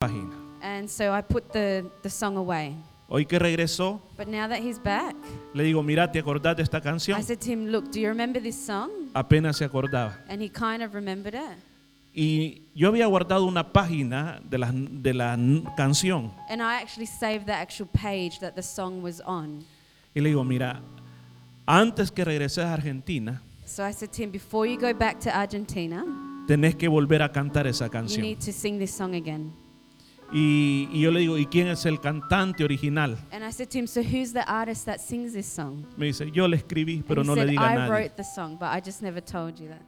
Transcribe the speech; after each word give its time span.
página. 0.00 0.32
And 0.62 0.88
so 0.88 1.12
I 1.12 1.20
put 1.20 1.52
the, 1.52 1.84
the 2.02 2.08
song 2.10 2.36
away. 2.38 2.74
Hoy 3.08 3.26
que 3.26 3.38
regresó, 3.38 4.00
But 4.16 4.28
now 4.28 4.48
that 4.48 4.60
he's 4.60 4.78
back, 4.78 5.14
le 5.52 5.64
digo, 5.64 5.82
mira, 5.82 6.10
¿te 6.10 6.18
acordás 6.20 6.56
de 6.56 6.62
esta 6.62 6.78
I 6.78 6.80
canción? 6.80 7.22
said 7.22 7.38
to 7.40 7.50
him, 7.50 7.66
Look, 7.66 7.90
do 7.90 8.00
you 8.00 8.08
remember 8.08 8.40
this 8.40 8.56
song? 8.56 8.88
Apenas 9.14 9.58
se 9.58 9.64
acordaba. 9.66 10.16
And 10.28 10.40
he 10.40 10.48
kind 10.48 10.82
of 10.82 10.94
remembered 10.94 11.34
it. 11.34 11.58
Y 12.14 12.62
yo 12.74 12.88
había 12.88 13.06
guardado 13.06 13.44
una 13.46 13.72
página 13.72 14.40
de 14.48 14.58
la, 14.58 14.70
de 14.72 15.12
la 15.14 15.34
n- 15.34 15.64
canción. 15.76 16.32
And 16.48 16.62
I 16.62 16.80
actually 16.80 17.06
saved 17.06 17.46
the 17.46 17.52
actual 17.52 17.88
page 17.92 18.38
that 18.40 18.54
the 18.54 18.62
song 18.62 19.02
was 19.02 19.20
on. 19.26 19.64
Y 20.14 20.20
le 20.22 20.30
digo, 20.30 20.44
mira, 20.44 20.80
antes 21.66 22.10
que 22.10 22.24
regreses 22.24 22.64
a 22.64 22.72
Argentina, 22.72 23.42
So 23.66 23.84
I 23.84 23.92
said 23.92 24.10
to 24.12 24.22
him, 24.22 24.30
Before 24.30 24.66
you 24.66 24.78
go 24.78 24.92
back 24.94 25.20
to 25.20 25.30
Argentina, 25.36 26.04
tenés 26.46 26.74
que 26.76 26.88
volver 26.88 27.22
a 27.22 27.30
cantar 27.30 27.66
esa 27.66 27.84
you 27.86 27.90
canción. 27.90 28.22
need 28.22 28.38
to 28.40 28.52
sing 28.52 28.78
this 28.78 28.92
song 28.92 29.14
again. 29.14 29.52
Y, 30.32 30.88
y 30.92 31.00
yo 31.00 31.10
le 31.10 31.20
digo, 31.20 31.36
¿y 31.38 31.46
quién 31.46 31.66
es 31.68 31.84
el 31.86 31.98
cantante 32.00 32.62
original? 32.62 33.16
And 33.32 33.44
I 33.44 33.50
said 33.50 33.68
to 33.70 33.78
him, 33.78 33.86
So 33.88 34.00
who's 34.00 34.32
the 34.32 34.44
artist 34.46 34.86
that 34.86 34.98
sings 35.00 35.32
this 35.32 35.46
song? 35.46 35.84
Me 35.96 36.06
dice, 36.06 36.30
yo 36.30 36.46
le 36.46 36.56
escribí, 36.56 37.02
pero 37.06 37.22
and 37.22 37.28
no 37.28 37.34
he 37.34 37.40
le 37.40 37.42
said, 37.46 37.50
diga 37.52 37.62
a 37.68 37.72
I 37.72 37.74
nadie. 37.76 37.90
wrote 37.90 38.14
the 38.16 38.22
song, 38.24 38.56
but 38.58 38.68
I 38.68 38.80
just 38.80 39.02
never 39.02 39.20
told 39.20 39.58
you 39.58 39.68
that. 39.68 39.82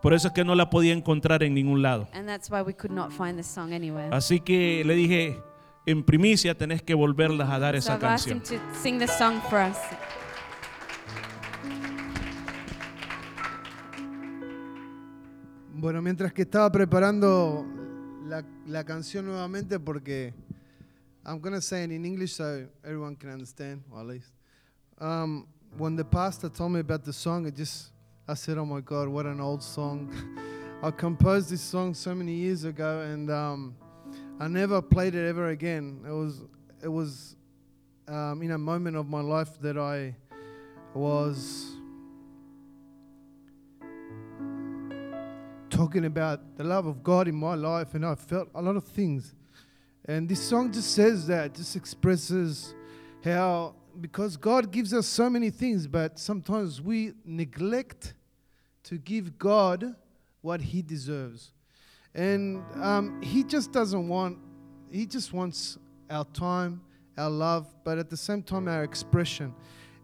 Por 0.00 0.14
eso 0.14 0.28
es 0.28 0.34
que 0.34 0.42
no 0.44 0.54
la 0.54 0.70
podía 0.70 0.92
encontrar 0.94 1.42
en 1.42 1.54
ningún 1.54 1.82
lado. 1.82 2.08
And 2.14 2.26
that's 2.26 2.50
why 2.50 2.62
we 2.62 2.72
could 2.74 2.92
not 2.94 3.12
find 3.12 3.36
the 3.38 3.42
song 3.42 3.72
anywhere. 3.74 4.08
Así 4.10 4.40
que 4.40 4.82
le 4.86 4.94
dije, 4.94 5.38
en 5.86 6.02
primicia 6.02 6.54
tenés 6.56 6.82
que 6.82 6.94
volverlas 6.94 7.50
a 7.50 7.58
dar 7.58 7.74
So 7.74 7.78
esa 7.92 7.94
I've 7.96 8.04
asked 8.06 8.30
him 8.32 8.38
canción. 8.40 8.60
to 8.60 8.74
sing 8.82 8.98
the 8.98 9.06
song 9.08 9.40
for 9.50 9.58
us. 9.60 9.76
Bueno, 15.74 16.00
mientras 16.00 16.32
que 16.32 16.42
estaba 16.42 16.70
preparando 16.70 17.66
la, 18.34 18.42
la 18.66 18.84
canción 18.84 19.26
nuevamente, 19.26 19.78
porque 19.78 20.32
I'm 21.24 21.38
going 21.38 21.54
to 21.54 21.60
say 21.60 21.84
it 21.84 21.90
in 21.90 22.04
English 22.04 22.34
so 22.34 22.66
everyone 22.84 23.16
can 23.16 23.30
understand, 23.30 23.82
or 23.92 24.00
at 24.00 24.06
least. 24.06 24.32
Um, 24.98 25.46
when 25.76 25.96
the 25.96 26.04
pastor 26.04 26.48
told 26.48 26.72
me 26.72 26.80
about 26.80 27.04
the 27.04 27.12
song, 27.12 27.46
it 27.46 27.54
just, 27.54 27.90
I 28.26 28.34
said, 28.34 28.58
oh 28.58 28.66
my 28.66 28.80
God, 28.80 29.08
what 29.08 29.26
an 29.26 29.40
old 29.40 29.62
song. 29.62 30.12
I 30.82 30.90
composed 30.90 31.50
this 31.50 31.62
song 31.62 31.94
so 31.94 32.14
many 32.14 32.32
years 32.32 32.64
ago, 32.64 33.00
and 33.00 33.30
um, 33.30 33.76
I 34.40 34.48
never 34.48 34.82
played 34.82 35.14
it 35.14 35.26
ever 35.28 35.48
again. 35.48 36.00
It 36.06 36.12
was, 36.12 36.42
it 36.82 36.88
was 36.88 37.36
um, 38.08 38.42
in 38.42 38.50
a 38.50 38.58
moment 38.58 38.96
of 38.96 39.08
my 39.08 39.20
life 39.20 39.60
that 39.60 39.78
I 39.78 40.14
was 40.92 41.73
talking 45.74 46.04
about 46.04 46.56
the 46.56 46.62
love 46.62 46.86
of 46.86 47.02
God 47.02 47.26
in 47.26 47.34
my 47.34 47.56
life, 47.56 47.94
and 47.94 48.06
I 48.06 48.14
felt 48.14 48.48
a 48.54 48.62
lot 48.62 48.76
of 48.76 48.84
things. 48.84 49.34
And 50.04 50.28
this 50.28 50.40
song 50.40 50.70
just 50.70 50.92
says 50.92 51.26
that, 51.26 51.52
just 51.52 51.74
expresses 51.74 52.76
how, 53.24 53.74
because 54.00 54.36
God 54.36 54.70
gives 54.70 54.94
us 54.94 55.04
so 55.04 55.28
many 55.28 55.50
things, 55.50 55.88
but 55.88 56.16
sometimes 56.16 56.80
we 56.80 57.14
neglect 57.24 58.14
to 58.84 58.98
give 58.98 59.36
God 59.36 59.96
what 60.42 60.60
He 60.60 60.80
deserves. 60.80 61.52
And 62.14 62.62
um, 62.80 63.20
He 63.20 63.42
just 63.42 63.72
doesn't 63.72 64.06
want, 64.06 64.38
He 64.92 65.06
just 65.06 65.32
wants 65.32 65.76
our 66.08 66.24
time, 66.26 66.82
our 67.18 67.30
love, 67.30 67.66
but 67.82 67.98
at 67.98 68.08
the 68.08 68.16
same 68.16 68.44
time, 68.44 68.68
our 68.68 68.84
expression. 68.84 69.52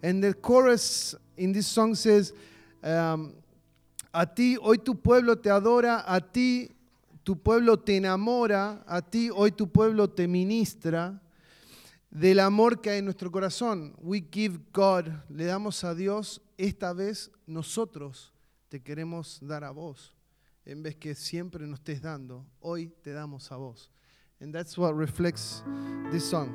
And 0.02 0.24
the 0.24 0.34
chorus 0.34 1.14
in 1.36 1.52
this 1.52 1.68
song 1.68 1.94
says, 1.94 2.32
um, 2.82 3.34
a 4.12 4.34
ti 4.34 4.56
hoy 4.60 4.78
tu 4.78 5.00
pueblo 5.00 5.38
te 5.38 5.50
adora, 5.50 6.04
a 6.06 6.20
ti 6.20 6.70
tu 7.22 7.40
pueblo 7.40 7.78
te 7.78 7.96
enamora, 7.96 8.82
a 8.86 9.02
ti 9.02 9.30
hoy 9.32 9.52
tu 9.52 9.70
pueblo 9.70 10.10
te 10.10 10.26
ministra 10.26 11.20
del 12.10 12.40
amor 12.40 12.80
que 12.80 12.90
hay 12.90 12.98
en 12.98 13.04
nuestro 13.04 13.30
corazón. 13.30 13.94
We 13.98 14.26
give 14.30 14.58
God, 14.72 15.06
le 15.28 15.44
damos 15.44 15.84
a 15.84 15.94
Dios, 15.94 16.42
esta 16.56 16.92
vez 16.92 17.30
nosotros 17.46 18.32
te 18.68 18.82
queremos 18.82 19.38
dar 19.40 19.64
a 19.64 19.70
vos. 19.70 20.14
En 20.64 20.82
vez 20.82 20.96
que 20.96 21.14
siempre 21.14 21.66
nos 21.66 21.78
estés 21.80 22.02
dando, 22.02 22.46
hoy 22.60 22.92
te 23.02 23.12
damos 23.12 23.50
a 23.50 23.56
vos. 23.56 23.90
And 24.40 24.52
that's 24.52 24.76
what 24.78 24.94
reflects 24.94 25.62
this 26.10 26.24
song. 26.24 26.48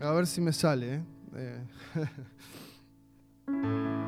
A 0.00 0.12
ver 0.12 0.26
si 0.26 0.40
me 0.40 0.52
sale. 0.52 1.02
¿eh? 1.34 1.66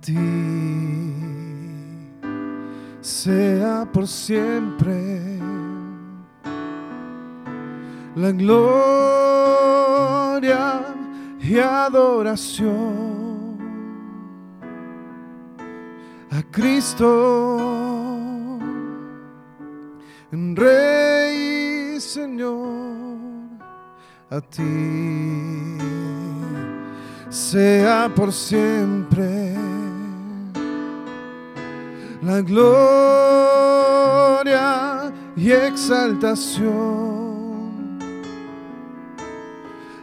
ti. 0.00 0.16
Sea 3.00 3.88
por 3.92 4.06
siempre 4.06 5.38
la 8.14 8.32
gloria 8.32 9.58
y 11.40 11.58
adoración 11.58 13.08
a 16.30 16.42
Cristo, 16.50 17.88
Rey 20.30 21.98
Señor, 22.00 23.18
a 24.30 24.40
ti. 24.40 25.78
Sea 27.30 28.10
por 28.14 28.32
siempre 28.32 29.57
la 32.28 32.42
gloria 32.42 33.00
y 35.34 35.50
exaltación 35.50 36.68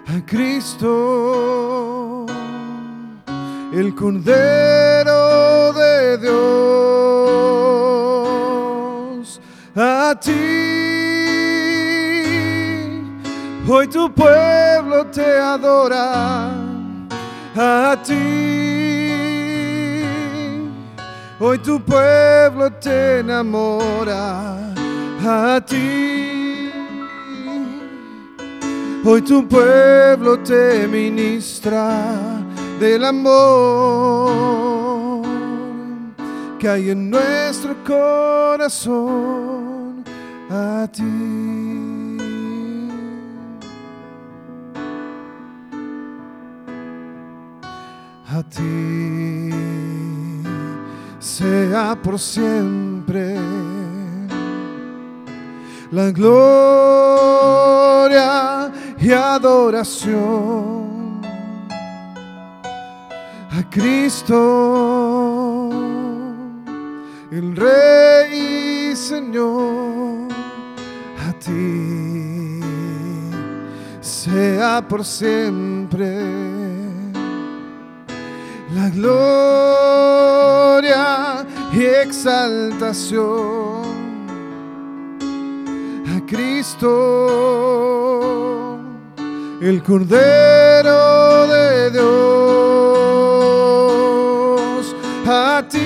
a 0.07 0.19
Cristo, 0.25 2.25
el 3.71 3.93
Cordero 3.93 5.71
de 5.73 6.17
Dios, 6.17 6.31
a 9.75 10.19
ti. 10.19 10.31
Hoy 13.67 13.87
tu 13.87 14.11
pueblo 14.11 15.05
te 15.11 15.37
adora, 15.37 16.49
a 17.55 17.95
ti. 18.03 18.94
Hoy 21.37 21.57
tu 21.57 21.81
pueblo 21.81 22.71
te 22.71 23.19
enamora, 23.19 24.73
a 25.21 25.59
ti. 25.59 26.71
Hoy 29.03 29.21
tu 29.21 29.45
pueblo 29.45 30.39
te 30.39 30.87
ministra 30.87 32.41
del 32.79 33.03
amor 33.03 34.23
que 36.57 36.69
hay 36.69 36.91
en 36.91 37.09
nuestro 37.09 37.75
corazón 37.83 38.85
a 40.49 40.87
ti. 40.89 41.03
A 48.27 48.41
ti 48.43 49.64
sea 51.25 51.97
por 52.03 52.19
siempre 52.19 53.35
la 55.89 56.11
gloria 56.11 56.61
y 58.99 59.11
adoración 59.11 60.85
a 63.49 63.67
Cristo, 63.71 64.35
el 67.31 67.55
Rey 67.55 68.91
y 68.91 68.95
Señor, 68.95 70.31
a 71.27 71.33
ti 71.39 72.59
sea 73.99 74.87
por 74.87 75.03
siempre 75.03 76.44
la 78.75 78.89
gloria 78.89 80.25
y 81.71 81.85
exaltación 81.85 83.15
a 86.13 86.19
Cristo, 86.27 86.89
el 89.61 89.81
Cordero 89.81 91.47
de 91.47 91.91
Dios, 91.91 92.05
a 95.25 95.63
ti. 95.69 95.79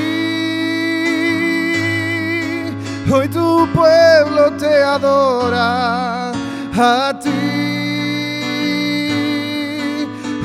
Hoy 3.11 3.27
tu 3.27 3.67
pueblo 3.71 4.51
te 4.57 4.81
adora, 4.83 6.31
a 6.75 7.19
ti. 7.21 7.38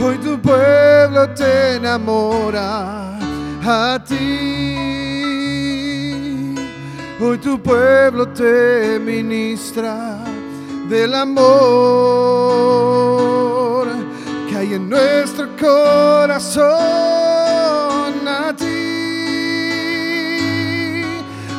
Hoy 0.05 0.19
tu 0.19 0.39
pueblo 0.39 1.31
te 1.31 1.77
enamora 1.77 3.17
a 3.65 3.99
ti. 4.07 4.15
Hoy 7.19 7.39
tu 7.39 7.59
pueblo 7.59 8.29
te 8.29 8.99
ministra 9.01 10.19
del 10.91 11.15
amor 11.15 11.47
que 14.47 14.57
hay 14.59 14.75
en 14.75 14.91
nuestro 14.91 15.49
corazón 15.59 16.69
a 18.29 18.55
ti. 18.55 18.65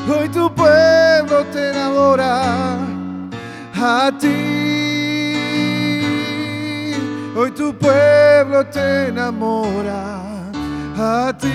Hoy 0.07 0.29
tu 0.29 0.53
pueblo 0.53 1.45
te 1.51 1.71
enamora 1.71 2.77
a 3.73 4.11
ti. 4.19 4.64
Hoy 7.37 7.51
tu 7.51 7.73
pueblo 7.73 8.65
te 8.67 9.09
enamora 9.09 10.21
a 10.97 11.37
ti. 11.37 11.51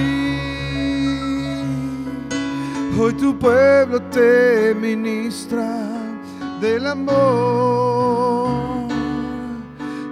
Hoy 3.01 3.15
tu 3.15 3.39
pueblo 3.39 3.99
te 4.11 4.75
ministra 4.75 5.65
del 6.61 6.87
amor 6.87 8.89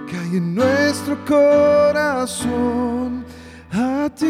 que 0.07 0.17
hay 0.17 0.37
en 0.37 0.55
nuestro 0.55 1.23
corazón 1.23 3.23
a 3.71 4.09
ti. 4.09 4.25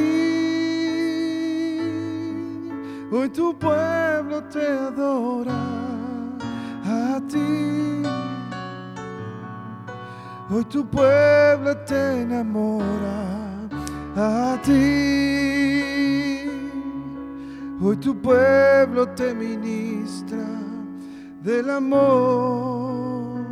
Hoy 3.14 3.30
tu 3.30 3.58
pueblo 3.58 4.44
te 4.52 4.68
adora 4.68 5.58
a 6.84 7.22
ti. 7.32 8.19
Hoy 10.52 10.66
tu 10.66 10.84
pueblo 10.84 11.78
te 11.86 12.22
enamora 12.24 13.70
a 14.16 14.60
ti. 14.64 14.72
Hoy 17.80 17.96
tu 17.98 18.20
pueblo 18.20 19.08
te 19.10 19.36
ministra 19.36 20.44
del 21.44 21.70
amor 21.70 23.46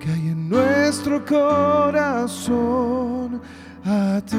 que 0.00 0.10
hay 0.10 0.30
en 0.30 0.48
nuestro 0.48 1.24
corazón 1.24 2.60
a 3.84 4.20
ti. 4.26 4.36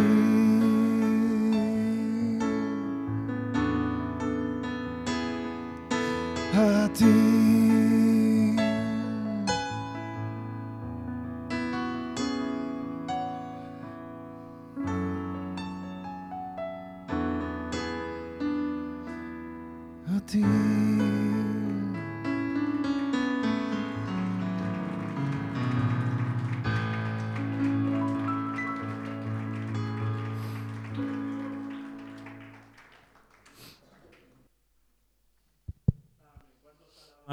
A 6.53 6.89
ti. 6.93 7.30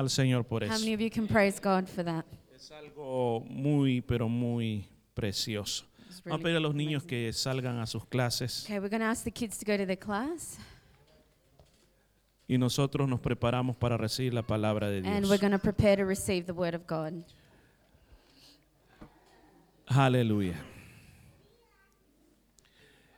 Al 0.09 0.11
Señor 0.11 0.45
por 0.45 0.63
How 0.65 0.71
eso. 0.73 0.81
many 0.81 0.95
of 0.95 1.01
you 1.01 1.11
can 1.11 1.27
praise 1.29 1.61
God 1.61 1.87
for 1.87 2.03
that? 2.03 2.25
Es 2.57 2.71
algo 2.73 3.45
muy, 3.51 4.01
pero 4.01 4.27
muy 4.29 4.87
precioso. 5.15 5.85
It's 6.09 6.23
Vamos 6.25 6.41
a 6.41 6.43
really 6.43 6.43
pedir 6.45 6.57
a 6.57 6.61
los 6.61 6.75
niños 6.75 7.03
amazing. 7.03 7.09
que 7.09 7.33
salgan 7.35 7.79
a 7.79 7.87
sus 7.87 8.07
clases 8.07 8.65
Okay, 8.65 8.79
we're 8.79 8.89
going 8.89 9.01
to 9.01 9.07
ask 9.07 9.23
the 9.25 9.31
kids 9.31 9.59
to 9.59 9.67
go 9.71 9.77
to 9.77 9.85
their 9.87 9.99
class 9.99 10.59
y 12.49 12.57
nosotros 12.57 13.07
nos 13.07 13.21
preparamos 13.21 13.77
para 13.77 13.99
recibir 13.99 14.33
la 14.33 14.43
palabra 14.43 14.89
de 14.89 14.99
and 15.07 15.19
Dios. 15.19 15.29
we're 15.31 15.39
going 15.39 15.53
to 15.53 15.59
prepare 15.59 15.97
to 15.97 16.05
receive 16.07 16.47
the 16.47 16.53
word 16.55 16.75
of 16.75 16.87
God. 16.87 17.23
Aleluya. 19.87 20.55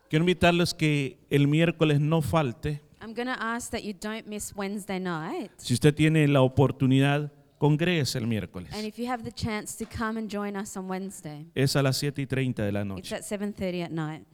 Quiero 0.09 0.25
invitarles 0.25 0.75
que 0.75 1.19
el 1.31 1.47
miércoles 1.47 2.01
no 2.01 2.21
falte. 2.23 2.81
I'm 3.01 3.15
going 3.15 3.29
to 3.29 3.37
ask 3.43 3.71
that 3.73 3.83
you 3.83 3.95
don't 3.95 4.27
miss 4.27 4.55
Wednesday 4.55 4.99
night. 5.01 5.51
Si 5.57 5.73
usted 5.75 5.95
tiene 5.95 6.27
la 6.29 6.43
oportunidad, 6.43 7.33
congréguese 7.59 8.19
el 8.19 8.27
miércoles. 8.27 8.73
And 8.75 8.85
if 8.85 8.99
you 8.99 9.09
have 9.09 9.23
the 9.25 9.33
chance 9.33 9.77
to 9.83 9.87
come 9.91 10.19
and 10.19 10.31
join 10.31 10.55
us 10.57 10.77
on 10.77 10.89
Wednesday, 10.89 11.47
Es 11.55 11.77
a 11.77 11.83
las 11.83 11.97
7 11.99 12.21
y 12.23 12.27
30 12.27 12.63
de 12.65 12.73
la 12.73 12.81
it's 12.83 12.89
noche. 12.89 13.15
at 13.15 13.23
7:30 13.23 13.85
at 13.85 13.91
night. 13.91 14.27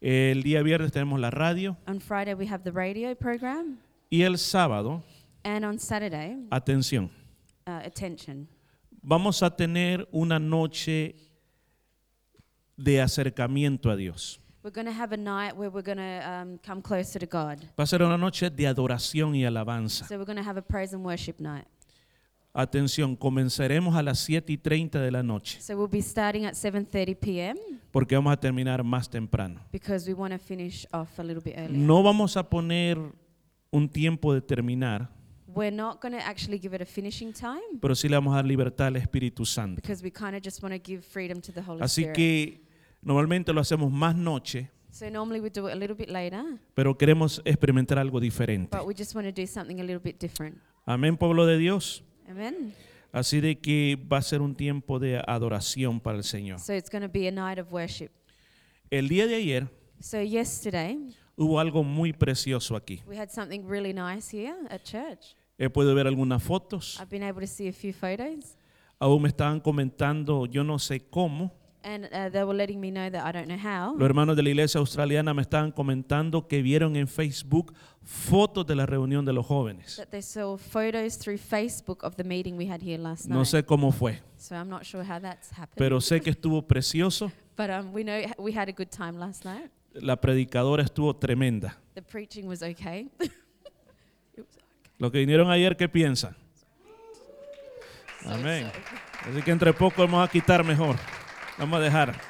El 0.00 0.42
día 0.44 0.62
viernes 0.62 0.92
tenemos 0.92 1.18
la 1.18 1.30
radio 1.30 1.76
On 1.88 2.00
Friday 2.00 2.34
we 2.34 2.46
have 2.46 2.62
the 2.62 2.70
radio 2.70 3.12
program, 3.16 3.78
y 4.10 4.22
el 4.22 4.38
sábado, 4.38 5.02
and 5.42 5.64
on 5.64 5.78
Saturday, 5.80 6.36
atención, 6.50 7.10
uh, 7.66 7.80
attention. 7.84 8.46
vamos 9.02 9.42
a 9.42 9.50
tener 9.56 10.08
una 10.12 10.38
noche 10.38 11.16
de 12.76 13.00
acercamiento 13.00 13.90
a 13.90 13.96
Dios. 13.96 14.40
We're 14.68 14.82
going 14.84 14.84
to 14.84 14.92
have 14.92 15.12
a 15.14 15.16
night 15.16 15.56
where 15.56 15.70
we're 15.70 15.80
going 15.80 15.96
to 15.96 16.58
come 16.62 16.82
closer 16.82 17.18
to 17.18 17.24
God. 17.26 17.58
Va 17.74 17.84
a 17.84 17.86
ser 17.86 18.02
una 18.02 18.18
noche 18.18 18.50
de 18.50 18.66
adoración 18.66 19.34
y 19.34 19.46
alabanza. 19.46 20.06
So 20.06 20.16
we're 20.18 20.26
going 20.26 20.36
to 20.36 20.42
have 20.42 20.58
a 20.58 20.62
praise 20.62 20.94
and 20.94 21.02
worship 21.02 21.40
night. 21.40 21.64
Atención, 22.52 23.16
comenzaremos 23.16 23.96
a 23.96 24.02
las 24.02 24.18
7 24.18 24.52
y 24.52 24.58
30 24.58 25.00
de 25.00 25.10
la 25.10 25.22
noche 25.22 25.58
So 25.62 25.74
we'll 25.74 25.88
be 25.88 26.02
starting 26.02 26.44
at 26.44 26.52
7:30 26.52 27.18
p.m. 27.18 27.58
porque 27.90 28.14
vamos 28.14 28.30
a 28.30 28.36
terminar 28.36 28.84
más 28.84 29.08
temprano. 29.08 29.58
because 29.72 30.06
we 30.06 30.12
want 30.12 30.34
to 30.34 30.38
finish 30.38 30.86
off 30.92 31.18
a 31.18 31.22
little 31.22 31.42
bit 31.42 31.54
earlier. 31.56 31.78
No 31.78 32.02
vamos 32.02 32.36
a 32.36 32.42
poner 32.42 32.98
un 33.70 33.88
tiempo 33.88 34.34
de 34.34 34.42
terminar, 34.42 35.08
We're 35.46 35.74
not 35.74 36.02
going 36.02 36.12
to 36.12 36.20
actually 36.20 36.58
give 36.58 36.74
it 36.74 36.82
a 36.82 36.86
finishing 36.86 37.32
time 37.32 37.78
pero 37.80 37.94
sí 37.94 38.06
le 38.06 38.16
vamos 38.16 38.34
a 38.34 38.36
dar 38.36 38.44
libertad 38.44 38.88
al 38.88 38.96
Espíritu 38.96 39.46
Santo. 39.46 39.76
because 39.80 40.02
we 40.04 40.10
kind 40.10 40.34
of 40.36 40.42
just 40.42 40.62
want 40.62 40.74
to 40.74 40.78
give 40.78 41.02
freedom 41.02 41.40
to 41.40 41.52
the 41.52 41.62
Holy 41.62 41.80
Así 41.80 42.02
Spirit. 42.02 42.14
que 42.14 42.67
normalmente 43.02 43.52
lo 43.52 43.60
hacemos 43.60 43.90
más 43.92 44.16
noche, 44.16 44.70
so 44.90 45.08
normally 45.10 45.40
we 45.40 45.50
do 45.50 45.68
it 45.68 45.72
a 45.72 45.76
little 45.76 45.94
bit 45.96 46.08
later, 46.10 46.42
pero 46.74 46.96
queremos 46.96 47.40
experimentar 47.44 47.98
algo 47.98 48.20
diferente. 48.20 48.76
but 48.76 48.86
we 48.86 48.94
just 48.94 49.14
want 49.14 49.26
to 49.26 49.32
do 49.32 49.46
something 49.46 49.80
a 49.80 49.84
little 49.84 50.00
bit 50.02 50.18
different. 50.20 50.56
Amén, 50.86 51.16
pueblo 51.16 51.46
de 51.46 51.58
Dios. 51.58 52.02
Amen. 52.28 52.74
Así 53.12 53.40
de 53.40 53.58
que 53.58 53.96
va 54.10 54.18
a 54.18 54.22
ser 54.22 54.42
un 54.42 54.54
tiempo 54.54 54.98
de 54.98 55.22
adoración 55.26 55.98
para 56.00 56.18
el 56.18 56.24
Señor. 56.24 56.58
So 56.60 56.74
it's 56.74 56.90
going 56.90 57.02
to 57.02 57.08
be 57.08 57.26
a 57.28 57.32
night 57.32 57.58
of 57.58 57.72
worship. 57.72 58.10
El 58.90 59.08
día 59.08 59.26
de 59.26 59.34
ayer 59.36 59.68
So 60.00 60.22
yesterday 60.22 61.14
hubo 61.36 61.58
algo 61.58 61.82
muy 61.82 62.12
precioso 62.12 62.76
aquí. 62.76 63.02
we 63.06 63.18
had 63.18 63.30
something 63.30 63.66
really 63.66 63.92
nice 63.92 64.30
here 64.30 64.54
at 64.70 64.82
church. 64.84 65.34
He 65.58 65.68
podido 65.68 65.94
ver 65.94 66.06
algunas 66.06 66.42
fotos. 66.42 66.98
I've 67.00 67.10
been 67.10 67.22
able 67.24 67.40
to 67.40 67.46
see 67.46 67.68
a 67.68 67.72
few 67.72 67.92
photos, 67.92 68.56
Aún 69.00 69.22
me 69.22 69.28
estaban 69.28 69.60
comentando, 69.60 70.46
yo 70.46 70.62
no 70.64 70.78
sé 70.78 71.00
cómo. 71.00 71.52
And 71.84 72.04
uh, 72.12 72.28
they 72.30 72.42
were 72.44 72.54
letting 72.56 72.80
me 72.80 72.90
know 72.90 73.08
that 73.10 73.24
I 73.24 73.32
don't 73.32 73.46
know 73.48 73.56
how. 73.58 73.94
Los 73.96 74.06
hermanos 74.08 74.36
de 74.36 74.42
la 74.42 74.48
iglesia 74.50 74.78
australiana 74.80 75.32
me 75.34 75.42
estaban 75.42 75.72
comentando 75.72 76.46
que 76.48 76.60
vieron 76.62 76.96
en 76.96 77.06
Facebook 77.08 77.72
fotos 78.02 78.66
de 78.66 78.74
la 78.74 78.84
reunión 78.86 79.24
de 79.24 79.32
los 79.32 79.46
jóvenes. 79.46 79.96
That 79.96 80.08
they 80.10 80.22
saw 80.22 80.56
photos 80.56 81.18
through 81.18 81.38
Facebook 81.38 82.02
of 82.04 82.16
the 82.16 82.24
meeting 82.24 82.56
we 82.56 82.66
had 82.68 82.80
here 82.82 82.98
last 82.98 83.26
No 83.26 83.36
night. 83.38 83.46
sé 83.46 83.64
cómo 83.64 83.92
fue, 83.92 84.20
So 84.36 84.54
I'm 84.54 84.68
not 84.68 84.84
sure 84.84 85.02
how 85.04 85.20
that's 85.20 85.50
happened. 85.52 85.76
pero 85.76 86.00
sé 86.00 86.20
que 86.20 86.30
estuvo 86.30 86.66
precioso. 86.66 87.30
but 87.56 87.70
um, 87.70 87.92
we 87.92 88.02
know 88.02 88.20
we 88.38 88.52
had 88.52 88.68
a 88.68 88.72
good 88.72 88.90
time 88.90 89.18
last 89.18 89.44
night. 89.44 89.70
La 89.94 90.16
predicadora 90.20 90.82
estuvo 90.82 91.14
tremenda. 91.16 91.76
The 91.94 92.02
preaching 92.02 92.46
was 92.46 92.62
okay. 92.62 93.08
Los 94.98 95.12
que 95.12 95.18
vinieron 95.20 95.50
ayer, 95.50 95.76
¿qué 95.76 95.88
piensan? 95.88 96.34
Amén. 98.26 98.70
Así 99.28 99.42
que 99.42 99.50
entre 99.52 99.72
poco 99.72 100.02
vamos 100.02 100.26
a 100.28 100.30
quitar 100.30 100.64
mejor. 100.64 100.96
Vamos 101.58 101.78
a 101.78 101.82
dejar. 101.82 102.20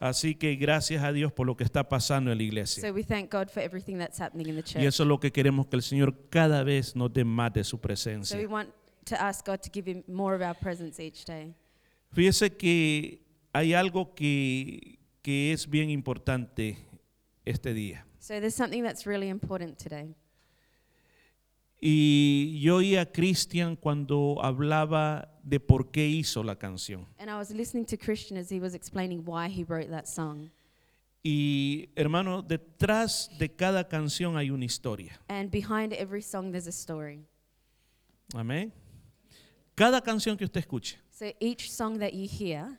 Así 0.00 0.34
que 0.34 0.54
gracias 0.56 1.02
a 1.02 1.12
Dios 1.12 1.32
por 1.32 1.46
lo 1.46 1.56
que 1.56 1.64
está 1.64 1.88
pasando 1.88 2.30
en 2.30 2.38
la 2.38 2.44
iglesia. 2.44 2.80
so 2.86 2.92
we 2.94 3.02
thank 3.02 3.32
God 3.32 3.48
for 3.48 3.62
everything 3.62 3.96
that's 3.98 4.20
happening 4.20 4.48
in 4.48 4.56
the 4.56 4.62
church. 4.62 4.82
Y 4.82 4.86
eso 4.86 5.02
es 5.02 5.08
lo 5.08 5.18
que 5.18 5.32
queremos 5.32 5.66
que 5.66 5.76
el 5.76 5.82
Señor 5.82 6.28
cada 6.30 6.62
vez 6.62 6.94
nos 6.94 7.12
dé 7.12 7.24
más 7.24 7.52
de 7.52 7.64
su 7.64 7.76
So 7.76 7.76
we 7.76 7.82
presencia. 7.82 8.48
want 8.48 8.68
to 9.06 9.16
ask 9.20 9.46
God 9.46 9.60
to 9.60 9.70
give 9.72 9.90
him 9.90 10.02
more 10.06 10.34
of 10.36 10.42
our 10.42 10.54
presence 10.54 11.00
each 11.02 11.24
day. 11.24 11.54
Fíjese 12.12 12.56
que 12.56 13.22
hay 13.52 13.72
algo 13.74 14.14
que, 14.14 14.98
que 15.22 15.52
es 15.52 15.68
bien 15.68 15.90
importante 15.90 16.76
este 17.44 17.72
día. 17.72 18.04
So 18.18 18.34
there's 18.40 18.54
something 18.54 18.82
that's 18.82 19.06
really 19.06 19.28
important 19.28 19.78
today. 19.78 20.14
Y 21.80 22.60
yo 22.60 22.76
oí 22.76 22.96
a 22.96 23.10
Cristian 23.10 23.76
cuando 23.76 24.38
hablaba 24.42 25.33
de 25.44 25.60
por 25.60 25.90
qué 25.90 26.06
hizo 26.06 26.42
la 26.42 26.56
canción. 26.56 27.06
And 27.18 27.30
I 27.30 27.36
was 27.36 27.50
listening 27.50 27.84
to 27.86 27.96
Christian 27.96 28.38
as 28.38 28.50
he 28.50 28.58
was 28.58 28.74
explaining 28.74 29.24
why 29.24 29.48
he 29.48 29.64
wrote 29.64 29.90
that 29.90 30.06
song. 30.08 30.50
Y 31.22 31.88
hermano, 31.96 32.42
detrás 32.42 33.30
de 33.38 33.48
cada 33.48 33.88
canción 33.88 34.36
hay 34.36 34.50
una 34.50 34.64
historia. 34.64 35.20
And 35.28 35.50
behind 35.50 35.92
every 35.92 36.22
song 36.22 36.50
there's 36.50 36.66
a 36.66 36.72
story. 36.72 37.26
Amén. 38.34 38.72
Cada 39.74 40.00
canción 40.00 40.36
que 40.36 40.44
usted 40.44 40.60
escuche 40.60 40.98
So 41.10 41.32
each 41.40 41.70
song 41.70 41.98
that 41.98 42.12
you 42.12 42.26
hear 42.26 42.78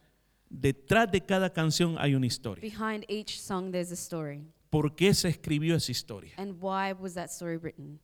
detrás 0.50 1.12
de 1.12 1.22
cada 1.22 1.52
canción 1.52 1.98
hay 1.98 2.16
una 2.16 2.26
historia. 2.26 2.62
Behind 2.62 3.06
each 3.08 3.40
song, 3.40 3.72
there's 3.72 3.92
a 3.92 3.96
story. 3.96 4.42
¿Por 4.70 4.96
qué 4.96 5.14
se 5.14 5.30
escribió 5.30 5.76
esa 5.76 5.92
historia? 5.92 6.34
And 6.38 6.62
why 6.62 6.94
was 6.94 7.14
that 7.14 7.30
story 7.30 7.58
written? 7.58 8.00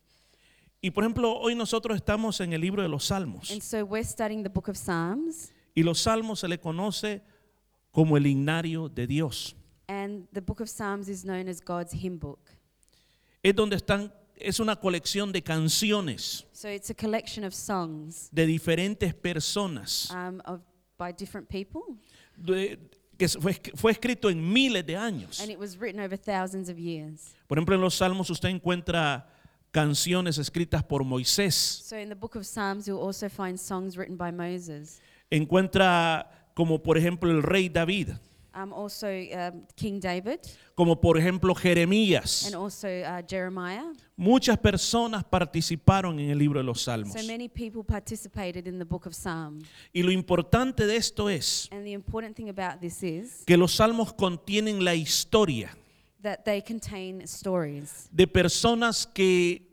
Y 0.82 0.90
por 0.92 1.04
ejemplo, 1.04 1.34
hoy 1.38 1.54
nosotros 1.54 1.96
estamos 1.96 2.40
en 2.42 2.54
el 2.54 2.62
libro 2.62 2.82
de 2.82 2.90
los 2.90 3.06
Salmos. 3.06 3.52
And 3.52 3.62
so 3.62 3.84
we're 3.86 4.04
studying 4.04 4.42
the 4.44 4.50
book 4.50 4.68
of 4.68 4.76
Psalms, 4.78 5.52
Y 5.76 5.84
los 5.84 6.00
Salmos 6.02 6.40
se 6.40 6.48
le 6.48 6.60
conoce 6.60 7.22
como 7.92 8.18
el 8.18 8.26
himnario 8.26 8.90
de 8.90 9.06
Dios. 9.08 9.56
and 9.88 10.28
the 10.34 10.42
book 10.42 10.62
of 10.62 10.70
Psalms 10.70 11.08
is 11.10 11.24
known 11.24 11.48
as 11.48 11.60
God's 11.62 11.92
hymn 11.94 12.18
book. 12.18 12.40
Es 13.44 13.54
donde 13.56 13.76
están, 13.76 14.12
es 14.36 14.60
una 14.60 14.76
colección 14.76 15.32
de 15.32 15.42
canciones 15.44 16.46
So 16.54 16.68
it's 16.70 16.90
a 16.90 16.94
collection 16.96 17.44
of 17.44 17.54
songs 17.54 18.30
de 18.32 18.46
diferentes 18.48 19.14
personas 19.14 20.10
um, 20.12 20.42
of, 20.46 20.62
by 20.98 21.12
different 21.12 21.48
people, 21.50 21.82
de- 22.38 22.80
que 23.18 23.28
fue, 23.28 23.54
fue 23.76 23.92
escrito 23.92 24.30
en 24.32 24.42
miles 24.42 24.84
de 24.86 24.96
años. 24.96 25.40
and 25.42 25.52
it 25.52 25.60
was 25.60 25.78
written 25.78 26.00
over 26.02 26.18
thousands 26.18 26.70
of 26.70 26.80
years. 26.80 27.34
Por 27.48 27.58
ejemplo, 27.60 27.76
en 27.76 27.82
los 27.82 27.94
Salmos 27.96 28.30
usted 28.32 28.50
encuentra 28.50 29.28
canciones 29.72 30.38
escritas 30.38 30.84
por 30.84 31.04
Moisés, 31.04 31.54
So 31.56 31.98
in 31.98 32.10
the 32.10 32.16
book 32.16 32.36
of 32.36 32.46
Psalms, 32.46 32.88
you'll 32.88 33.02
also 33.02 33.30
find 33.30 33.58
songs 33.60 33.96
written 33.98 34.18
by 34.18 34.32
Moses, 34.32 35.02
encuentra 35.30 36.30
como 36.54 36.82
por 36.84 36.98
ejemplo 36.98 37.32
el 37.32 37.42
rey 37.42 37.70
David, 37.70 38.10
um, 38.54 38.74
also 38.74 39.08
um, 39.08 39.66
King 39.76 40.00
David, 40.02 40.40
como 40.76 41.00
por 41.00 41.18
ejemplo 41.18 41.56
Jeremías. 41.56 42.46
and 42.46 42.56
also 42.56 42.88
uh, 42.88 43.22
Jeremiah. 43.28 43.86
Muchas 44.18 44.58
personas 44.58 45.24
participaron 45.24 46.20
en 46.20 46.30
el 46.30 46.38
libro 46.38 46.60
de 46.60 46.66
los 46.66 46.82
Salmos. 46.82 47.14
So 47.14 47.26
many 47.26 47.48
people 47.48 47.84
participated 47.84 48.68
in 48.68 48.78
the 48.78 48.86
book 48.86 49.06
of 49.08 49.14
Psalms. 49.16 49.64
Y 49.94 50.04
lo 50.04 50.12
importante 50.12 50.86
de 50.86 50.98
esto 50.98 51.30
es 51.30 51.70
And 51.72 51.86
the 51.86 51.94
important 51.94 52.36
thing 52.36 52.50
about 52.50 52.82
this 52.82 53.02
is 53.02 53.44
que 53.46 53.58
los 53.58 53.74
salmos 53.74 54.14
contienen 54.14 54.84
la 54.84 54.94
historia 54.96 55.76
that 56.22 56.44
they 56.46 56.62
contain 56.62 57.22
stories 57.28 58.10
de 58.12 58.28
personas 58.28 59.06
que 59.06 59.68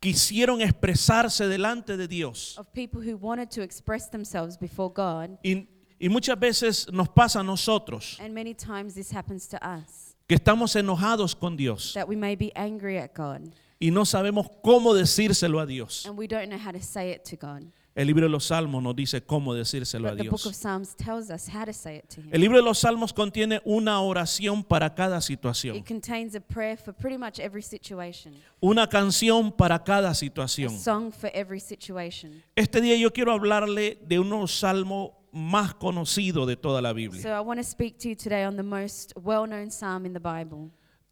quisieron 0.00 0.60
expresarse 0.60 1.46
delante 1.48 1.96
de 1.96 2.06
Dios. 2.06 2.56
of 2.58 2.66
people 2.72 3.00
who 3.00 3.16
wanted 3.16 3.50
to 3.50 3.62
express 3.62 4.10
themselves 4.10 4.56
before 4.58 4.90
God. 4.92 5.38
Y, 5.42 5.66
y 5.98 6.08
muchas 6.08 6.38
veces 6.38 6.92
nos 6.92 7.08
pasa 7.08 7.40
a 7.40 7.42
nosotros 7.42 8.18
And 8.20 8.34
many 8.34 8.54
times 8.54 8.94
this 8.94 9.10
happens 9.12 9.46
to 9.48 9.56
us 9.66 10.14
que 10.28 10.36
estamos 10.36 10.74
enojados 10.76 11.38
con 11.38 11.56
Dios 11.56 11.92
that 11.94 12.08
we 12.08 12.16
may 12.16 12.34
be 12.34 12.50
angry 12.56 12.98
at 12.98 13.14
God 13.14 13.52
y 13.80 13.90
no 13.90 14.02
sabemos 14.04 14.48
cómo 14.62 14.94
decírselo 14.94 15.60
a 15.60 15.66
Dios. 15.66 16.04
and 16.06 16.16
we 16.18 16.26
don't 16.26 16.48
know 16.48 16.58
how 16.58 16.70
to 16.72 16.82
say 16.82 17.10
it 17.10 17.24
to 17.24 17.36
God. 17.36 17.64
El 17.94 18.08
libro 18.08 18.24
de 18.24 18.28
los 18.28 18.46
salmos 18.46 18.82
nos 18.82 18.96
dice 18.96 19.22
cómo 19.22 19.54
decírselo 19.54 20.08
a 20.08 20.14
Dios. 20.24 20.42
El 22.32 22.40
libro 22.40 22.56
de 22.56 22.64
los 22.64 22.78
salmos 22.80 23.12
contiene 23.12 23.60
una 23.64 24.00
oración 24.00 24.64
para 24.64 24.92
cada 24.94 25.18
It 25.18 25.22
situación, 25.22 25.76
una 28.60 28.88
canción 28.88 29.52
para 29.52 29.78
cada 29.84 30.12
situación. 30.12 30.72
Este 32.56 32.80
día 32.80 32.96
yo 32.96 33.12
quiero 33.12 33.32
hablarle 33.32 33.98
de 34.06 34.18
uno 34.18 34.48
salmo 34.48 35.20
más 35.30 35.74
conocido 35.74 36.46
de 36.46 36.56
toda 36.56 36.80
la 36.82 36.92
Biblia. 36.92 37.22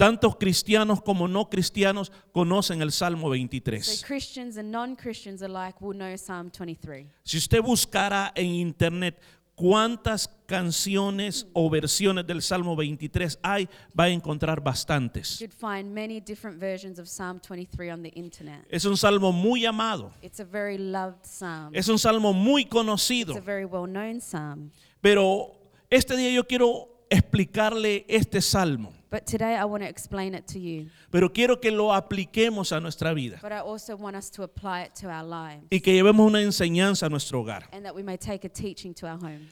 Tantos 0.03 0.35
cristianos 0.35 1.01
como 1.01 1.29
no 1.29 1.49
cristianos 1.49 2.11
conocen 2.33 2.83
el 2.83 2.91
Salmo 2.91 3.29
So 3.29 3.31
23. 3.31 4.05
Christians 4.05 4.57
and 4.57 4.69
non 4.73 4.97
Christians 4.97 5.43
alike 5.43 5.81
will 5.81 5.97
know 5.97 6.17
Psalm 6.17 6.51
23. 6.51 7.07
Si 7.23 7.39
usted 7.39 7.63
buscara 7.63 8.33
en 8.35 8.47
internet 8.47 9.23
cuántas 9.55 10.29
canciones 10.47 11.47
o 11.53 11.71
versiones 11.71 12.27
del 12.27 12.43
Salmo 12.43 12.75
23 12.75 13.39
hay, 13.45 13.69
va 13.97 14.05
a 14.05 14.09
encontrar 14.09 14.61
bastantes. 14.61 15.39
You'd 15.39 15.53
find 15.53 15.95
many 15.95 16.21
different 16.21 16.59
versions 16.59 16.99
of 16.99 17.07
Psalm 17.07 17.39
23 17.39 17.93
on 17.93 18.03
the 18.03 18.11
internet. 18.17 18.67
Es 18.71 18.85
un 18.85 18.97
salmo 18.97 19.31
muy 19.31 19.65
amado, 19.67 20.11
It's 20.21 20.41
a 20.41 20.45
very 20.45 20.79
loved 20.79 21.25
psalm. 21.25 21.71
es 21.73 21.89
un 21.89 22.01
salmo 22.01 22.33
muy 22.33 22.63
It's 22.63 22.71
conocido, 22.73 23.37
a 23.37 23.41
very 23.41 23.67
well 23.67 23.87
known 23.87 24.21
psalm. 24.21 24.73
pero 25.01 25.53
este 25.91 26.17
día 26.17 26.33
yo 26.33 26.45
quiero 26.45 27.07
explicarle 27.09 28.05
este 28.09 28.41
salmo, 28.41 28.93
But 29.13 29.27
today 29.27 29.57
I 29.57 29.67
want 29.67 29.83
to 29.83 29.89
explain 29.91 30.35
it 30.35 30.47
to 30.55 30.59
you. 30.59 30.89
pero 31.11 31.29
quiero 31.29 31.61
que 31.61 31.71
lo 31.71 31.93
apliquemos 31.93 32.73
a 32.73 32.81
nuestra 32.81 33.13
vida 33.13 33.39
But 33.43 33.53
I 33.53 33.59
also 33.59 33.95
want 33.95 34.17
us 34.17 34.31
to 34.31 34.43
apply 34.43 34.85
it 34.85 34.95
to 35.03 35.09
our 35.11 35.23
lives 35.23 35.67
y 35.71 35.81
que 35.81 35.93
llevemos 35.93 36.27
una 36.27 36.41
enseñanza 36.41 37.05
a 37.05 37.09
nuestro 37.11 37.41
hogar. 37.45 37.65
and 37.75 37.85
that 37.85 37.95
we 37.95 38.03
may 38.03 38.17
take 38.17 38.47
a 38.47 38.49
teaching 38.49 38.95
to 38.95 39.07
our 39.07 39.19
homes. 39.19 39.51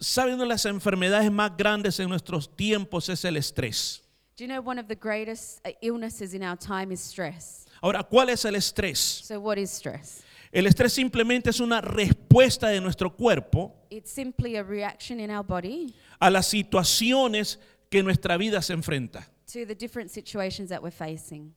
¿Saben 0.00 0.34
una 0.34 0.42
de 0.42 0.48
las 0.48 0.64
enfermedades 0.66 1.30
más 1.30 1.56
grandes 1.56 2.00
en 2.00 2.08
nuestros 2.08 2.48
tiempos 2.56 3.08
es 3.08 3.24
el 3.24 3.36
estrés? 3.36 4.02
Do 4.36 4.42
you 4.44 4.48
know 4.48 4.60
one 4.60 4.80
of 4.80 4.88
the 4.88 4.96
greatest 4.96 5.60
uh, 5.64 5.70
illnesses 5.80 6.34
in 6.34 6.42
our 6.42 6.56
time 6.56 6.92
is 6.92 7.00
stress? 7.00 7.64
Ahora, 7.80 8.02
¿cuál 8.02 8.28
es 8.30 8.44
el 8.44 8.56
estrés? 8.56 8.98
So, 8.98 9.38
what 9.38 9.56
is 9.56 9.70
stress? 9.70 10.24
El 10.50 10.66
estrés 10.66 10.92
simplemente 10.92 11.50
es 11.50 11.60
una 11.60 11.80
respuesta 11.80 12.68
de 12.68 12.80
nuestro 12.80 13.14
cuerpo 13.14 13.72
It's 13.88 14.10
simply 14.10 14.56
a 14.56 14.64
reaction 14.64 15.20
in 15.20 15.30
our 15.30 15.44
body 15.44 15.94
a 16.18 16.28
las 16.28 16.48
situaciones 16.48 17.58
que 17.90 18.02
nuestra 18.02 18.36
vida 18.36 18.60
se 18.62 18.72
enfrenta. 18.74 19.26
to 19.46 19.64
the 19.64 19.74
different 19.74 20.10
situations 20.10 20.68
that 20.70 20.82
we're 20.82 20.90
facing. 20.90 21.54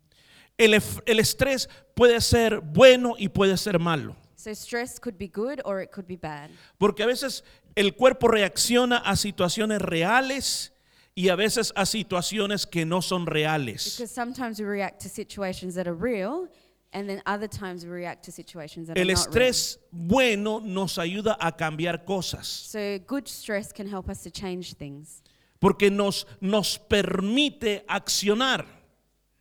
El, 0.57 0.73
estrés 1.19 1.69
puede 1.95 2.19
ser 2.21 2.59
bueno 2.61 3.15
y 3.17 3.29
puede 3.29 3.57
ser 3.57 3.79
malo, 3.79 4.15
So, 4.35 4.51
stress 4.53 4.99
could 4.99 5.17
be 5.17 5.27
good 5.27 5.59
or 5.65 5.81
it 5.81 5.91
could 5.91 6.05
be 6.07 6.15
bad. 6.17 6.49
porque 6.77 7.01
a 7.03 7.07
veces 7.07 7.43
el 7.75 7.91
cuerpo 7.95 8.27
reacciona 8.27 8.97
a 8.97 9.15
situaciones 9.15 9.81
reales 9.81 10.71
y 11.15 11.29
a 11.29 11.35
veces 11.35 11.73
a 11.75 11.85
situaciones 11.85 12.65
que 12.65 12.85
no 12.85 13.01
son 13.01 13.25
reales. 13.25 13.95
Because 13.97 14.13
sometimes 14.13 14.59
we 14.59 14.65
react 14.65 15.01
to 15.01 15.09
situations 15.09 15.75
that 15.75 15.87
are 15.87 15.93
real, 15.95 16.47
and 16.93 17.07
then 17.09 17.21
other 17.25 17.47
times 17.47 17.83
we 17.85 17.89
react 17.91 18.23
to 18.25 18.31
situations 18.31 18.87
that 18.87 18.97
El 18.97 19.09
are 19.09 19.13
not 19.13 19.25
real. 19.33 19.49
estrés 19.49 19.79
bueno 19.91 20.59
nos 20.61 20.97
ayuda 20.97 21.35
a 21.39 21.51
cambiar 21.55 22.05
cosas, 22.05 22.47
So, 22.47 22.99
good 23.07 23.27
stress 23.27 23.71
can 23.73 23.87
help 23.87 24.09
us 24.09 24.21
to 24.23 24.29
change 24.31 24.75
things 24.75 25.21
porque 25.59 25.89
nos, 25.91 26.25
nos 26.41 26.77
permite 26.79 27.83
accionar. 27.87 28.65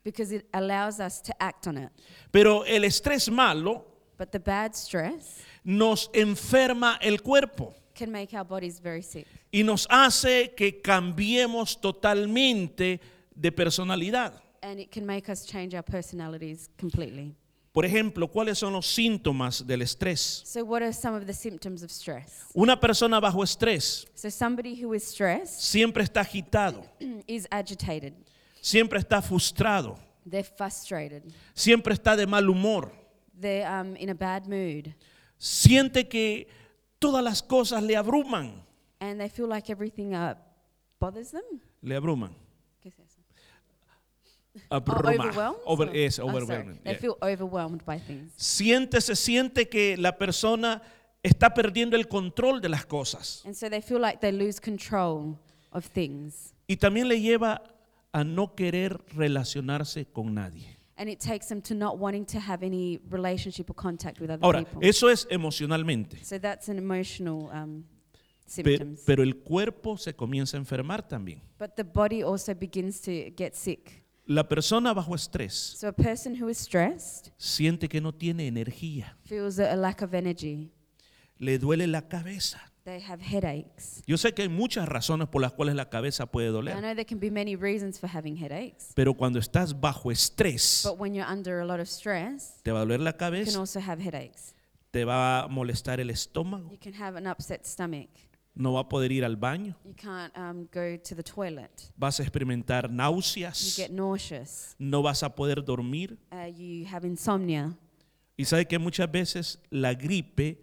because 0.04 0.32
it 0.32 0.46
allows 0.54 1.00
us 1.00 1.20
to 1.20 1.32
act 1.40 1.66
on 1.66 1.76
it. 1.76 1.90
Pero 2.30 2.64
el 2.64 2.84
estrés 2.84 3.30
malo 3.30 3.84
But 4.16 4.32
the 4.32 4.38
bad 4.40 4.74
stress 4.74 5.42
nos 5.64 6.08
enferma 6.12 6.98
el 7.00 7.18
cuerpo 7.22 7.74
can 7.94 8.10
make 8.10 8.32
our 8.34 8.44
bodies 8.44 8.80
very 8.80 9.02
sick. 9.02 9.26
y 9.52 9.62
nos 9.62 9.86
hace 9.90 10.54
que 10.56 10.80
cambiemos 10.80 11.80
totalmente 11.80 13.00
de 13.34 13.52
personalidad. 13.52 14.32
And 14.62 14.80
it 14.80 14.90
can 14.90 15.06
make 15.06 15.28
us 15.30 15.44
change 15.46 15.74
our 15.74 15.84
personalities 15.84 16.68
completely. 16.78 17.34
Por 17.78 17.86
ejemplo, 17.86 18.26
¿cuáles 18.26 18.58
son 18.58 18.72
los 18.72 18.88
síntomas 18.92 19.64
del 19.64 19.82
estrés? 19.82 20.42
So, 20.44 20.64
what 20.64 20.82
are 20.82 20.92
some 20.92 21.16
of 21.16 21.26
the 21.26 21.32
symptoms 21.32 21.84
of 21.84 21.92
stress? 21.92 22.44
Una 22.52 22.80
persona 22.80 23.20
bajo 23.20 23.44
estrés 23.44 24.04
So, 24.16 24.30
somebody 24.30 24.74
who 24.82 24.94
is 24.94 25.04
stressed 25.04 25.60
siempre 25.60 26.02
está 26.02 26.22
agitado, 26.22 26.84
is 27.28 27.46
agitated, 27.52 28.14
siempre 28.60 28.98
está 28.98 29.22
frustrado, 29.22 29.96
they're 30.28 30.42
frustrated, 30.42 31.22
siempre 31.54 31.94
está 31.94 32.16
de 32.16 32.26
mal 32.26 32.48
humor, 32.48 32.90
they're 33.40 33.64
um, 33.68 33.94
in 33.94 34.10
a 34.10 34.14
bad 34.14 34.48
mood, 34.48 34.92
siente 35.38 36.08
que 36.08 36.48
todas 36.98 37.22
las 37.22 37.40
cosas 37.40 37.80
le 37.80 37.94
abruman, 37.94 38.60
and 38.98 39.20
they 39.20 39.28
feel 39.28 39.46
like 39.46 39.70
everything 39.70 40.16
uh, 40.16 40.34
bothers 40.98 41.30
them. 41.30 41.44
le 41.80 41.94
abruman. 41.94 42.34
¿Qué 42.82 42.88
es 42.88 42.98
eso? 42.98 43.20
Oh, 43.22 43.34
Abruma. 43.70 43.94
overwhelmed? 44.56 44.57
Over- 44.70 45.56
Or- 45.64 45.96
es 45.96 46.18
oh, 46.18 46.28
overwhelming, 46.28 46.78
yeah. 46.84 46.94
feel 46.98 47.16
overwhelmed 47.22 47.84
by 47.84 47.98
things. 47.98 48.32
Siente, 48.36 49.00
se 49.00 49.16
siente 49.16 49.68
que 49.68 49.96
la 49.96 50.16
persona 50.18 50.82
está 51.22 51.52
perdiendo 51.54 51.96
el 51.96 52.06
control 52.06 52.60
de 52.60 52.68
las 52.68 52.84
cosas 52.86 53.42
And 53.44 53.54
so 53.54 53.68
they 53.70 53.80
feel 53.82 54.00
like 54.00 54.18
they 54.20 54.32
lose 54.32 54.60
control 54.60 55.38
of 55.72 55.86
things. 55.88 56.54
y 56.66 56.76
también 56.76 57.08
le 57.08 57.20
lleva 57.20 57.62
a 58.12 58.24
no 58.24 58.54
querer 58.54 58.98
relacionarse 59.16 60.06
con 60.06 60.34
nadie. 60.34 60.76
And 60.96 61.08
it 61.08 61.20
takes 61.20 61.46
them 61.48 61.62
to 61.62 61.74
not 61.74 61.98
wanting 61.98 62.26
to 62.26 62.40
have 62.40 62.64
any 62.66 63.00
relationship 63.10 63.70
or 63.70 63.74
contact 63.76 64.20
with 64.20 64.30
other 64.30 64.44
Ahora, 64.44 64.64
people. 64.64 64.80
eso 64.86 65.08
es 65.08 65.26
emocionalmente, 65.30 66.22
so 66.24 66.38
that's 66.40 66.68
an 66.68 66.76
emotional 66.78 67.48
um, 67.52 67.84
pero 69.06 69.22
el 69.22 69.36
cuerpo 69.36 69.96
se 69.98 70.14
comienza 70.14 70.56
a 70.56 70.60
enfermar 70.60 71.06
también. 71.06 71.40
but 71.58 71.74
the 71.76 71.84
body 71.84 72.22
also 72.22 72.54
begins 72.54 73.00
to 73.00 73.10
get 73.36 73.54
sick. 73.54 74.02
La 74.30 74.46
persona 74.46 74.92
bajo 74.92 75.14
estrés 75.14 75.54
So 75.78 75.88
a 75.88 75.92
person 75.92 76.40
who 76.40 76.50
is 76.50 76.58
stressed 76.58 77.32
siente 77.38 77.88
que 77.88 77.98
no 78.02 78.12
tiene 78.12 78.46
energía, 78.46 79.16
feels 79.24 79.58
a 79.58 79.74
lack 79.74 80.02
of 80.02 80.12
energy. 80.12 80.70
le 81.38 81.58
duele 81.58 81.86
la 81.86 82.08
cabeza. 82.08 82.60
They 82.84 83.02
have 83.02 83.22
headaches. 83.22 84.02
Yo 84.06 84.16
sé 84.18 84.34
que 84.34 84.42
hay 84.42 84.48
muchas 84.50 84.86
razones 84.86 85.28
por 85.28 85.40
las 85.40 85.52
cuales 85.52 85.74
la 85.74 85.88
cabeza 85.88 86.26
puede 86.26 86.48
I 86.48 86.52
doler, 86.52 86.74
know 86.78 86.94
there 86.94 87.06
can 87.06 87.18
be 87.18 87.30
many 87.30 87.56
reasons 87.56 87.98
for 87.98 88.08
having 88.14 88.36
headaches, 88.36 88.92
pero 88.94 89.14
cuando 89.14 89.38
estás 89.38 89.78
bajo 89.78 90.10
estrés, 90.10 90.82
but 90.84 90.98
when 91.00 91.14
you're 91.14 91.30
under 91.30 91.60
a 91.60 91.64
lot 91.66 91.80
of 91.80 91.88
stress, 91.88 92.60
te 92.62 92.70
va 92.70 92.80
a 92.80 92.82
doler 92.82 93.00
la 93.00 93.10
you 93.12 93.16
can 93.16 93.28
cabeza, 93.30 93.58
also 93.58 93.80
have 93.80 94.02
headaches. 94.02 94.54
te 94.90 95.04
va 95.04 95.40
a 95.44 95.48
molestar 95.48 96.00
el 96.00 96.10
estómago, 96.10 96.70
You 96.70 96.78
can 96.78 96.94
have 96.94 97.16
an 97.18 97.26
upset 97.26 97.64
stomach. 97.64 98.10
No 98.58 98.72
va 98.74 98.80
a 98.80 98.88
poder 98.88 99.12
ir 99.12 99.24
al 99.24 99.36
baño, 99.36 99.76
You 99.84 99.94
can't 99.94 100.36
um, 100.36 100.64
go 100.72 100.98
to 100.98 101.14
the 101.14 101.22
toilet. 101.22 101.70
vas 101.96 102.18
a 102.20 102.22
experimentar 102.24 102.88
You 102.90 102.96
náuseas, 102.96 103.76
get 103.76 103.90
nauseous. 103.90 104.74
no 104.78 105.00
vas 105.02 105.22
a 105.22 105.34
poder 105.34 105.64
dormir. 105.64 106.18
Uh, 106.32 106.46
you 106.54 106.86
have 106.92 107.06
insomnia. 107.06 107.74
Y 108.36 108.44
sabe 108.44 108.66
que 108.66 108.78
muchas 108.78 109.10
veces 109.10 109.58
la 109.70 109.94
gripe 109.94 110.58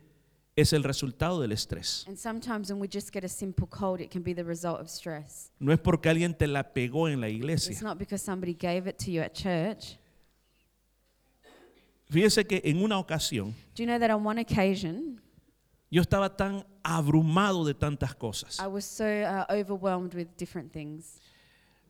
es 0.57 0.71
el 0.73 0.83
resultado 0.83 1.41
del 1.41 1.51
estrés. 1.51 2.05
And 2.07 2.17
sometimes 2.17 2.69
when 2.69 2.79
we 2.81 2.87
just 2.87 3.11
get 3.13 3.23
a 3.25 3.29
simple 3.29 3.67
cold, 3.67 3.99
it 4.01 4.09
can 4.11 4.23
be 4.23 4.33
the 4.33 4.43
result 4.43 4.79
of 4.79 4.87
stress. 4.89 5.51
No 5.59 5.71
es 5.73 5.79
porque 5.79 6.07
alguien 6.09 6.33
te 6.37 6.47
la 6.47 6.63
pegó 6.73 7.09
en 7.09 7.19
la 7.21 7.27
It's 7.27 7.35
iglesia. 7.37 7.81
not 7.81 7.97
because 7.97 8.21
somebody 8.23 8.53
gave 8.53 8.87
it 8.89 8.97
to 8.99 9.11
you 9.11 9.21
at 9.21 9.33
church. 9.33 9.97
Fíjese 12.09 12.45
que 12.45 12.61
en 12.63 12.83
una 12.83 12.99
ocasión 12.99 13.51
Do 13.75 13.83
you 13.83 13.85
know 13.87 13.99
that 13.99 14.11
on 14.11 14.25
one 14.25 14.39
occasion, 14.39 15.19
yo 15.89 16.01
estaba 16.01 16.35
tan 16.35 16.63
abrumado 16.87 17.65
de 17.65 17.73
tantas 17.73 18.13
cosas 18.13 18.59
I 18.59 18.67
was 18.67 18.85
so 18.85 19.03
uh, 19.05 19.45
overwhelmed 19.49 20.13
with 20.13 20.27
different 20.37 20.71
things 20.71 21.19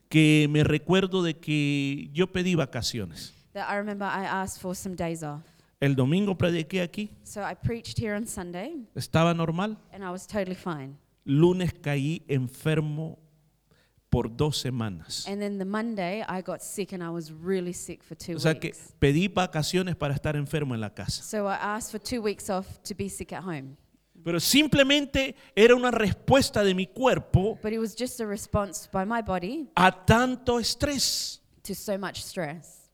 que 0.08 0.46
me 0.50 0.62
recuerdo 0.64 1.22
de 1.22 1.34
que 1.34 2.08
yo 2.12 2.26
pedí 2.28 2.54
vacaciones. 2.54 3.34
that 3.52 3.68
I 3.68 3.76
remember 3.76 4.06
I 4.06 4.24
asked 4.24 4.60
for 4.62 4.74
some 4.74 4.94
days 4.96 5.22
off. 5.22 5.42
El 5.80 5.94
domingo 5.94 6.34
prediqué 6.38 6.80
aquí, 6.80 7.10
So 7.24 7.42
I 7.42 7.54
preached 7.54 7.98
here 7.98 8.14
on 8.16 8.26
Sunday 8.26 8.74
estaba 8.94 9.34
normal. 9.36 9.76
and 9.92 10.02
I 10.02 10.10
was 10.10 10.26
totally 10.26 10.54
fine. 10.56 10.96
Lunes 11.26 11.72
caí 11.74 12.22
enfermo 12.28 13.18
por 14.08 14.28
dos 14.34 14.56
semanas. 14.58 15.26
And 15.28 15.40
then 15.40 15.58
the 15.58 15.64
Monday, 15.66 16.24
I 16.26 16.40
got 16.40 16.62
sick 16.62 16.92
and 16.94 17.02
I 17.02 17.10
was 17.10 17.30
really 17.32 17.72
sick 17.74 18.02
for 18.04 18.14
two 18.16 18.36
O 18.36 18.38
sea 18.38 18.54
que 18.54 18.68
weeks. 18.70 18.94
pedí 19.00 19.28
vacaciones 19.28 19.96
para 19.96 20.14
estar 20.14 20.36
enfermo 20.36 20.74
en 20.74 20.80
la 20.80 20.90
casa. 20.94 21.22
So 21.22 21.46
I 21.48 21.56
asked 21.60 21.90
for 21.90 21.98
two 21.98 22.22
weeks 22.22 22.48
off 22.48 22.80
to 22.84 22.94
be 22.94 23.08
sick 23.10 23.32
at 23.32 23.42
home. 23.42 23.76
Pero 24.26 24.40
simplemente 24.40 25.36
era 25.54 25.76
una 25.76 25.92
respuesta 25.92 26.64
de 26.64 26.74
mi 26.74 26.88
cuerpo 26.88 27.60
But 27.62 27.72
it 27.72 27.78
was 27.78 27.94
just 27.96 28.20
a 28.20 28.26
response 28.26 28.88
by 28.92 29.04
my 29.06 29.22
body 29.22 29.68
a 29.76 29.92
tanto 30.04 30.58
estrés. 30.58 31.40
to 31.62 31.76
so 31.76 31.96
much 31.96 32.16
stress. 32.24 32.90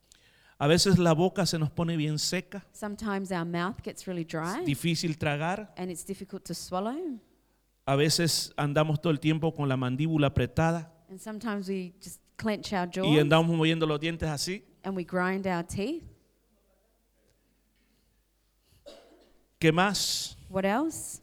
A 0.58 0.66
veces 0.66 0.98
la 0.98 1.14
boca 1.14 1.46
se 1.46 1.58
nos 1.58 1.70
pone 1.70 1.96
bien 1.96 2.18
seca, 2.18 2.62
Sometimes 2.72 3.32
our 3.32 3.46
mouth 3.46 3.82
gets 3.82 4.06
really 4.06 4.24
dry 4.24 4.62
difícil 4.66 5.16
tragar. 5.16 5.72
and 5.78 5.90
it's 5.90 6.04
difficult 6.04 6.44
to 6.44 6.52
swallow. 6.52 7.18
A 7.86 7.96
veces 7.96 8.52
andamos 8.58 9.00
todo 9.00 9.10
el 9.10 9.18
tiempo 9.18 9.54
con 9.54 9.70
la 9.70 9.78
mandíbula 9.78 10.26
apretada 10.26 10.92
And 11.08 11.18
sometimes 11.18 11.66
we 11.66 11.94
just 11.98 12.20
clench 12.36 12.74
our 12.74 12.88
y 12.88 12.92
jaws 13.00 13.18
andamos 13.22 13.56
moviendo 13.56 13.86
los 13.86 13.98
dientes 13.98 14.28
así. 14.28 14.62
and 14.84 14.94
we 14.94 15.02
grind 15.04 15.46
our 15.46 15.64
teeth. 15.66 16.04
¿Qué 19.58 19.72
más? 19.72 20.36
What 20.50 20.66
else? 20.66 21.21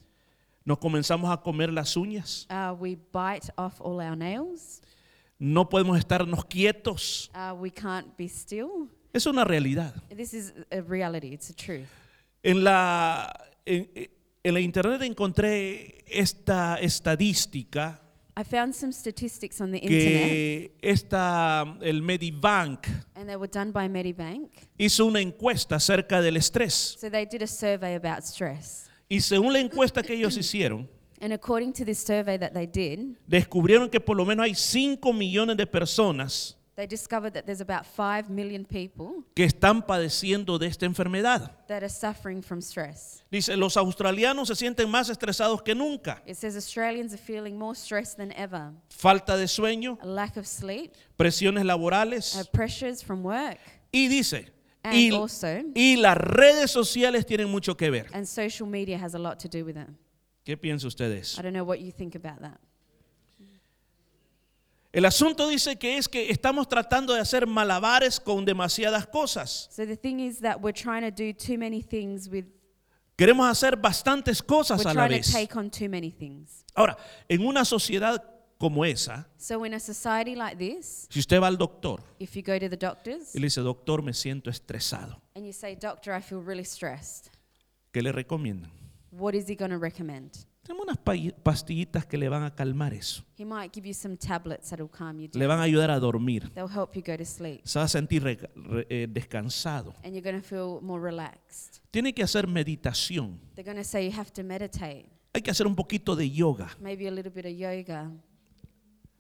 Nos 0.69 0.77
comenzamos 0.77 1.31
a 1.31 1.37
comer 1.37 1.73
las 1.73 1.97
uñas. 1.97 2.45
Uh, 2.47 2.75
we 2.75 2.95
bite 3.11 3.51
off 3.57 3.81
all 3.81 3.99
our 3.99 4.15
nails. 4.15 4.83
No 5.39 5.67
podemos 5.67 5.97
estarnos 5.97 6.45
quietos. 6.45 7.31
Uh, 7.33 7.55
we 7.55 7.71
can't 7.71 8.15
be 8.15 8.25
still. 8.25 8.87
Es 9.11 9.25
una 9.25 9.43
realidad. 9.43 9.95
This 10.15 10.35
is 10.35 10.53
a 10.71 10.81
reality, 10.81 11.33
it's 11.33 11.49
a 11.49 11.55
truth. 11.55 11.87
En 12.43 12.63
la, 12.63 13.33
en, 13.65 13.89
en 14.43 14.53
la 14.53 14.59
internet 14.59 15.01
encontré 15.01 16.05
esta 16.05 16.75
estadística 16.79 17.99
I 18.37 18.43
found 18.43 18.75
some 18.75 18.91
statistics 18.91 19.59
on 19.61 19.71
the 19.71 19.79
internet, 19.79 20.21
que 20.21 20.77
esta, 20.83 21.77
el 21.81 22.03
Medibank 22.03 22.87
and 23.15 23.27
they 23.27 23.35
were 23.35 23.49
done 23.51 23.71
by 23.71 23.89
Medibank. 23.89 24.51
hizo 24.77 25.07
una 25.07 25.19
encuesta 25.19 25.77
acerca 25.77 26.21
del 26.21 26.37
estrés. 26.37 26.95
So 26.99 27.09
they 27.09 27.25
did 27.25 27.41
a 27.41 27.47
survey 27.47 27.95
about 27.95 28.23
stress. 28.23 28.88
Y 29.09 29.21
según 29.21 29.51
la 29.53 29.59
encuesta 29.59 30.03
que 30.03 30.13
ellos 30.13 30.37
hicieron, 30.37 30.87
And 31.21 31.33
according 31.33 31.73
to 31.73 31.83
this 31.83 31.99
survey 31.99 32.37
that 32.37 32.53
they 32.53 32.65
did, 32.67 33.17
descubrieron 33.27 33.89
que 33.89 33.99
por 33.99 34.15
lo 34.15 34.23
menos 34.25 34.45
hay 34.45 34.55
5 34.55 35.11
millones 35.11 35.57
de 35.57 35.65
personas 35.67 36.55
they 36.75 36.87
discovered 36.87 37.33
that 37.33 37.43
there's 37.45 37.59
about 37.59 37.85
5 37.85 38.29
million 38.29 38.63
people 38.63 39.25
que 39.35 39.43
están 39.43 39.81
padeciendo 39.85 40.57
de 40.57 40.67
esta 40.67 40.85
enfermedad. 40.85 41.51
that 41.67 41.83
are 41.83 41.89
suffering 41.89 42.41
from 42.41 42.61
stress. 42.61 43.21
Dice, 43.29 43.57
los 43.57 43.75
australianos 43.75 44.47
se 44.47 44.55
sienten 44.55 44.89
más 44.89 45.09
estresados 45.09 45.61
que 45.61 45.75
nunca. 45.75 46.21
It 46.25 46.35
says 46.37 46.55
Australians 46.55 47.11
are 47.13 47.17
feeling 47.21 47.57
more 47.57 47.75
stressed 47.75 48.15
than 48.15 48.31
ever. 48.31 48.71
Falta 48.89 49.35
de 49.35 49.47
sueño, 49.47 49.97
A 50.01 50.05
lack 50.05 50.37
of 50.37 50.45
sleep, 50.47 50.93
presiones 51.17 51.63
uh, 51.63 51.67
laborales. 51.67 52.47
pressures 52.53 53.03
from 53.03 53.23
work, 53.25 53.59
Y 53.91 54.07
dice, 54.07 54.49
and 54.83 54.95
y, 54.95 55.11
also, 55.11 55.47
y 55.75 55.95
las 55.97 56.17
redes 56.17 56.71
sociales 56.71 57.25
tienen 57.25 57.49
mucho 57.49 57.75
que 57.75 57.89
ver. 57.89 58.07
and 58.13 58.25
social 58.27 58.67
media 58.67 58.97
has 58.97 59.13
a 59.15 59.19
lot 59.19 59.37
to 59.39 59.47
do 59.47 59.63
with 59.65 59.75
it. 59.77 59.87
¿Qué 60.45 60.57
piensa 60.57 60.87
ustedes? 60.87 61.37
I 61.37 61.41
don't 61.41 61.53
know 61.53 61.65
what 61.65 61.79
you 61.79 61.91
think 61.91 62.15
about 62.15 62.39
that. 62.41 62.59
El 64.91 65.05
asunto 65.05 65.47
dice 65.47 65.75
que 65.77 65.97
es 65.97 66.07
que 66.07 66.31
estamos 66.31 66.67
tratando 66.67 67.13
de 67.13 67.19
hacer 67.19 67.45
malabares 67.45 68.19
con 68.19 68.43
demasiadas 68.43 69.05
cosas. 69.05 69.67
So 69.69 69.85
the 69.85 69.95
thing 69.95 70.19
is 70.19 70.39
that 70.39 70.59
we're 70.61 70.73
trying 70.73 71.03
to 71.03 71.11
do 71.11 71.31
too 71.31 71.59
many 71.59 71.81
things 71.83 72.27
with, 72.27 72.45
Queremos 73.15 73.47
hacer 73.47 73.75
bastantes 73.75 74.41
cosas 74.41 74.79
we're 74.79 74.89
a 74.89 74.93
la 74.93 75.05
trying 75.07 75.21
to 75.21 75.27
vez. 75.27 75.31
take 75.31 75.55
on 75.55 75.69
too 75.69 75.89
many 75.89 76.09
things. 76.09 76.63
Ahora, 76.73 76.97
en 77.27 77.45
una 77.45 77.65
sociedad 77.65 78.23
como 78.59 78.83
esa, 78.85 79.27
So 79.37 79.65
in 79.65 79.73
a 79.73 79.79
society 79.79 80.35
like 80.35 80.57
this, 80.57 81.07
si 81.09 81.19
usted 81.19 81.39
va 81.41 81.47
al 81.47 81.57
doctor 81.57 82.01
if 82.19 82.35
you 82.35 82.43
go 82.43 82.59
to 82.59 82.69
the 82.69 82.77
doctors 82.77 83.33
y 83.33 83.39
le 83.39 83.45
dice, 83.47 83.61
doctor, 83.61 84.03
me 84.03 84.13
siento 84.13 84.49
estresado, 84.49 85.21
and 85.35 85.45
you 85.45 85.53
say, 85.53 85.75
Doctor, 85.75 86.13
I 86.15 86.21
feel 86.21 86.41
really 86.45 86.65
stressed, 86.65 87.29
¿qué 87.91 88.01
le 88.03 88.11
recomiendan? 88.11 88.69
what 89.11 89.33
is 89.33 89.47
he 89.49 89.55
going 89.55 89.71
to 89.71 89.79
recommend? 89.79 90.31
Tenemos 90.61 90.83
unas 90.85 90.97
pa- 90.97 91.13
pastillitas 91.41 92.05
que 92.05 92.15
le 92.17 92.29
van 92.29 92.43
a 92.43 92.53
calmar 92.53 92.93
eso. 92.93 93.23
He 93.39 93.43
might 93.45 93.73
give 93.73 93.87
you 93.87 93.93
some 93.93 94.15
tablets 94.17 94.69
that'll 94.69 94.87
calm 94.89 95.19
you 95.19 95.27
Le 95.33 95.39
down. 95.39 95.47
van 95.47 95.59
a 95.61 95.63
ayudar 95.63 95.89
a 95.89 95.99
dormir. 95.99 96.47
They'll 96.53 96.67
help 96.71 96.95
you 96.95 97.01
go 97.01 97.17
to 97.17 97.25
sleep. 97.25 97.61
Se 97.63 97.79
va 97.79 97.85
a 97.85 97.87
sentir 97.87 98.21
re- 98.21 98.37
re- 98.53 98.85
eh, 98.89 99.07
descansado. 99.09 99.95
And 100.03 100.13
you're 100.13 100.21
going 100.21 100.39
to 100.39 100.47
feel 100.47 100.79
more 100.81 101.01
relaxed. 101.01 101.79
Tiene 101.89 102.13
que 102.13 102.23
hacer 102.23 102.45
meditación. 102.47 103.39
They're 103.55 103.63
going 103.65 103.81
to 103.81 103.83
say 103.83 104.05
you 104.05 104.15
have 104.15 104.31
to 104.33 104.43
meditate, 104.43 105.07
Hay 105.33 105.41
que 105.41 105.49
hacer 105.49 105.65
un 105.65 105.75
poquito 105.75 106.15
de 106.15 106.29
yoga 106.29 106.69
maybe 106.79 107.07
a 107.07 107.11
little 107.11 107.31
bit 107.31 107.45
of 107.45 107.51
yoga, 107.53 108.11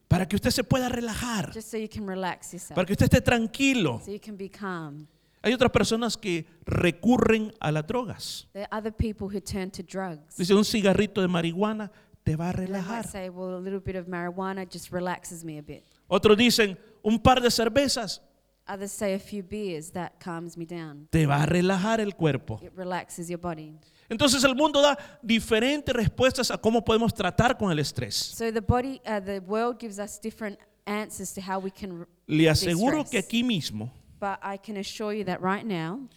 para 0.09 0.27
que 0.27 0.35
usted 0.35 0.49
se 0.49 0.63
pueda 0.65 0.89
relajar, 0.89 1.53
just 1.53 1.69
so 1.71 1.77
you 1.77 1.87
can 1.87 2.05
relax 2.05 2.51
yourself, 2.51 2.75
para 2.75 2.85
que 2.85 2.93
usted 2.93 3.05
esté 3.05 3.21
tranquilo. 3.21 4.01
so 4.03 4.11
you 4.11 4.19
can 4.19 4.35
be 4.35 4.49
calm. 4.49 5.07
Hay 5.41 5.53
otras 5.53 5.71
personas 5.71 6.17
que 6.17 6.45
recurren 6.65 7.53
a 7.61 7.71
las 7.71 7.87
drogas. 7.87 8.47
There 8.51 8.67
are 8.69 8.77
other 8.77 8.91
people 8.91 9.27
who 9.27 9.39
turn 9.39 9.71
to 9.71 9.83
drugs. 9.83 10.35
Dice, 10.35 10.53
un 10.53 10.65
cigarrito 10.65 11.21
de 11.21 11.29
marihuana 11.29 11.89
te 12.25 12.35
va 12.35 12.49
a 12.49 12.51
relajar. 12.51 13.07
say, 13.07 13.29
well, 13.29 13.55
a 13.55 13.61
little 13.61 13.79
bit 13.79 13.95
of 13.95 14.07
marijuana 14.07 14.67
just 14.69 14.91
relaxes 14.91 15.45
me 15.45 15.57
a 15.57 15.61
bit. 15.61 15.85
Otros 16.09 16.35
dicen, 16.35 16.77
un 17.03 17.19
par 17.19 17.39
de 17.39 17.49
cervezas 17.49 18.21
Others 18.67 18.91
say 18.91 19.13
a 19.15 19.19
few 19.19 19.41
beers, 19.41 19.89
that 19.91 20.19
calms 20.19 20.55
me 20.55 20.65
down. 20.65 21.07
te 21.09 21.25
va 21.25 21.41
a 21.41 21.45
relajar 21.47 21.99
el 21.99 22.15
cuerpo. 22.15 22.59
It 22.61 22.73
relaxes 22.75 23.27
your 23.29 23.39
body. 23.39 23.73
Entonces 24.09 24.43
el 24.43 24.55
mundo 24.55 24.81
da 24.81 24.97
diferentes 25.21 25.95
respuestas 25.95 26.49
a 26.51 26.57
cómo 26.57 26.83
podemos 26.83 27.13
tratar 27.13 27.57
con 27.57 27.71
el 27.71 27.79
estrés. 27.79 28.15
So 28.15 28.51
the 28.51 28.61
body, 28.61 28.99
uh, 29.05 29.23
the 29.23 29.39
world 29.39 29.77
gives 29.79 29.99
us 29.99 30.19
different 30.19 30.59
answers 30.85 31.31
to 31.33 31.41
how 31.41 31.59
we 31.59 31.71
can. 31.71 32.07
Le 32.25 32.49
aseguro 32.49 33.05
que 33.05 33.19
aquí 33.19 33.43
mismo 33.43 33.93
But 34.19 34.39
I 34.43 34.57
can 34.57 34.77
assure 34.77 35.13
you 35.13 35.23
that 35.25 35.39
right 35.41 35.65
now, 35.65 36.09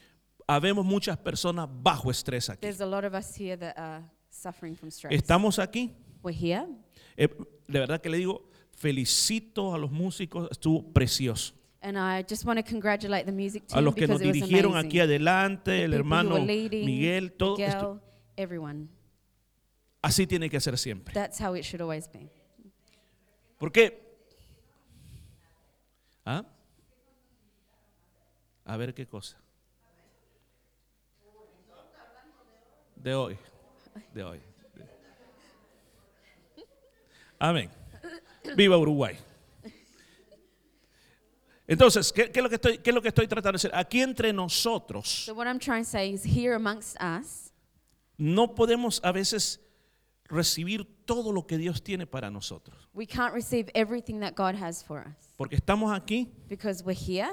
habemos 0.49 0.85
muchas 0.85 1.17
personas 1.19 1.69
bajo 1.71 2.11
estrés 2.11 2.49
aquí. 2.49 2.61
there's 2.63 2.81
a 2.81 2.87
lot 2.87 3.05
of 3.05 3.15
us 3.15 3.35
here 3.37 3.57
that 3.57 3.79
are 3.79 4.03
suffering 4.31 4.75
from 4.75 4.91
stress. 4.91 5.13
Estamos 5.13 5.59
aquí. 5.59 5.91
We're 6.23 6.33
here. 6.37 6.67
Eh, 7.17 7.29
de 7.69 7.79
verdad 7.79 8.01
que 8.01 8.09
le 8.09 8.17
digo, 8.19 8.49
felicito 8.73 9.75
a 9.75 9.79
los 9.79 9.91
músicos, 9.91 10.49
estuvo 10.51 10.83
precioso. 10.93 11.55
And 11.85 11.99
I 11.99 12.23
just 12.23 12.45
want 12.45 12.59
to 12.59 12.63
congratulate 12.63 13.27
the 13.27 13.33
music 13.33 13.65
A 13.65 13.75
team 13.75 13.85
los 13.85 13.95
que 13.97 14.07
nos 14.07 14.21
because 14.21 14.23
it 14.23 14.41
was 14.43 14.49
dirigieron 14.49 14.73
amazing. 14.73 14.89
aquí 14.89 15.01
adelante, 15.01 15.85
el 15.85 15.91
The 15.91 15.97
people 15.97 15.97
who 15.97 15.97
hermano 15.99 16.35
were 16.37 16.47
leading, 16.47 16.87
Miguel, 16.87 17.33
todo 17.33 17.57
esto. 17.59 17.95
Miguel, 17.95 18.01
everyone. 18.37 18.89
Así 20.01 20.27
tiene 20.27 20.49
que 20.49 20.61
ser 20.61 20.79
siempre. 20.79 21.13
That's 21.13 21.41
how 21.41 21.55
it 21.57 21.65
should 21.65 21.81
always 21.83 22.09
be. 22.11 22.31
Porque, 23.59 24.01
¿ah? 26.25 26.45
A 28.65 28.77
ver 28.77 28.95
qué 28.95 29.07
cosa. 29.07 29.37
De 32.97 33.13
hoy, 33.15 33.37
de 34.15 34.23
hoy. 34.23 34.41
Amén. 37.41 37.69
Viva 38.57 38.79
Uruguay. 38.79 39.19
Entonces, 41.73 42.13
¿qué, 42.13 42.31
qué 42.31 42.41
es 42.41 42.43
lo 42.43 42.49
que 42.49 42.57
estoy, 42.57 42.79
¿qué 42.79 42.91
es 42.91 42.95
lo 42.95 43.01
que 43.03 43.09
estoy 43.09 43.27
tratando 43.27 43.53
de 43.53 43.57
hacer? 43.57 43.75
Aquí 43.75 44.01
entre 44.03 44.33
nosotros 44.33 45.09
So 45.25 45.35
what 45.35 45.47
I'm 45.47 45.59
trying 45.59 45.85
to 45.85 45.91
say 45.91 46.13
is 46.13 46.23
here 46.25 46.55
amongst 46.55 46.97
us, 47.01 47.53
no 48.19 48.55
podemos 48.55 49.01
a 49.03 49.11
veces 49.13 49.59
recibir 50.29 50.87
todo 51.05 51.33
lo 51.33 51.47
que 51.47 51.59
Dios 51.59 51.83
tiene 51.83 52.07
para 52.07 52.31
nosotros. 52.31 52.89
we 52.95 53.07
can't 53.07 53.33
receive 53.35 53.71
everything 53.75 54.21
that 54.21 54.35
God 54.35 54.55
has 54.55 54.83
for 54.83 55.01
us 55.01 55.33
Porque 55.37 55.57
estamos 55.57 55.93
aquí 55.93 56.29
because 56.49 56.85
we're 56.85 56.95
here, 56.99 57.31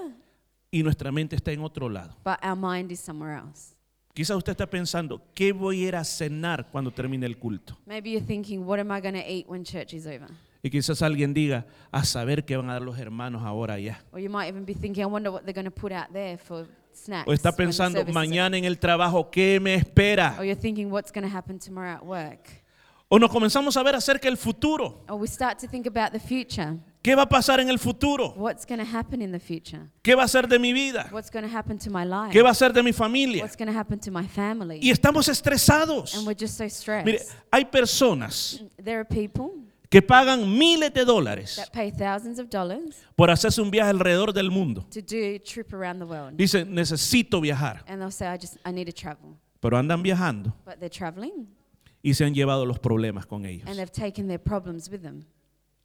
y 0.71 0.83
nuestra 0.83 1.11
mente 1.11 1.35
está 1.35 1.51
en 1.51 1.61
otro 1.61 1.89
lado. 1.89 2.15
but 2.23 2.39
our 2.43 2.55
mind 2.55 2.91
is 2.91 2.99
somewhere 2.99 3.35
else. 3.37 3.75
Quizás 4.13 4.35
usted 4.37 4.51
está 4.51 4.69
pensando, 4.69 5.21
¿qué 5.33 5.53
voy 5.53 5.83
a 5.83 5.87
ir 5.89 5.95
a 5.95 6.03
cenar 6.03 6.69
cuando 6.71 6.91
termine 6.91 7.25
el 7.25 7.37
culto? 7.37 7.77
Maybe 7.85 8.11
you're 8.11 8.25
thinking, 8.25 8.65
what 8.65 8.79
am 8.79 8.91
I 8.91 8.99
going 9.01 9.13
to 9.13 9.25
eat 9.25 9.47
when 9.47 9.63
church 9.63 9.93
is 9.93 10.05
over? 10.07 10.27
Y 10.61 10.69
quizás 10.69 11.01
alguien 11.01 11.33
diga, 11.33 11.65
a 11.91 12.03
saber 12.03 12.43
qué 12.43 12.57
van 12.57 12.69
a 12.69 12.73
dar 12.73 12.81
los 12.81 12.97
hermanos 12.99 13.43
ahora 13.43 13.75
allá. 13.75 14.03
Or 14.11 14.19
you 14.19 14.29
might 14.29 14.49
even 14.49 14.65
be 14.65 14.73
thinking, 14.73 15.03
I 15.03 15.05
wonder 15.05 15.31
what 15.31 15.43
they're 15.43 15.53
going 15.53 15.65
to 15.65 15.71
put 15.71 15.91
out 15.91 16.11
there 16.11 16.37
for 16.37 16.67
snacks. 16.91 17.27
O 17.27 17.33
está 17.33 17.49
when 17.49 17.55
the 17.55 17.63
pensando, 17.63 17.99
service 17.99 18.09
is 18.09 18.15
mañana 18.15 18.57
en 18.57 18.65
el 18.65 18.77
trabajo, 18.77 19.29
¿qué 19.31 19.59
me 19.61 19.75
espera? 19.75 20.31
over." 20.31 20.41
Or 20.41 20.45
you're 20.45 20.59
thinking, 20.59 20.91
what's 20.91 21.11
going 21.11 21.23
to 21.23 21.33
happen 21.33 21.59
tomorrow 21.59 21.95
at 21.95 22.05
work? 22.05 22.49
O 23.11 23.17
nos 23.17 23.31
comenzamos 23.31 23.75
a 23.75 23.83
ver 23.83 23.95
acerca 23.95 24.27
del 24.27 24.37
futuro. 24.37 25.01
Or 25.07 25.15
we 25.15 25.27
start 25.27 25.57
to 25.59 25.67
think 25.67 25.87
about 25.87 26.11
the 26.11 26.19
future. 26.19 26.77
¿Qué 27.01 27.15
va 27.15 27.23
a 27.23 27.29
pasar 27.29 27.61
en 27.61 27.69
el 27.69 27.79
futuro? 27.79 28.33
What's 28.35 28.65
going 28.65 28.79
to 28.79 28.85
happen 28.85 29.21
in 29.21 29.31
the 29.31 29.39
future? 29.39 29.89
¿Qué 30.03 30.13
va 30.15 30.23
a 30.23 30.27
ser 30.27 30.47
de 30.47 30.59
mi 30.59 30.73
vida? 30.73 31.07
What's 31.11 31.31
going 31.31 31.43
to 31.43 31.49
happen 31.49 31.79
to 31.79 31.89
my 31.89 32.03
life? 32.03 32.33
¿Qué 32.33 32.43
va 32.43 32.49
a 32.49 32.53
ser 32.53 32.73
de 32.73 32.83
mi 32.83 32.91
familia? 32.91 33.41
What's 33.41 33.55
going 33.55 33.71
to 33.71 33.73
happen 33.73 33.97
to 33.99 34.11
my 34.11 34.27
family? 34.27 34.79
Y 34.81 34.91
estamos 34.91 35.29
estresados. 35.29 36.15
And 36.15 36.27
we're 36.27 36.37
just 36.37 36.57
so 36.57 36.67
stressed. 36.67 37.05
Mire, 37.05 37.21
hay 37.51 37.63
personas 37.65 38.61
there 38.77 38.99
are 38.99 39.05
people 39.05 39.53
que 39.89 40.01
pagan 40.01 40.57
miles 40.57 40.93
de 40.93 41.03
dólares 41.03 41.55
that 41.55 41.71
pay 41.71 41.91
thousands 41.91 42.39
of 42.39 42.47
dollars 42.49 42.97
por 43.15 43.29
hacerse 43.31 43.59
un 43.61 43.71
viaje 43.71 43.89
alrededor 43.89 44.31
del 44.33 44.51
mundo. 44.51 44.85
to 44.91 45.01
do 45.01 45.17
a 45.35 45.39
trip 45.39 45.73
around 45.73 45.99
the 45.99 46.05
world. 46.05 46.33
Dicen, 46.37 46.73
necesito 46.75 47.41
viajar. 47.41 47.83
And 47.87 47.99
they'll 48.01 48.11
say, 48.11 48.27
I 48.27 48.37
just, 48.37 48.57
I 48.65 48.71
need 48.71 48.85
to 48.85 48.93
travel. 48.93 49.35
Pero 49.59 49.77
andan 49.77 50.01
viajando 50.03 50.53
But 50.65 50.75
they're 50.79 50.89
traveling 50.89 51.47
y 52.01 52.13
se 52.13 52.23
han 52.23 52.33
llevado 52.33 52.65
los 52.65 52.79
problemas 52.79 53.25
con 53.25 53.45
ellos. 53.45 53.67
and 53.67 53.77
they've 53.77 53.91
taken 53.91 54.27
their 54.27 54.39
problems 54.41 54.89
with 54.89 55.01
them. 55.01 55.25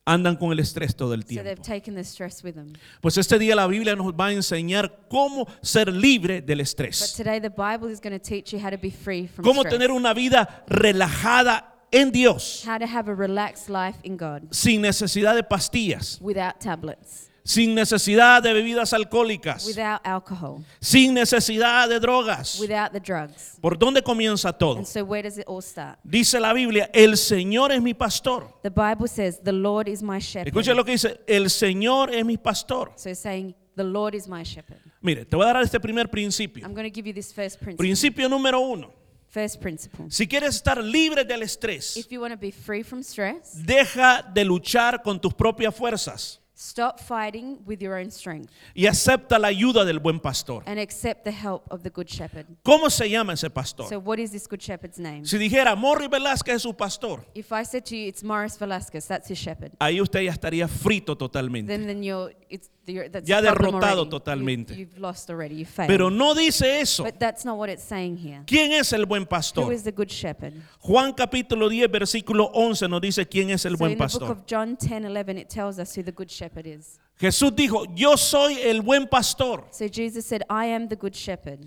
Andan 0.06 0.36
con 0.36 0.52
el 0.52 0.58
estrés 0.60 0.94
todo 0.94 1.14
el 1.14 1.22
So 1.22 1.28
they've 1.42 1.42
tiempo. 1.56 1.62
taken 1.62 2.04
stress 2.04 2.44
with 2.44 2.52
them. 2.56 2.74
Pues 3.00 3.16
este 3.16 3.38
día 3.38 3.56
la 3.56 3.66
Biblia 3.66 3.96
nos 3.96 4.12
va 4.12 4.26
a 4.26 4.32
enseñar 4.32 5.06
cómo 5.08 5.48
ser 5.62 5.90
libre 5.90 6.42
del 6.42 6.58
But 6.58 6.62
estrés. 6.66 7.14
today 7.16 7.40
the 7.40 7.48
Bible 7.48 7.90
is 7.90 8.02
going 8.02 8.12
to 8.12 8.18
teach 8.22 8.52
you 8.52 8.58
how 8.62 8.68
to 8.70 8.76
be 8.76 8.90
free 8.90 9.26
from 9.26 9.42
Cómo 9.46 9.62
stress. 9.62 9.72
tener 9.72 9.90
una 9.90 10.12
vida 10.12 10.62
relajada 10.68 11.73
en 11.94 12.10
Dios. 12.10 12.64
How 12.66 12.78
to 12.78 12.86
have 12.86 13.08
a 13.08 13.14
relaxed 13.14 13.68
life 13.68 13.98
in 14.02 14.16
God 14.16 14.42
sin 14.50 14.82
necesidad 14.82 15.34
de 15.34 15.42
pastillas, 15.44 16.18
without 16.20 16.58
tablets, 16.58 17.30
sin 17.44 17.74
necesidad 17.74 18.42
de 18.42 18.52
bebidas 18.52 18.92
alcohólicas, 18.92 19.66
without 19.66 20.00
alcohol, 20.04 20.64
sin 20.80 21.14
necesidad 21.14 21.88
de 21.88 22.00
drogas. 22.00 22.58
without 22.58 22.92
the 22.92 23.00
drugs. 23.00 23.58
¿Por 23.60 23.78
dónde 23.78 24.02
comienza 24.02 24.52
todo? 24.52 24.78
And 24.78 24.86
so 24.86 25.04
where 25.04 25.22
does 25.22 25.38
it 25.38 25.44
all 25.46 25.62
start? 25.62 25.98
Dice 26.02 26.40
la 26.40 26.52
Biblia, 26.52 26.90
el 26.92 27.16
Señor 27.16 27.70
es 27.70 27.80
mi 27.80 27.94
pastor. 27.94 28.48
The 28.62 28.70
Bible 28.70 29.06
says, 29.06 29.40
The 29.42 29.52
Lord 29.52 29.88
is 29.88 30.02
my 30.02 30.18
shepherd. 30.18 30.48
Escucha 30.48 30.74
lo 30.74 30.84
que 30.84 30.92
dice, 30.92 31.20
el 31.26 31.48
Señor 31.48 32.12
es 32.12 32.24
mi 32.24 32.36
pastor. 32.36 32.92
So 32.96 33.14
saying, 33.14 33.54
The 33.76 33.84
Lord 33.84 34.14
is 34.14 34.28
my 34.28 34.42
shepherd. 34.42 34.80
Mire, 35.00 35.24
te 35.24 35.36
voy 35.36 35.44
a 35.44 35.52
dar 35.52 35.62
este 35.62 35.78
primer 35.78 36.08
principio. 36.10 36.64
I'm 36.64 36.74
going 36.74 36.90
to 36.90 36.94
give 36.94 37.06
you 37.06 37.12
this 37.12 37.32
first 37.32 37.58
principle. 37.58 37.76
Principio 37.84 38.28
número 38.28 38.60
uno. 38.60 39.03
First 39.34 39.60
principle. 39.60 40.06
Si 40.10 40.28
quieres 40.28 40.54
estar 40.54 40.78
libre 40.78 41.24
del 41.24 41.42
estrés, 41.42 41.96
If 41.96 42.06
you 42.06 42.20
want 42.20 42.32
to 42.32 42.38
be 42.38 42.52
free 42.52 42.84
from 42.84 43.00
stress, 43.00 43.66
deja 43.66 44.22
de 44.22 44.44
luchar 44.44 45.02
con 45.02 45.20
tus 45.20 45.34
propias 45.34 45.74
fuerzas 45.74 46.40
stop 46.56 47.00
fighting 47.00 47.58
with 47.66 47.80
your 47.82 47.98
own 47.98 48.10
strength 48.10 48.48
y 48.74 48.86
acepta 48.86 49.38
la 49.38 49.48
ayuda 49.48 49.84
del 49.84 49.98
buen 49.98 50.20
pastor. 50.20 50.62
and 50.66 50.78
accept 50.78 51.24
the 51.24 51.32
help 51.32 51.64
of 51.70 51.82
the 51.82 51.90
good 51.90 52.06
shepherd. 52.08 52.46
¿Cómo 52.62 52.90
se 52.90 53.08
llama 53.10 53.32
ese 53.32 53.50
pastor? 53.50 53.86
So 53.88 53.98
what 53.98 54.18
is 54.18 54.30
this 54.30 54.46
good 54.46 54.60
shepherd's 54.60 54.98
name? 54.98 55.24
Si 55.26 55.36
dijera, 55.36 55.74
Morri 55.74 56.06
Velázquez 56.06 56.54
es 56.54 56.62
su 56.62 56.72
pastor, 56.74 57.24
If 57.34 57.52
I 57.52 57.64
said 57.64 57.84
to 57.86 57.96
you, 57.96 58.06
it's 58.08 58.22
Morris 58.22 58.56
Velasquez, 58.56 59.06
that's 59.08 59.28
his 59.28 59.38
shepherd, 59.38 59.72
ahí 59.80 60.00
usted 60.00 60.20
ya 60.20 60.30
estaría 60.32 60.68
frito 60.68 61.16
totalmente. 61.16 61.66
then 61.72 61.86
then 61.86 62.02
you're 62.02 62.32
it's 62.48 62.70
you're, 62.86 63.08
that's 63.08 63.26
Ya 63.26 63.40
derrotado 63.40 64.02
already. 64.02 64.10
totalmente. 64.10 64.74
You, 64.76 64.86
have 64.86 64.98
lost 64.98 65.30
already. 65.30 65.56
You 65.56 65.64
failed. 65.64 65.88
Pero 65.88 66.10
no 66.10 66.34
dice 66.34 66.80
eso. 66.80 67.02
but 67.02 67.18
that's 67.18 67.44
not 67.44 67.56
what 67.56 67.68
it's 67.70 67.82
saying 67.82 68.16
here. 68.18 68.42
¿Quién 68.46 68.72
es 68.72 68.92
el 68.92 69.06
buen 69.06 69.22
Who 69.22 69.28
pastor? 69.28 69.72
is 69.72 69.82
the 69.82 69.90
good 69.90 70.10
shepherd? 70.10 70.52
Juan 70.80 71.12
capítulo 71.14 71.68
10, 71.68 71.90
versículo 71.90 72.50
11 72.52 72.86
nos 72.88 73.00
dice 73.00 73.26
quién 73.26 73.50
es 73.50 73.64
el 73.64 73.72
so 73.72 73.78
buen 73.78 73.92
in 73.92 73.98
the 73.98 74.06
book 74.06 74.30
of 74.30 74.46
John 74.46 74.76
10, 74.76 75.06
11, 75.06 75.38
it 75.38 75.48
tells 75.48 75.78
us 75.78 75.96
who 75.96 76.02
the 76.02 76.12
good 76.12 76.28
shepherd 76.30 76.43
is. 76.66 76.98
Jesús 77.20 77.54
dijo, 77.54 77.84
yo 77.94 78.16
soy 78.16 78.58
el 78.60 78.82
buen 78.82 79.06
pastor. 79.06 79.66
So 79.70 79.86
Jesus 79.88 80.24
said, 80.26 80.42
I 80.50 80.66
am 80.66 80.88
the 80.88 80.96
good 80.96 81.14
shepherd. 81.14 81.60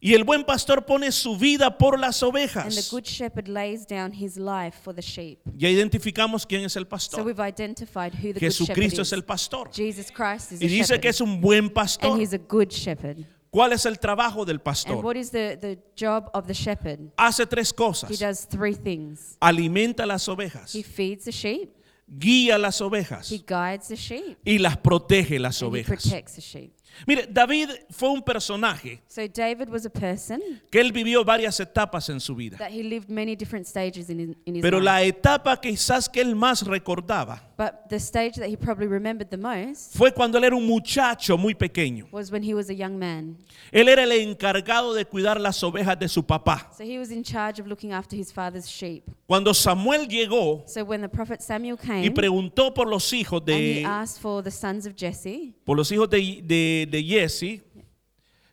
Y 0.00 0.12
el 0.14 0.24
buen 0.24 0.44
pastor 0.44 0.84
pone 0.84 1.10
su 1.12 1.36
vida 1.38 1.78
por 1.78 1.98
las 1.98 2.22
And 2.22 2.32
the 2.32 2.38
ovejas. 2.40 2.90
good 2.90 3.04
shepherd 3.06 3.48
lays 3.48 3.86
down 3.86 4.12
his 4.12 4.36
life 4.36 4.76
for 4.82 4.94
the 4.94 5.00
sheep. 5.00 5.38
Ya 5.56 5.68
identificamos 5.70 6.44
quién 6.46 6.62
es 6.64 6.76
el 6.76 6.82
So 6.84 6.88
pastor. 6.88 7.22
we've 7.24 7.40
identified 7.40 8.12
who 8.14 8.34
the 8.34 8.40
good 8.40 8.52
shepherd 8.52 8.76
Jesucristo 8.76 9.00
is. 9.02 9.08
es 9.08 9.12
el 9.14 9.22
pastor. 9.22 9.70
Jesus 9.72 10.10
Christ 10.10 10.52
is 10.52 10.60
Y 10.62 10.66
dice 10.68 10.88
shepherd. 10.88 11.00
que 11.00 11.08
es 11.08 11.20
un 11.22 11.40
buen 11.40 11.64
and 11.64 11.72
pastor. 11.74 12.18
he's 12.20 12.34
a 12.34 12.38
good 12.38 12.68
shepherd. 12.70 13.24
¿Cuál 13.50 13.72
es 13.72 13.86
el 13.86 13.98
trabajo 13.98 14.44
del 14.44 14.56
And 14.56 14.64
pastor? 14.64 14.96
what 15.02 15.16
is 15.16 15.30
the, 15.30 15.56
the 15.58 15.78
job 15.96 16.28
of 16.34 16.46
the 16.48 16.54
shepherd? 16.54 16.98
Hace 17.16 17.46
tres 17.46 17.70
He 17.70 17.74
cosas. 17.76 18.18
does 18.18 18.44
three 18.46 18.74
things. 18.74 19.38
Alimenta 19.40 20.04
las 20.06 20.28
ovejas, 20.28 20.74
He 20.74 20.82
feeds 20.82 21.24
the 21.24 21.32
sheep, 21.32 21.70
guía 22.06 22.58
las 22.58 22.80
ovejas 22.80 23.30
he 23.32 23.38
guides 23.38 23.88
the 23.88 23.96
sheep, 23.96 24.36
y 24.44 24.58
las 24.58 24.76
protege 24.76 25.38
las 25.38 25.60
and 25.62 25.74
he 25.74 25.80
ovejas. 25.80 26.02
protects 26.02 26.34
the 26.34 26.40
sheep. 26.42 26.72
Mire, 27.08 27.26
David 27.28 27.70
fue 27.90 28.08
un 28.10 28.22
personaje 28.22 29.02
So 29.08 29.26
David 29.26 29.68
was 29.68 29.84
a 29.84 29.90
person 29.90 30.40
que 30.70 30.80
él 30.80 30.92
vivió 30.92 31.24
varias 31.24 31.58
etapas 31.58 32.08
en 32.08 32.20
su 32.20 32.36
vida. 32.36 32.56
that 32.58 32.70
he 32.70 32.84
lived 32.84 33.08
many 33.10 33.34
different 33.34 33.66
stages 33.66 34.08
in, 34.10 34.20
his- 34.20 34.36
in 34.44 34.54
his 34.54 34.62
Pero 34.62 34.78
life. 34.78 34.84
la 34.84 35.02
etapa 35.02 35.60
quizás 35.60 36.08
que 36.08 36.20
él 36.20 36.36
más 36.36 36.62
recordaba 36.64 37.42
But 37.56 37.88
the 37.88 37.96
stage 37.98 38.34
that 38.38 38.48
he 38.48 38.56
probably 38.56 38.86
remembered 38.86 39.28
the 39.28 39.36
most 39.36 39.96
fue 39.96 40.12
cuando 40.12 40.38
él 40.38 40.44
era 40.44 40.54
un 40.54 40.66
muchacho 40.66 41.36
muy 41.36 41.54
pequeño. 41.54 42.06
was 42.12 42.30
when 42.30 42.44
he 42.44 42.54
was 42.54 42.68
a 42.70 42.74
young 42.74 42.96
man. 42.96 43.38
Él 43.72 43.88
era 43.88 44.04
el 44.04 44.12
encargado 44.12 44.94
de 44.94 45.04
cuidar 45.04 45.40
las 45.40 45.60
ovejas 45.64 45.98
de 45.98 46.06
su 46.08 46.22
papá. 46.24 46.70
So 46.78 46.84
he 46.84 46.98
was 47.00 47.10
in 47.10 47.24
charge 47.24 47.60
of 47.60 47.66
looking 47.66 47.92
after 47.92 48.16
his 48.16 48.32
father's 48.32 48.68
sheep. 48.68 49.02
Cuando 49.26 49.54
Samuel 49.54 50.06
llegó 50.06 50.64
So 50.66 50.84
when 50.84 51.00
the 51.00 51.08
prophet 51.08 51.40
Samuel 51.40 51.78
y 51.82 51.86
came 51.86 52.10
preguntó 52.10 52.74
por 52.74 52.86
los 52.86 53.10
hijos 53.12 53.42
de 53.44 53.82
asked 53.86 54.20
for 54.20 54.42
the 54.44 54.50
sons 54.50 54.86
of 54.86 54.94
Jesse, 54.96 55.54
por 55.64 55.76
los 55.76 55.90
hijos 55.90 56.10
de, 56.10 56.42
de, 56.42 56.86
de 56.90 57.02
Jesse, 57.02 57.62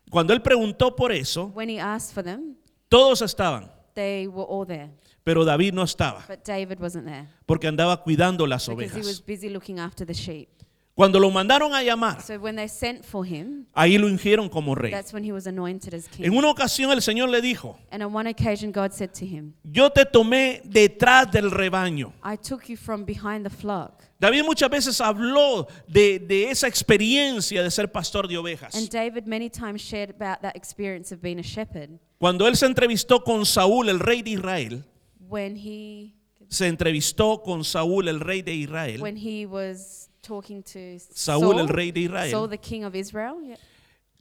cuando 0.09 0.33
él 0.33 0.41
preguntó 0.41 0.95
por 0.95 1.11
eso, 1.11 1.51
when 1.53 1.69
he 1.69 1.79
asked 1.79 2.13
for 2.13 2.23
them, 2.23 2.55
todos 2.87 3.21
estaban, 3.21 3.69
they 3.95 4.27
were 4.27 4.45
all 4.49 4.65
there. 4.65 4.89
pero 5.23 5.43
David 5.45 5.73
no 5.73 5.83
estaba 5.83 6.23
But 6.27 6.45
David 6.45 6.79
wasn't 6.79 7.05
there 7.05 7.27
porque 7.45 7.67
andaba 7.67 8.01
cuidando 8.01 8.47
las 8.47 8.67
because 8.67 8.93
he 8.93 8.99
was 8.99 9.19
ovejas. 9.19 9.25
busy 9.25 9.49
looking 9.49 9.77
after 9.79 10.05
the 10.07 10.13
sheep. 10.13 10.47
Cuando 10.93 11.19
lo 11.19 11.31
mandaron 11.31 11.73
a 11.73 11.81
llamar, 11.81 12.21
So 12.21 12.37
when 12.37 12.55
they 12.57 12.67
sent 12.67 13.05
for 13.05 13.25
him, 13.25 13.65
ahí 13.73 13.97
lo 13.97 14.07
ungieron 14.07 14.49
como 14.49 14.75
rey. 14.75 14.91
that's 14.91 15.13
when 15.13 15.23
he 15.23 15.31
was 15.31 15.47
anointed 15.47 15.93
as 15.93 16.05
En 16.17 16.25
king. 16.25 16.37
una 16.37 16.49
ocasión 16.49 16.91
el 16.91 17.01
Señor 17.01 17.29
le 17.29 17.41
dijo, 17.41 17.77
And 17.91 18.03
on 18.03 18.13
one 18.13 18.29
occasion, 18.29 18.71
God 18.71 18.91
said 18.91 19.11
to 19.13 19.25
him, 19.25 19.53
yo 19.63 19.89
te 19.89 20.05
tomé 20.05 20.61
detrás 20.65 21.31
del 21.31 21.49
rebaño. 21.49 22.13
I 22.23 22.35
took 22.35 22.67
you 22.67 22.75
from 22.75 23.05
behind 23.05 23.45
the 23.45 23.49
flock. 23.49 24.03
David 24.19 24.43
muchas 24.43 24.69
veces 24.69 24.99
habló 25.01 25.67
de, 25.87 26.19
de 26.19 26.51
esa 26.51 26.67
experiencia 26.67 27.63
de 27.63 27.71
ser 27.71 27.87
pastor 27.91 28.27
de 28.27 28.37
ovejas. 28.37 28.75
And 28.75 28.89
David 28.89 29.25
many 29.25 29.49
times 29.49 29.81
shared 29.81 30.09
about 30.11 30.41
that 30.41 30.55
experience 30.55 31.11
of 31.11 31.21
being 31.21 31.39
a 31.39 31.43
shepherd 31.43 31.99
Cuando 32.19 32.45
él 32.47 32.55
se 32.55 32.67
entrevistó 32.67 33.23
con 33.23 33.45
Saúl, 33.45 33.89
el 33.89 33.99
rey 33.99 34.21
de 34.21 34.31
Israel, 34.31 34.83
when 35.27 35.55
he 35.55 36.13
se 36.49 36.67
entrevistó 36.67 37.41
con 37.41 37.63
Saúl, 37.63 38.07
el 38.09 38.19
rey 38.19 38.43
de 38.43 38.53
Israel, 38.53 39.01
when 39.01 39.15
he 39.17 39.47
was 39.47 40.09
talking 40.21 40.63
to 40.63 40.97
Saúl, 41.13 41.53
Saul, 41.53 41.59
el 41.59 41.67
rey 41.67 41.91
de 41.91 42.07
Saul, 42.07 42.25
Israel, 42.25 42.47
the 42.47 42.57
king 42.57 42.83
of 42.83 42.95
Israel. 42.95 43.41
yeah. 43.43 43.57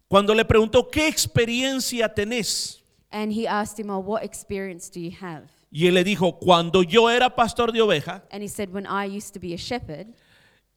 cuando 0.09 0.35
le 0.35 0.45
preguntó, 0.45 0.91
¿qué 0.91 1.07
experiencia 1.07 2.13
tenés? 2.13 2.81
And 3.13 3.33
he 3.33 3.47
asked 3.47 3.79
him, 3.79 3.91
oh, 3.91 3.99
what 3.99 4.23
experience 4.25 4.89
do 4.89 5.01
you 5.01 5.13
have? 5.21 5.49
Y 5.73 5.87
él 5.87 5.95
le 5.95 6.05
dijo, 6.05 6.39
cuando 6.39 6.83
yo 6.83 7.09
era 7.09 7.31
pastor 7.31 7.71
de 7.73 7.81
oveja 7.81 8.23
And 8.33 8.43
he 8.43 8.49
said, 8.49 8.73
when 8.73 8.87
I 8.87 9.05
used 9.05 9.33
to 9.35 9.41
be 9.41 9.55
a 9.55 9.57
shepherd 9.57 10.09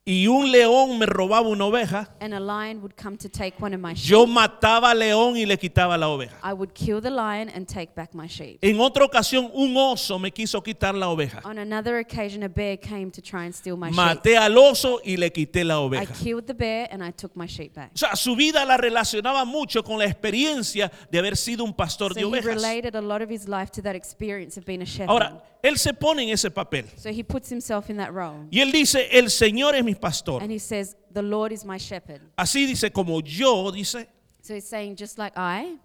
y 0.06 0.28
un 0.28 0.52
león 0.52 1.00
me 1.00 1.06
robaba 1.06 1.48
una 1.48 1.66
oveja, 1.66 2.10
and 2.20 2.34
a 2.34 2.40
lion 2.40 2.82
would 2.82 2.94
come 3.02 3.16
to 3.18 3.30
take 3.30 3.54
one 3.62 3.74
of 3.74 3.80
my 3.80 3.94
sheep, 3.94 4.10
yo 4.12 4.26
mataba 4.28 4.92
al 4.92 5.00
león 5.00 5.38
y 5.38 5.46
le 5.46 5.56
quitaba 5.58 5.98
la 5.98 6.10
oveja. 6.10 6.36
I 6.44 6.52
would 6.52 6.74
kill 6.74 7.00
the 7.00 7.10
lion 7.10 7.48
and 7.50 7.66
take 7.68 7.96
back 7.96 8.14
my 8.14 8.28
sheep. 8.28 8.60
En 8.62 8.80
otra 8.82 9.06
ocasión, 9.06 9.50
un 9.54 9.76
oso 9.78 10.20
me 10.20 10.30
quiso 10.32 10.62
quitar 10.62 10.94
la 10.94 11.08
oveja. 11.10 11.40
On 11.46 11.58
another 11.58 12.00
occasion, 12.00 12.44
a 12.44 12.50
bear 12.50 12.76
came 12.78 13.12
to 13.12 13.22
try 13.22 13.46
and 13.46 13.54
steal 13.56 13.78
my 13.78 13.88
sheep. 13.92 13.96
Maté 13.96 14.36
al 14.38 14.58
oso 14.58 15.00
y 15.06 15.16
le 15.16 15.30
quité 15.32 15.64
la 15.64 15.76
I 15.76 15.86
oveja. 15.86 16.14
killed 16.22 16.48
the 16.48 16.54
bear 16.54 16.88
and 16.92 17.02
I 17.02 17.12
took 17.12 17.34
my 17.38 17.48
sheep 17.48 17.74
back. 17.74 17.92
O 17.94 17.98
sea, 17.98 18.16
su 18.18 18.36
vida 18.36 18.66
la 18.66 18.76
relacionaba 18.76 19.46
mucho 19.46 19.84
con 19.84 19.98
la 20.00 20.06
experiencia 20.06 20.92
de 21.10 21.20
haber 21.20 21.38
sido 21.38 21.64
un 21.64 21.74
pastor 21.74 22.14
de 22.14 22.22
So 22.22 22.28
he 22.28 22.30
ovejas. 22.40 22.46
related 22.62 22.96
a 22.96 23.02
lot 23.02 23.22
of 23.22 23.30
his 23.30 23.48
life 23.48 23.72
to 23.72 23.82
that 23.84 23.96
experience 23.96 24.58
of 24.60 24.66
being 24.66 24.82
a 24.82 24.86
shepherd. 24.86 25.10
Ahora, 25.10 25.42
él 25.64 25.78
se 25.78 25.94
pone 25.94 26.24
en 26.24 26.30
ese 26.30 26.52
papel. 26.52 26.86
So 26.98 27.10
he 27.10 27.24
puts 27.24 27.50
himself 27.50 27.90
in 27.90 27.98
that 27.98 28.12
role. 28.14 28.48
Y 28.52 28.60
él 28.60 28.72
dice, 28.72 29.08
el 29.12 29.32
Señor 29.32 29.74
es 29.76 29.84
mi 29.84 29.96
pastor. 29.96 30.44
And 30.44 30.52
he 30.52 30.60
says, 30.60 30.96
The 31.14 31.22
Lord 31.22 31.54
is 31.54 31.64
my 31.64 31.78
shepherd. 31.78 32.22
Así 32.38 32.68
dice, 32.68 32.92
como 32.92 33.22
yo, 33.22 33.72
dice, 33.72 34.08
So 34.42 34.54
he's 34.54 34.68
saying, 34.68 34.98
just 34.98 35.18
like 35.18 35.34
I, 35.38 35.78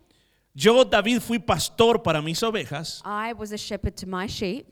yo, 0.52 0.82
David, 0.82 1.20
fui 1.22 1.38
pastor 1.38 2.02
para 2.02 2.20
mis 2.20 2.42
ovejas, 2.42 3.00
I 3.04 3.32
was 3.32 3.52
a 3.52 3.56
shepherd 3.56 3.96
to 3.98 4.06
my 4.06 4.26
sheep. 4.26 4.66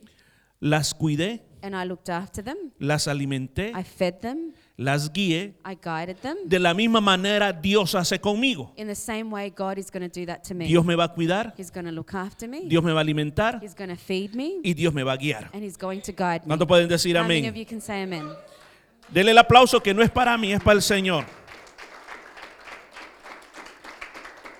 las 0.59 0.93
cuidé, 0.93 1.41
and 1.61 1.75
I 1.75 1.85
looked 1.85 2.09
after 2.09 2.43
them. 2.43 2.57
las 2.79 3.07
alimenté, 3.07 3.71
I 3.75 3.83
fed 3.83 4.19
them. 4.21 4.53
las 4.77 5.11
guié. 5.11 5.55
I 5.65 5.75
guided 5.81 6.17
them. 6.21 6.37
De 6.45 6.59
la 6.59 6.73
misma 6.73 7.01
manera 7.01 7.51
Dios 7.53 7.95
hace 7.95 8.19
conmigo. 8.19 8.71
In 8.75 8.87
the 8.87 8.95
same 8.95 9.31
way, 9.31 9.49
God 9.49 9.77
is 9.77 9.89
going 9.91 10.09
to 10.09 10.19
do 10.19 10.25
that 10.25 10.43
to 10.43 10.53
me. 10.53 10.67
Dios 10.67 10.85
me 10.85 10.95
va 10.95 11.05
a 11.05 11.13
cuidar, 11.13 11.53
He's 11.57 11.71
going 11.71 11.85
to 11.85 11.91
look 11.91 12.13
after 12.13 12.47
me. 12.47 12.67
Dios 12.67 12.83
me 12.83 12.91
va 12.91 12.99
a 12.99 13.01
alimentar 13.01 13.59
He's 13.61 13.75
going 13.75 13.89
to 13.89 13.95
feed 13.97 14.33
me. 14.35 14.59
y 14.63 14.73
Dios 14.73 14.93
me 14.93 15.03
va 15.03 15.13
a 15.13 15.17
guiar. 15.17 15.49
And 15.53 15.63
He's 15.63 15.77
going 15.77 16.01
to 16.01 16.11
guide 16.11 16.41
me. 16.43 16.47
¿Cuántos 16.47 16.67
pueden 16.67 16.87
decir 16.87 17.15
How 17.17 17.23
many 17.23 17.47
of 17.47 17.53
amén? 17.53 17.59
you 17.59 17.65
can 17.65 17.81
say 17.81 18.03
amen? 18.03 18.27
Dele 19.09 19.31
el 19.31 19.37
aplauso 19.37 19.81
que 19.81 19.93
no 19.93 20.01
es 20.01 20.09
para 20.11 20.37
mí, 20.37 20.51
es 20.51 20.61
para 20.61 20.75
el 20.75 20.81
Señor. 20.81 21.23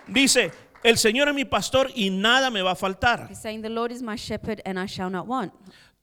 Dice, 0.07 0.51
el 0.83 0.97
Señor 0.97 1.27
es 1.27 1.36
mi 1.36 1.43
pastor 1.43 1.89
y 1.93 2.10
nada 2.10 2.49
me 2.49 2.62
va 2.62 2.71
a 2.71 2.75
faltar. 2.75 3.27
He's 3.29 3.39
saying, 3.39 3.62
The 3.62 3.69
Lord 3.69 3.91
is 3.91 4.01
my 4.01 4.15
shepherd 4.15 4.62
and 4.65 4.79
I 4.79 4.86
shall 4.88 5.10
not 5.10 5.27
want. 5.27 5.51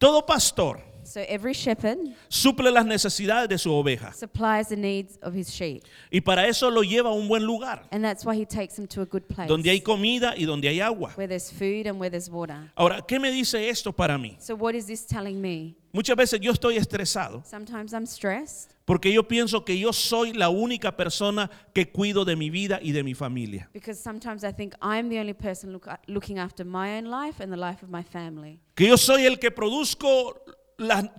Todo 0.05 0.27
pastor 0.27 0.81
So 1.15 1.21
every 1.29 1.53
shepherd 1.53 1.99
suple 2.27 2.73
las 2.73 2.85
necesidades 2.85 3.49
de 3.49 3.57
su 3.57 3.73
oveja 3.73 4.13
supplies 4.13 4.67
the 4.67 4.77
needs 4.77 5.17
of 5.23 5.33
his 5.33 5.49
sheep. 5.49 5.85
y 6.11 6.21
para 6.21 6.49
eso 6.49 6.69
lo 6.73 6.83
lleva 6.83 7.11
a 7.11 7.13
un 7.13 7.29
buen 7.29 7.45
lugar, 7.45 7.87
And 7.93 8.03
that's 8.03 8.25
why 8.25 8.35
he 8.35 8.45
takes 8.45 8.75
them 8.75 8.89
to 8.89 9.03
a 9.03 9.05
good 9.05 9.23
place 9.29 9.47
donde 9.47 9.71
hay 9.71 9.81
comida 9.81 10.35
y 10.37 10.45
donde 10.45 10.67
hay 10.69 10.81
agua. 10.81 11.13
where 11.15 11.29
there's 11.29 11.53
food 11.53 11.87
and 11.87 12.01
where 12.01 12.11
there's 12.11 12.29
water. 12.29 12.69
Ahora, 12.75 13.01
¿qué 13.07 13.21
me 13.21 13.31
dice 13.31 13.69
esto 13.69 13.93
para 13.93 14.19
mí? 14.19 14.37
So, 14.41 14.57
what 14.57 14.75
is 14.75 14.87
this 14.87 15.07
telling 15.07 15.41
me? 15.41 15.77
Muchas 15.93 16.17
veces 16.17 16.41
yo 16.41 16.51
estoy 16.51 16.77
estresado 16.77 17.45
Sometimes 17.47 17.93
I'm 17.93 18.05
stressed 18.07 18.73
porque 18.85 19.13
yo 19.13 19.23
pienso 19.23 19.65
que 19.65 19.79
yo 19.79 19.93
soy 19.93 20.33
la 20.33 20.49
única 20.49 20.97
persona 20.97 21.49
que 21.73 21.93
cuido 21.93 22.25
de 22.25 22.35
mi 22.35 22.51
vida 22.51 22.81
y 22.83 22.91
de 22.91 23.05
mi 23.05 23.15
familia. 23.15 23.71
because 23.73 24.01
sometimes 24.03 24.43
I 24.43 24.51
think 24.53 24.75
I'm 24.83 25.09
the 25.09 25.21
only 25.21 25.33
person 25.33 25.73
look, 25.73 25.87
looking 26.09 26.41
after 26.41 26.65
my 26.67 26.99
own 26.99 27.05
life 27.05 27.41
and 27.41 27.53
the 27.53 27.57
life 27.57 27.85
of 27.85 27.91
my 27.91 28.03
family. 28.03 28.59
Que 28.75 28.89
yo 28.89 28.97
soy 28.97 29.25
el 29.25 29.39
que 29.39 29.53
produzco 29.53 30.44
la- 30.87 31.13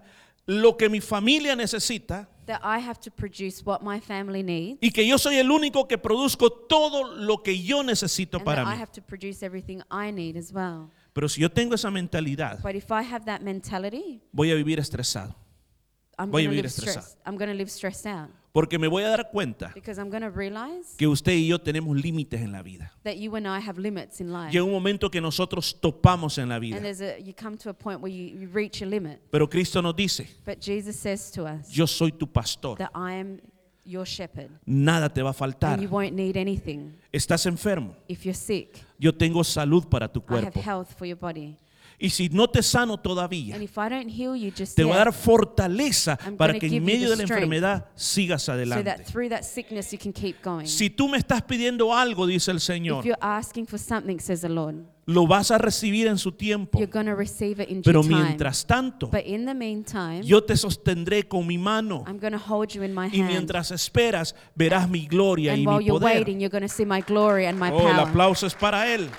lo 0.47 0.77
que 0.77 0.89
mi 0.89 1.01
familia 1.01 1.55
necesita 1.55 2.29
That 2.45 2.61
I 2.63 2.79
have 2.79 2.99
to 2.99 3.09
produce 3.11 3.63
what 3.65 3.79
my 3.81 3.99
family 3.99 4.43
needs 4.43 4.77
y 4.79 4.91
que 4.91 5.07
yo 5.07 5.17
soy 5.17 5.37
el 5.37 5.49
único 5.49 5.87
que 5.87 5.97
produzco 5.97 6.51
todo 6.51 7.15
lo 7.15 7.41
que 7.41 7.63
yo 7.63 7.81
necesito 7.83 8.37
and 8.37 8.45
para 8.45 8.63
that 8.63 8.71
I 8.71 8.75
mí. 8.75 8.81
have 8.81 8.91
to 8.91 9.01
produce 9.01 9.43
everything 9.43 9.79
I 9.89 10.11
need 10.11 10.37
as 10.37 10.51
well. 10.53 10.91
Pero 11.13 11.27
si 11.27 11.41
yo 11.41 11.49
tengo 11.49 11.73
esa 11.73 11.89
mentalidad, 11.89 12.59
But 12.61 12.75
if 12.75 12.91
I 12.91 13.01
have 13.03 13.25
that 13.25 13.41
mentality, 13.41 14.21
voy 14.31 14.51
a 14.51 14.55
vivir 14.55 14.79
estresado. 14.79 15.35
I'm 16.17 16.31
Voy 16.31 16.43
a 16.43 16.47
going 16.47 16.57
to 16.57 16.61
vivir 16.61 16.63
live 16.63 16.65
estresado. 16.71 17.01
stressed. 17.01 17.17
I'm 17.25 17.37
going 17.37 17.49
to 17.51 17.55
live 17.57 17.69
stressed 17.69 18.05
out 18.07 18.29
Porque 18.53 18.79
me 18.79 18.87
voy 18.87 19.03
a 19.03 19.09
dar 19.09 19.29
cuenta 19.31 19.71
because 19.75 19.99
I'm 19.99 20.09
going 20.09 20.23
to 20.23 20.29
realize 20.29 20.95
que 20.97 21.07
usted 21.07 21.33
y 21.33 21.47
yo 21.47 21.59
tenemos 21.59 21.95
límites 22.01 22.39
en 22.41 22.53
la 22.53 22.61
vida. 22.61 22.89
that 23.03 23.17
you 23.17 23.35
and 23.35 23.45
I 23.45 23.59
have 23.59 23.77
limits 23.77 24.21
in 24.21 24.31
life. 24.31 24.51
Llega 24.53 24.63
un 24.63 24.71
momento 24.71 25.09
que 25.11 25.19
nosotros 25.19 25.75
topamos 25.81 26.37
en 26.37 26.47
la 26.47 26.57
vida. 26.59 26.77
And 26.77 26.85
there's 26.85 27.01
a, 27.01 27.19
you 27.19 27.33
come 27.33 27.57
to 27.57 27.69
a 27.69 27.73
point 27.73 27.99
where 27.99 28.09
you, 28.13 28.23
you 28.39 28.47
reach 28.53 28.81
a 28.81 28.85
limit. 28.85 29.19
Pero 29.29 29.49
Cristo 29.49 29.81
nos 29.81 29.93
dice, 29.93 30.25
But 30.45 30.61
Jesus 30.61 30.95
says 30.95 31.29
to 31.31 31.45
us 31.45 31.69
yo 31.69 31.85
soy 31.85 32.11
tu 32.11 32.27
pastor. 32.27 32.77
that 32.77 32.91
I 32.95 33.15
am 33.19 33.41
your 33.83 34.05
shepherd 34.05 34.49
Nada 34.65 35.09
te 35.09 35.21
va 35.21 35.31
a 35.31 35.33
faltar. 35.33 35.73
and 35.73 35.81
you 35.83 35.89
won't 35.89 36.13
need 36.13 36.37
anything. 36.37 36.93
Estás 37.11 37.45
enfermo. 37.45 37.93
If 38.07 38.23
you're 38.25 38.33
sick, 38.33 38.79
Yo 38.97 39.11
tengo 39.11 39.43
salud 39.43 39.85
para 39.89 40.07
tu 40.07 40.23
I 40.29 40.35
have 40.35 40.53
cuerpo. 40.53 40.61
health 40.61 40.93
for 40.97 41.05
your 41.05 41.17
body. 41.17 41.57
Y 41.97 42.09
si 42.09 42.27
no 42.29 42.49
te 42.49 42.61
sano 42.61 42.97
todavía, 42.97 43.57
you 43.57 44.51
just 44.57 44.75
te 44.75 44.83
voy 44.83 44.93
a 44.93 44.97
dar 44.97 45.13
fortaleza 45.13 46.17
para 46.37 46.57
que 46.59 46.67
en 46.67 46.83
medio 46.83 47.09
de 47.09 47.15
la 47.15 47.23
enfermedad 47.23 47.85
sigas 47.95 48.43
so 48.43 48.51
that 48.51 48.57
adelante. 48.57 49.03
through 49.05 49.29
that 49.29 49.43
sickness 49.43 49.91
you 49.91 49.99
can 49.99 50.11
keep 50.11 50.41
going. 50.43 50.65
Si 50.67 50.89
tú 50.89 51.07
me 51.07 51.17
estás 51.17 51.41
pidiendo 51.43 51.93
algo, 51.93 52.27
dice 52.27 52.51
el 52.51 52.57
If 52.57 52.63
Señor, 52.63 53.05
you're 53.05 53.17
asking 53.21 53.65
for 53.65 53.79
something, 53.79 54.19
says 54.19 54.41
the 54.41 54.49
Lord, 54.49 54.75
lo 55.05 55.25
vas 55.27 55.51
a 55.51 55.57
recibir 55.57 56.07
en 56.07 56.17
su 56.17 56.31
tiempo. 56.33 56.77
you're 56.79 56.91
going 56.91 57.05
to 57.05 57.15
receive 57.15 57.61
it 57.63 57.69
in 57.69 57.81
due 57.81 57.83
Pero 57.91 58.01
time. 58.01 58.15
mientras 58.23 58.65
tanto, 58.65 59.07
But 59.07 59.25
in 59.25 59.45
the 59.45 59.53
meantime, 59.53 60.21
yo 60.23 60.41
te 60.43 60.57
sostendré 60.57 61.27
con 61.27 61.47
mi 61.47 61.57
mano. 61.57 62.03
I'm 62.07 62.19
going 62.19 62.33
to 62.33 62.39
hold 62.39 62.71
you 62.73 62.83
in 62.83 62.93
my 62.93 63.07
Y 63.07 63.19
hand. 63.21 63.29
mientras 63.29 63.71
esperas, 63.71 64.35
verás 64.55 64.89
mi 64.89 65.05
gloria 65.07 65.53
y 65.55 65.59
And 65.59 65.67
while 65.67 65.79
mi 65.79 65.85
you're 65.85 65.99
poder. 65.99 66.17
waiting, 66.17 66.39
you're 66.41 66.49
going 66.51 66.67
to 66.67 66.73
see 66.73 66.85
my 66.85 67.01
glory 67.01 67.45
and 67.45 67.57
my 67.59 67.69
Oh, 67.71 67.87
el 67.87 67.95
power. 67.95 68.07
aplauso 68.09 68.47
es 68.47 68.55
para 68.55 68.93
Él. 68.93 69.09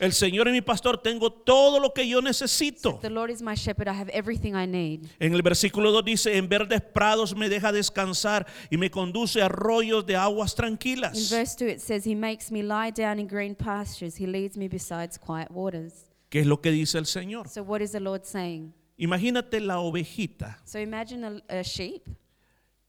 El 0.00 0.12
Señor 0.14 0.48
es 0.48 0.54
mi 0.54 0.62
pastor, 0.62 1.00
tengo 1.02 1.30
todo 1.30 1.78
lo 1.78 1.92
que 1.92 2.08
yo 2.08 2.22
necesito. 2.22 2.98
The 3.02 3.10
Lord 3.10 3.30
is 3.30 3.42
my 3.42 3.54
shepherd. 3.54 3.86
I 3.86 3.92
have 3.92 4.10
everything 4.14 4.54
I 4.54 4.66
need. 4.66 5.10
En 5.20 5.34
el 5.34 5.42
versículo 5.42 5.92
2 5.92 6.04
dice, 6.04 6.36
en 6.38 6.48
verdes 6.48 6.80
prados 6.80 7.36
me 7.36 7.50
deja 7.50 7.70
descansar 7.70 8.46
y 8.70 8.78
me 8.78 8.90
conduce 8.90 9.42
a 9.42 9.44
arroyos 9.44 10.06
de 10.06 10.16
aguas 10.16 10.52
In 10.52 10.56
tranquilas. 10.56 11.30
verse 11.30 11.54
2, 11.54 11.68
it 11.68 11.80
says, 11.80 12.06
He 12.06 12.14
makes 12.14 12.50
me 12.50 12.62
lie 12.62 12.90
down 12.90 13.18
in 13.18 13.26
green 13.28 13.54
pastures. 13.54 14.18
He 14.18 14.26
leads 14.26 14.56
me 14.56 14.68
beside 14.68 15.10
quiet 15.20 15.50
waters. 15.50 16.06
¿Qué 16.30 16.40
es 16.40 16.46
lo 16.46 16.62
que 16.62 16.70
dice 16.70 16.96
el 16.96 17.04
Señor? 17.04 17.48
So, 17.48 17.62
what 17.62 17.82
is 17.82 17.92
the 17.92 18.00
Lord 18.00 18.24
saying? 18.24 18.72
Imagínate 18.96 19.60
la 19.60 19.80
ovejita 19.80 20.58
So, 20.64 20.78
imagine 20.78 21.24
a, 21.24 21.58
a 21.60 21.62
sheep 21.62 22.06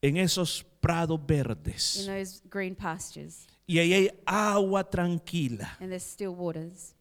en 0.02 0.16
esos 0.18 0.64
prados 0.82 1.20
in 1.20 1.28
verdes 1.28 2.06
those 2.06 2.42
green 2.50 2.76
pastures, 2.76 3.48
y 3.68 3.80
ahí 3.80 3.94
hay 3.94 4.10
agua 4.26 4.84
tranquila 4.84 5.78
and 5.80 5.90
there's 5.90 6.04
still 6.04 6.34
waters, 6.36 6.94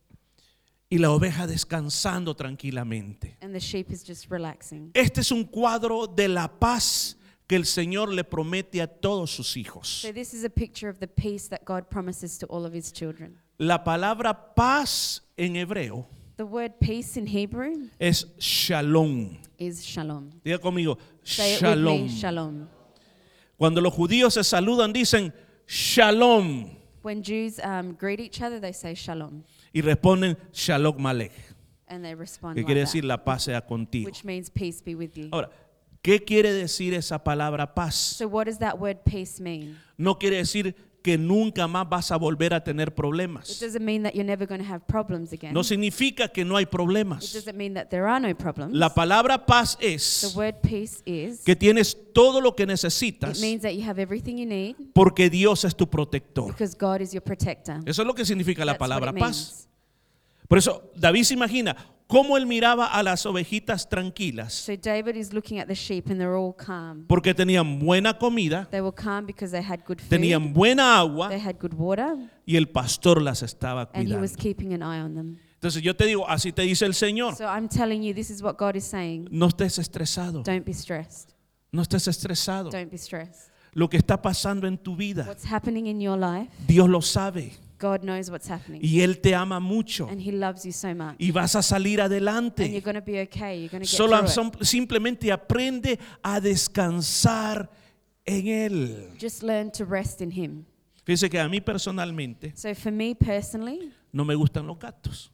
y 0.90 0.98
la 0.98 1.10
oveja 1.12 1.46
descansando 1.46 2.34
tranquilamente. 2.34 3.36
and 3.40 3.54
the 3.54 3.60
sheep 3.60 3.90
is 3.92 4.02
just 4.04 4.28
relaxing. 4.30 4.90
Este 4.94 5.18
es 5.20 5.30
un 5.30 5.44
cuadro 5.44 6.06
de 6.06 6.26
la 6.28 6.48
paz 6.48 7.16
que 7.46 7.56
el 7.56 7.64
Señor 7.64 8.12
le 8.12 8.24
promete 8.24 8.80
a 8.82 8.86
todos 8.86 9.30
sus 9.30 9.56
hijos. 9.56 9.86
So, 10.02 10.12
this 10.12 10.34
is 10.34 10.44
a 10.44 10.50
picture 10.50 10.88
of 10.88 10.98
the 10.98 11.06
peace 11.08 11.48
that 11.48 11.64
God 11.64 11.88
promises 11.90 12.38
to 12.38 12.46
all 12.46 12.64
of 12.66 12.72
His 12.74 12.92
children. 12.92 13.38
La 13.58 13.78
palabra 13.84 14.54
paz 14.54 15.20
en 15.36 15.54
hebreo 15.56 16.06
The 16.36 16.46
word 16.46 16.80
peace 16.80 17.16
in 17.18 17.26
Hebrew 17.26 17.88
es 18.00 18.24
shalom. 18.38 19.36
is 19.58 19.84
shalom. 19.84 20.30
Diga 20.44 20.58
conmigo, 20.58 20.96
Say 21.22 21.54
it 21.54 21.60
with 21.62 21.70
shalom. 21.70 22.02
me, 22.02 22.08
shalom. 22.08 22.68
Cuando 23.58 23.80
los 23.80 23.92
judíos 23.94 24.32
se 24.34 24.40
saludan 24.42 24.92
dicen 24.92 25.32
shalom 25.66 26.76
When 27.02 27.22
Jews 27.22 27.58
um, 27.62 27.92
greet 27.92 28.20
each 28.20 28.40
other, 28.42 28.58
they 28.60 28.72
say 28.72 28.94
shalom, 28.94 29.44
y 29.72 29.80
responden 29.82 30.36
shalom 30.52 31.00
malek, 31.00 31.32
and 31.86 32.04
they 32.04 32.14
respond 32.14 32.54
que 32.56 32.64
quiere 32.64 32.80
decir 32.80 33.04
la 33.04 33.24
paz 33.24 33.44
sea 33.44 33.60
contigo. 33.60 34.06
which 34.06 34.24
means 34.24 34.50
peace 34.50 34.82
be 34.84 34.94
with 34.94 35.14
you. 35.16 35.28
Ahora, 35.32 35.50
¿qué 36.02 36.24
quiere 36.24 36.52
decir 36.52 36.94
esa 36.94 37.22
palabra 37.22 37.74
paz? 37.74 37.94
So, 37.94 38.26
what 38.28 38.46
does 38.46 38.58
that 38.58 38.78
word 38.78 38.98
peace 39.04 39.40
mean? 39.40 39.78
No 39.96 40.18
quiere 40.18 40.36
decir 40.36 40.74
que 41.02 41.16
nunca 41.16 41.66
más 41.66 41.88
vas 41.88 42.10
a 42.10 42.16
volver 42.16 42.54
a 42.54 42.62
tener 42.62 42.94
problemas. 42.94 43.60
No 45.52 45.64
significa 45.64 46.28
que 46.28 46.44
no 46.44 46.56
hay 46.56 46.66
problemas. 46.66 47.46
no. 47.54 48.68
La 48.70 48.94
palabra 48.94 49.46
paz 49.46 49.78
es 49.80 50.36
is, 51.04 51.40
que 51.44 51.56
tienes 51.56 51.96
todo 52.12 52.40
lo 52.40 52.54
que 52.54 52.64
it 52.64 52.68
necesitas 52.68 53.40
means 53.40 53.62
that 53.62 53.72
you 53.72 53.82
have 53.82 54.00
everything 54.00 54.36
you 54.36 54.46
need 54.46 54.74
porque 54.92 55.30
Dios 55.30 55.64
es 55.64 55.74
tu 55.74 55.88
protector. 55.88 56.48
because 56.48 56.76
God 56.76 57.00
is 57.00 57.12
your 57.12 57.22
protector. 57.22 57.76
Eso 57.86 58.02
es 58.02 58.06
lo 58.06 58.14
que 58.14 58.24
significa 58.24 58.64
la 58.64 58.72
That's 58.72 58.78
palabra 58.78 59.12
paz. 59.12 59.68
Por 60.48 60.58
eso 60.58 60.90
David 60.96 61.24
se 61.24 61.34
imagina 61.34 61.76
cómo 62.10 62.36
él 62.36 62.44
miraba 62.46 62.86
a 62.86 63.02
las 63.02 63.24
ovejitas 63.24 63.88
tranquilas 63.88 64.52
So 64.52 64.76
David 64.76 65.16
is 65.16 65.32
looking 65.32 65.58
at 65.58 65.66
the 65.68 65.74
sheep 65.74 66.10
and 66.10 66.18
they're 66.20 66.36
all 66.36 66.52
calm. 66.54 67.06
porque 67.06 67.32
tenían 67.34 67.78
buena 67.78 68.18
comida, 68.18 68.68
They 68.70 68.80
were 68.80 68.94
calm 68.94 69.24
because 69.26 69.50
they 69.52 69.62
had 69.62 69.80
good 69.86 70.00
food, 70.00 70.10
tenían 70.10 70.52
buena 70.52 70.98
agua 70.98 71.28
they 71.28 71.40
had 71.40 71.56
good 71.58 71.74
water, 71.74 72.16
y 72.46 72.56
el 72.56 72.66
pastor 72.68 73.22
las 73.22 73.42
estaba 73.42 73.82
and 73.94 74.06
he 74.08 74.14
cuidando. 74.14 74.20
was 74.20 74.36
keeping 74.36 74.72
an 74.74 74.82
eye 74.82 75.00
on 75.00 75.14
them. 75.14 75.38
Entonces 75.54 75.82
yo 75.82 75.94
te 75.94 76.06
digo, 76.06 76.26
así 76.28 76.52
te 76.52 76.62
dice 76.62 76.86
el 76.86 76.94
Señor, 76.94 77.36
So 77.36 77.44
I'm 77.44 77.68
telling 77.68 78.02
you, 78.02 78.14
this 78.14 78.30
is 78.30 78.42
what 78.42 78.56
God 78.58 78.76
is 78.76 78.84
saying. 78.84 79.28
no 79.30 79.46
estés 79.48 79.78
estresado, 79.78 80.42
Don't 80.42 80.64
be 80.64 80.72
stressed. 80.74 81.34
no 81.72 81.82
estés 81.82 82.08
estresado. 82.08 82.70
Don't 82.70 82.90
be 82.90 82.98
stressed. 82.98 83.50
Lo 83.72 83.88
que 83.88 83.98
está 83.98 84.20
pasando 84.20 84.66
en 84.66 84.76
tu 84.78 84.96
vida, 84.96 85.24
What's 85.28 85.44
happening 85.44 85.86
in 85.86 86.00
your 86.00 86.18
life, 86.18 86.50
Dios 86.66 86.88
lo 86.88 87.00
sabe 87.02 87.52
God 87.80 88.02
knows 88.02 88.30
what's 88.30 88.48
happening. 88.50 88.80
y 88.82 89.00
Él 89.00 89.20
te 89.20 89.34
ama 89.34 89.58
mucho 89.58 90.06
And 90.08 90.20
He 90.20 90.32
loves 90.32 90.64
you 90.64 90.72
so 90.72 90.94
much. 90.94 91.16
y 91.18 91.30
vas 91.30 91.54
a 91.56 91.62
salir 91.62 92.00
And 92.00 92.10
you're 92.12 92.16
adelante. 92.28 92.80
going 92.82 92.94
to 92.94 93.00
be 93.00 93.20
okay. 93.22 93.58
You're 93.60 93.70
going 93.70 93.82
to 93.82 93.88
get 93.90 93.96
Solo, 93.96 94.22
it. 94.22 94.64
simplemente 94.66 95.32
aprende 95.32 95.98
a 96.22 96.40
descansar 96.40 97.70
en 98.26 98.46
Él. 98.46 99.08
Just 99.18 99.42
learn 99.42 99.70
to 99.72 99.84
rest 99.84 100.20
in 100.20 100.30
Him. 100.30 100.66
Fíjese 101.04 101.30
que 101.30 101.40
a 101.40 101.48
mí 101.48 101.60
personalmente 101.60 102.52
So 102.54 102.74
for 102.74 102.92
me 102.92 103.14
personally, 103.14 103.90
no 104.12 104.24
me 104.24 104.34
gustan 104.34 104.66
los 104.66 104.78
gatos. 104.78 105.32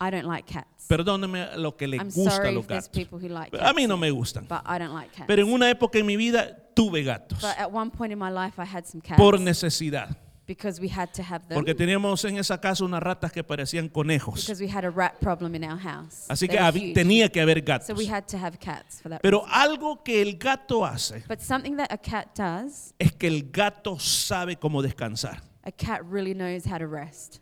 I 0.00 0.10
don't 0.10 0.26
like 0.26 0.52
cats. 0.52 0.86
Perdóneme 0.88 1.56
lo 1.56 1.76
que 1.76 1.86
le 1.86 1.96
I'm 1.98 2.10
gusta 2.10 2.42
a 2.48 2.50
los 2.50 2.66
gatos. 2.66 2.90
like 3.30 3.56
A 3.58 3.72
mí 3.72 3.82
cats, 3.82 3.88
no 3.88 3.96
me 3.96 4.10
gustan. 4.10 4.46
but 4.48 4.62
I 4.66 4.78
don't 4.78 4.92
like 4.92 5.12
cats. 5.12 5.26
Pero 5.28 5.42
en 5.42 5.52
una 5.52 5.70
época 5.70 5.98
en 5.98 6.06
mi 6.06 6.16
vida 6.16 6.54
tuve 6.74 7.04
gatos 7.04 7.40
But 7.40 7.56
at 7.58 7.70
one 7.72 7.90
point 7.90 8.12
in 8.12 8.18
my 8.18 8.30
life, 8.30 8.58
I 8.60 8.64
had 8.66 8.84
some 8.84 9.00
cats 9.00 9.16
por 9.18 9.38
necesidad. 9.38 10.16
Because 10.46 10.80
we 10.80 10.88
had 10.88 11.10
to 11.14 11.22
have 11.22 11.46
them 11.48 11.54
Porque 11.56 11.74
teníamos 11.74 12.24
en 12.24 12.36
esa 12.38 12.60
casa 12.60 12.84
unas 12.84 13.02
ratas 13.02 13.32
que 13.32 13.42
parecían 13.42 13.88
conejos. 13.88 14.40
because 14.46 14.60
we 14.62 14.68
had 14.70 14.84
a 14.84 14.90
rat 14.90 15.18
problem 15.20 15.54
in 15.54 15.64
our 15.64 15.78
house. 15.78 16.26
Así 16.28 16.46
They 16.46 16.56
que 16.56 16.62
were 16.62 16.70
habí- 16.72 16.82
huge. 16.90 16.94
tenía 16.94 17.28
que 17.32 17.40
haber 17.40 17.58
So 17.60 17.64
gatos. 17.64 17.98
we 17.98 18.06
had 18.06 18.26
to 18.28 18.36
have 18.38 18.58
cats 18.58 19.00
for 19.00 19.08
that. 19.10 19.22
Pero 19.22 19.44
algo 19.46 20.02
que 20.04 20.20
el 20.20 20.36
gato 20.36 20.84
hace 20.84 21.24
But 21.28 21.40
something 21.40 21.76
that 21.76 21.90
a 21.92 21.98
cat 21.98 22.34
does, 22.36 22.92
es 22.98 23.12
que 23.12 23.26
el 23.26 23.50
gato 23.50 23.98
sabe 23.98 24.56
cómo 24.56 24.82
descansar. 24.82 25.40
a 25.64 25.72
cat 25.72 26.02
really 26.10 26.34
knows 26.34 26.66
how 26.66 26.78
to 26.78 26.86
rest. 26.86 27.38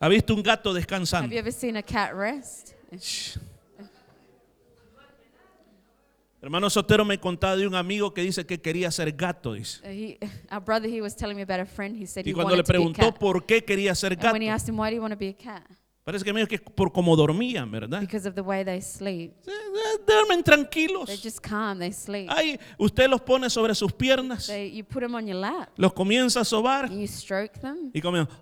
¿Ha 0.00 0.08
visto 0.08 0.34
un 0.34 0.42
gato 0.42 0.70
Have 0.70 0.78
descansando? 0.80 1.32
you 1.32 1.38
ever 1.38 1.52
seen 1.52 1.76
a 1.76 1.82
cat 1.82 2.12
rest? 2.14 2.74
Shh. 2.98 3.38
Hermano 6.42 6.68
Sotero 6.70 7.04
me 7.04 7.18
contaba 7.20 7.56
de 7.56 7.66
un 7.68 7.74
amigo 7.76 8.12
que 8.12 8.20
dice 8.22 8.44
que 8.44 8.60
quería 8.60 8.90
ser 8.90 9.12
gato, 9.12 9.52
dice. 9.52 9.80
Uh, 9.84 9.88
he, 9.90 10.18
our 10.50 10.60
brother, 10.60 10.88
he 10.90 11.00
was 11.00 11.14
telling 11.14 11.36
me 11.36 11.42
about 11.42 11.60
a 11.60 11.64
friend. 11.66 11.96
He 11.96 12.04
said 12.06 12.26
Y 12.26 12.30
he 12.30 12.34
cuando 12.34 12.50
le 12.56 12.62
wanted 12.62 12.66
to 12.66 12.72
be 12.72 12.78
a 12.78 12.80
preguntó 12.80 13.12
cat. 13.12 13.18
por 13.20 13.46
qué 13.46 13.64
quería 13.64 13.94
ser 13.94 14.12
And 14.14 14.20
gato, 14.22 14.32
when 14.34 14.42
he 14.42 14.48
asked 14.50 14.68
him, 14.68 14.76
why 14.76 14.90
do 14.90 14.96
you 14.96 15.00
want 15.00 15.12
to 15.12 15.18
be 15.18 15.28
a 15.28 15.32
cat? 15.34 15.62
parece 16.04 16.24
que 16.24 16.32
me 16.32 16.40
dijo 16.40 16.48
que 16.48 16.58
por 16.58 16.90
cómo 16.92 17.14
dormían, 17.14 17.70
¿verdad? 17.70 18.00
Because 18.00 18.26
of 18.28 18.34
the 18.34 18.40
way 18.42 18.64
they 18.64 18.82
sleep. 18.82 19.30
Eh, 19.46 19.52
Duermen 20.04 20.42
tranquilos. 20.42 21.06
They're 21.06 21.16
just 21.22 21.40
calm, 21.40 21.78
they 21.78 21.92
sleep. 21.92 22.28
Ay, 22.28 22.58
usted 22.76 23.08
los 23.08 23.20
pone 23.20 23.48
sobre 23.48 23.72
sus 23.76 23.92
piernas, 23.92 24.48
They, 24.48 24.68
you 24.76 24.82
put 24.84 25.00
them 25.02 25.14
on 25.14 25.28
your 25.28 25.36
lap, 25.38 25.68
los 25.76 25.92
comienza 25.92 26.40
a 26.40 26.44
sobar 26.44 26.86
and 26.86 27.00
you 27.00 27.06
stroke 27.06 27.60
them, 27.60 27.92
y 27.94 28.00
comienzan, 28.00 28.36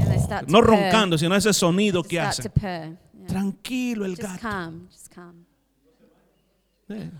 and 0.00 0.08
they 0.10 0.18
start 0.18 0.46
to 0.46 0.50
no 0.52 0.60
purr. 0.60 0.68
roncando, 0.70 1.18
sino 1.18 1.34
ese 1.34 1.52
sonido 1.52 2.00
They 2.02 2.08
que 2.08 2.16
start 2.16 2.38
hacen. 2.38 2.44
to 2.44 2.50
purr. 2.58 2.98
Yeah. 3.20 3.26
Tranquilo 3.28 4.06
el 4.06 4.16
Just 4.16 4.22
gato. 4.22 4.40
calm, 4.40 4.88
just 4.90 5.10
calm. 5.14 5.44
Eh. 6.88 7.10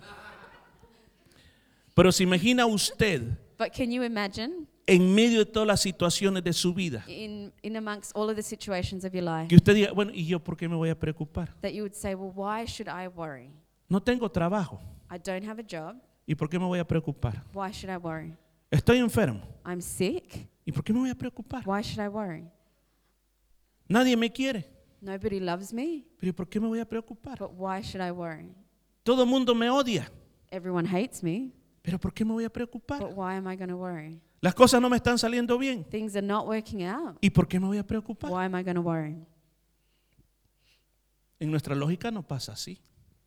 Pero 1.95 2.13
se 2.13 2.23
imagina 2.23 2.65
usted 2.67 3.23
But 3.59 3.73
can 3.73 3.91
you 3.91 4.05
imagine, 4.05 4.67
en 4.87 5.15
medio 5.15 5.41
de 5.41 5.47
todas 5.47 5.67
las 5.67 5.81
situaciones 5.81 6.45
de 6.45 6.53
su 6.53 6.73
vida, 6.73 7.05
in, 7.09 7.53
in 7.63 7.77
amongst 7.77 8.13
all 8.15 8.31
of 8.31 8.37
the 8.37 8.43
situations 8.43 9.05
of 9.05 9.13
your 9.13 9.25
life, 9.25 9.49
que 9.49 9.57
usted 9.57 9.75
diga, 9.75 9.93
bueno, 9.93 10.13
¿y 10.15 10.27
yo 10.27 10.39
por 10.39 10.57
qué 10.57 10.69
me 10.69 10.77
voy 10.77 10.91
a 10.91 10.99
preocupar? 10.99 11.55
that 11.61 11.73
you 11.73 11.83
would 11.83 11.95
say, 11.95 12.15
well, 12.15 12.33
why 12.35 12.65
should 12.65 12.89
I 12.89 13.09
worry? 13.09 13.51
No 13.89 14.01
tengo 14.01 14.31
trabajo. 14.31 14.81
I 15.11 15.19
don't 15.19 15.45
have 15.45 15.59
a 15.61 15.65
job. 15.65 15.97
¿Y 16.25 16.35
por 16.35 16.49
qué 16.49 16.59
me 16.59 16.67
voy 16.67 16.79
a 16.79 16.87
preocupar? 16.87 17.43
Why 17.53 17.73
should 17.73 17.91
I 17.93 17.97
worry? 17.97 18.37
Estoy 18.71 18.99
enfermo. 18.99 19.43
I'm 19.65 19.81
sick. 19.81 20.47
¿Y 20.65 20.71
por 20.71 20.85
qué 20.85 20.93
me 20.93 21.01
voy 21.01 21.11
a 21.11 21.15
preocupar? 21.15 21.67
Why 21.67 21.83
should 21.83 22.05
I 22.05 22.09
worry? 22.09 22.45
Nadie 23.89 24.17
me 24.17 24.31
quiere. 24.31 24.67
Nobody 25.01 25.41
loves 25.41 25.73
me. 25.73 26.05
¿Pero 26.21 26.31
¿y 26.31 26.33
por 26.33 26.49
qué 26.49 26.61
me 26.61 26.69
voy 26.69 26.79
a 26.79 26.85
preocupar? 26.85 27.39
But 27.39 27.53
why 27.57 27.81
should 27.83 28.07
I 28.07 28.11
worry? 28.11 28.55
Todo 29.09 29.23
el 29.23 29.29
mundo 29.31 29.55
me 29.55 29.71
odia. 29.71 30.13
Everyone 30.51 30.87
hates 30.87 31.23
me. 31.23 31.51
¿Pero 31.81 31.99
por 31.99 32.13
qué 32.13 32.27
me 32.27 32.33
voy 32.33 32.45
a 32.45 32.51
preocupar? 32.51 33.01
But 33.01 33.17
why 33.17 33.37
am 33.37 33.51
I 33.51 33.57
going 33.57 33.71
to 33.71 33.77
worry? 33.79 34.21
Las 34.43 34.55
cosas 34.55 34.83
no 34.83 34.91
me 34.91 34.97
están 34.99 35.17
saliendo 35.17 35.57
bien. 35.57 35.83
Things 35.85 36.15
are 36.15 36.27
not 36.27 36.47
working 36.47 36.83
out. 36.85 37.17
¿Y 37.23 37.31
por 37.31 37.49
qué 37.49 37.59
me 37.59 37.67
voy 37.69 37.79
a 37.79 37.87
preocupar? 37.87 38.31
Why 38.31 38.45
am 38.45 38.55
I 38.55 38.63
going 38.63 38.75
to 38.75 38.83
worry? 38.83 39.17
En 41.41 41.51
nuestra 41.51 41.75
lógica 41.75 42.11
no 42.11 42.23
pasa 42.23 42.53
así. 42.53 42.83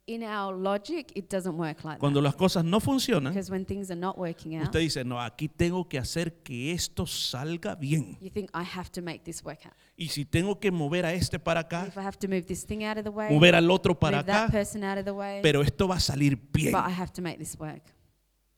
In 0.08 0.24
our 0.24 0.56
logic, 0.58 1.12
it 1.16 1.30
doesn't 1.30 1.56
work 1.56 1.84
like 1.84 2.00
Cuando 2.00 2.20
that. 2.22 2.24
las 2.30 2.36
cosas 2.36 2.66
no 2.66 2.80
funcionan, 2.80 3.34
Because 3.34 3.52
when 3.52 3.66
things 3.66 3.92
are 3.92 4.00
not 4.00 4.18
working 4.18 4.56
out, 4.56 4.64
usted 4.66 4.80
dice, 4.80 5.04
no, 5.06 5.20
aquí 5.22 5.48
tengo 5.48 5.88
que 5.88 6.00
hacer 6.00 6.42
que 6.44 6.72
esto 6.74 7.06
salga 7.06 7.76
bien. 7.76 8.18
you 8.20 8.30
think, 8.32 8.50
I 8.54 8.64
have 8.64 8.92
to 8.94 9.02
make 9.02 9.24
this 9.24 9.44
work 9.44 9.60
out. 9.66 9.74
Y 9.96 10.08
si 10.08 10.26
tengo 10.26 10.60
que 10.60 10.72
mover 10.72 11.06
a 11.06 11.14
este 11.14 11.38
para 11.40 11.62
acá, 11.62 11.86
If 11.88 11.98
I 11.98 12.02
have 12.02 12.18
to 12.18 12.28
move 12.28 12.46
this 12.48 12.66
thing 12.66 12.84
out 12.84 12.98
of 12.98 13.04
the 13.04 13.12
way, 13.12 13.30
mover 13.32 13.54
al 13.56 13.70
otro 13.70 13.94
para 13.98 14.18
move 14.18 14.26
that 14.26 14.48
acá, 14.50 14.52
person 14.52 14.84
out 14.84 14.98
of 14.98 15.06
the 15.06 15.14
way, 15.14 15.40
pero 15.44 15.62
esto 15.62 15.88
va 15.88 15.96
a 15.96 16.00
salir 16.00 16.36
bien. 16.52 16.72
but 16.72 16.84
I 16.84 16.90
have 16.92 17.14
to 17.14 17.22
make 17.22 17.38
this 17.38 17.56
work. 17.60 17.84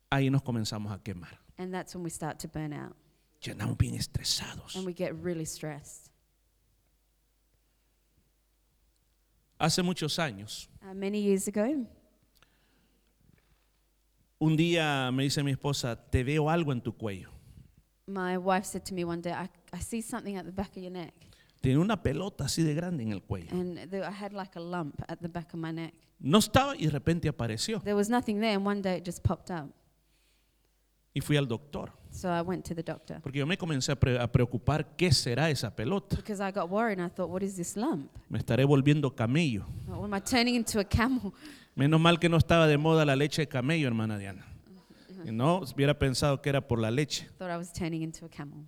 Ahí 0.09 0.29
nos 0.31 0.41
comenzamos 0.43 0.93
a 0.93 0.99
quemar. 1.03 1.37
And 1.57 1.73
that's 1.73 1.93
when 1.93 2.03
we 2.05 2.09
start 2.09 2.39
to 2.39 2.47
burn 2.47 2.71
out 2.73 2.95
Llenamos 3.41 3.77
bien 3.77 3.95
estresados. 3.95 4.75
and 4.77 4.85
we 4.85 4.93
get 4.93 5.13
really 5.21 5.45
stressed. 5.45 6.02
Hace 9.63 9.81
muchos 9.81 10.19
años, 10.19 10.69
Uh, 10.81 10.93
many 10.93 11.21
years 11.21 11.47
ago, 11.47 11.63
un 14.37 14.57
día 14.57 15.09
me 15.13 15.23
dice 15.23 15.41
mi 15.41 15.51
esposa, 15.51 15.95
te 15.95 16.21
veo 16.21 16.49
algo 16.49 16.73
en 16.73 16.81
tu 16.81 16.91
cuello. 16.91 17.29
my 18.05 18.37
wife 18.37 18.65
said 18.65 18.83
to 18.83 18.93
me 18.93 19.05
one 19.05 19.21
day, 19.21 19.31
I, 19.31 19.47
I 19.71 19.79
see 19.79 20.01
something 20.01 20.35
at 20.35 20.43
the 20.43 20.51
back 20.51 20.75
of 20.75 20.83
your 20.83 20.91
neck. 20.91 21.13
Tiene 21.61 21.79
una 21.79 21.95
pelota 22.03 22.43
así 22.43 22.61
de 22.61 22.73
grande 22.73 23.03
en 23.03 23.13
el 23.13 23.21
cuello. 23.21 23.51
And 23.53 23.79
I 23.79 24.11
had 24.11 24.33
like 24.33 24.57
a 24.57 24.59
lump 24.59 25.01
at 25.07 25.21
the 25.21 25.29
back 25.29 25.53
of 25.53 25.61
my 25.61 25.71
neck. 25.71 25.93
No 26.19 26.39
estaba 26.39 26.75
y 26.75 26.83
de 26.87 26.91
repente 26.91 27.29
apareció. 27.29 27.79
There 27.83 27.95
was 27.95 28.09
nothing 28.09 28.41
there, 28.41 28.55
and 28.55 28.65
one 28.67 28.81
day 28.81 28.97
it 28.97 29.05
just 29.05 29.23
popped 29.23 29.49
up. 29.49 29.69
Y 31.13 31.21
fui 31.21 31.37
al 31.37 31.47
doctor. 31.47 31.89
So 32.13 32.29
I 32.29 32.41
went 32.41 32.63
to 32.65 32.75
the 32.75 32.83
doctor 32.83 33.19
Porque 33.21 33.39
yo 33.39 33.47
me 33.47 33.57
comencé 33.57 33.91
a, 33.91 33.95
pre- 33.99 34.19
a 34.19 34.31
preocupar 34.31 34.95
qué 34.95 35.11
será 35.11 35.49
esa 35.49 35.75
pelota. 35.75 36.15
because 36.15 36.39
I 36.39 36.51
got 36.51 36.69
worried 36.69 36.99
and 36.99 37.07
I 37.07 37.09
thought, 37.09 37.29
what 37.29 37.41
is 37.41 37.55
this 37.55 37.75
lump? 37.75 38.11
Me 38.29 38.37
estaré 38.37 38.65
volviendo 38.65 39.15
camello. 39.15 39.65
What, 39.87 40.03
am 40.03 40.13
I 40.13 40.19
turning 40.21 40.53
into 40.55 40.79
a 40.79 40.83
camel? 40.85 41.33
Menos 41.75 41.99
mal 41.99 42.19
que 42.19 42.29
no 42.29 42.37
estaba 42.37 42.67
de 42.67 42.77
moda 42.77 43.03
la 43.03 43.15
leche 43.15 43.41
de 43.41 43.47
camello, 43.47 43.87
hermana 43.87 44.19
Diana. 44.19 44.45
Y 45.25 45.31
no, 45.31 45.61
hubiera 45.73 45.97
pensado 45.97 46.39
que 46.41 46.49
era 46.49 46.61
por 46.61 46.77
la 46.79 46.91
leche. 46.91 47.27
thought 47.39 47.49
I 47.49 47.57
was 47.57 47.73
turning 47.73 48.03
into 48.03 48.25
a 48.25 48.29
camel. 48.29 48.63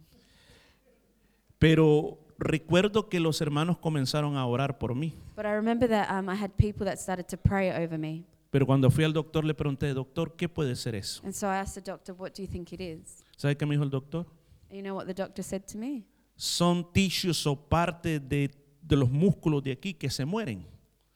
Pero 1.60 2.18
recuerdo 2.38 3.10
que 3.10 3.20
los 3.20 3.40
hermanos 3.42 3.78
comenzaron 3.78 4.38
a 4.38 4.46
orar 4.46 4.78
por 4.78 4.96
mí. 4.96 5.14
But 5.36 5.46
I 5.46 5.54
remember 5.54 5.88
that 5.90 6.10
um, 6.12 6.30
I 6.30 6.36
had 6.36 6.52
people 6.58 6.86
that 6.86 6.98
started 6.98 7.28
to 7.28 7.38
pray 7.38 7.72
over 7.72 7.98
me. 7.98 8.24
Pero 8.52 8.66
cuando 8.66 8.90
fui 8.90 9.04
al 9.04 9.12
doctor 9.14 9.44
le 9.44 9.54
pregunté, 9.54 9.94
doctor, 9.94 10.36
¿qué 10.36 10.48
puede 10.48 10.76
ser 10.76 10.96
eso? 10.96 11.22
And 11.26 11.34
so 11.34 11.48
I 11.48 11.58
asked 11.58 11.76
the 11.76 11.92
doctor, 11.92 12.14
what 12.14 12.34
do 12.34 12.42
you 12.42 12.48
think 12.48 12.72
it 12.72 12.80
is? 12.80 13.25
¿Sabe 13.38 13.56
qué 13.58 13.66
me 13.66 13.76
dijo 13.76 13.84
el 13.84 13.90
doctor? 13.90 14.26
You 14.72 14.82
know 14.82 14.96
what 14.96 15.06
the 15.06 15.14
doctor 15.14 15.44
said 15.44 15.64
to 15.72 15.78
me? 15.78 16.06
Son 16.36 16.84
tissues 16.92 17.46
o 17.48 17.56
parte 17.56 18.20
de, 18.20 18.50
de 18.82 18.96
los 18.96 19.10
músculos 19.10 19.64
de 19.64 19.72
aquí 19.72 19.94
que 19.94 20.10
se 20.10 20.26
mueren 20.26 20.66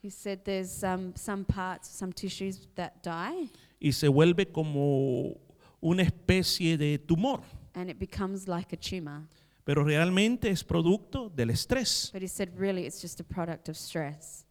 He 0.02 0.10
said 0.10 0.40
there's 0.44 0.82
um, 0.82 1.12
some 1.14 1.44
parts, 1.44 1.88
some 1.88 2.10
tissues 2.12 2.66
that 2.74 3.02
die, 3.02 3.50
y 3.78 3.92
se 3.92 4.08
vuelve 4.08 4.50
como 4.50 5.36
una 5.82 6.02
especie 6.02 6.78
de 6.78 6.96
tumor. 6.98 7.42
and 7.74 7.90
it 7.90 7.98
becomes 7.98 8.48
like 8.48 8.72
a 8.72 8.78
tumor. 8.78 9.28
Pero 9.62 9.84
realmente 9.84 10.48
es 10.48 10.64
producto 10.64 11.28
del 11.28 11.50
estrés. 11.50 12.10
But 12.14 12.22
he 12.22 12.28
said, 12.28 12.48
really, 12.58 12.86
it's 12.86 13.02
just 13.02 13.20
a 13.20 13.24
product 13.24 13.68
of 13.68 13.76
stress. 13.76 14.46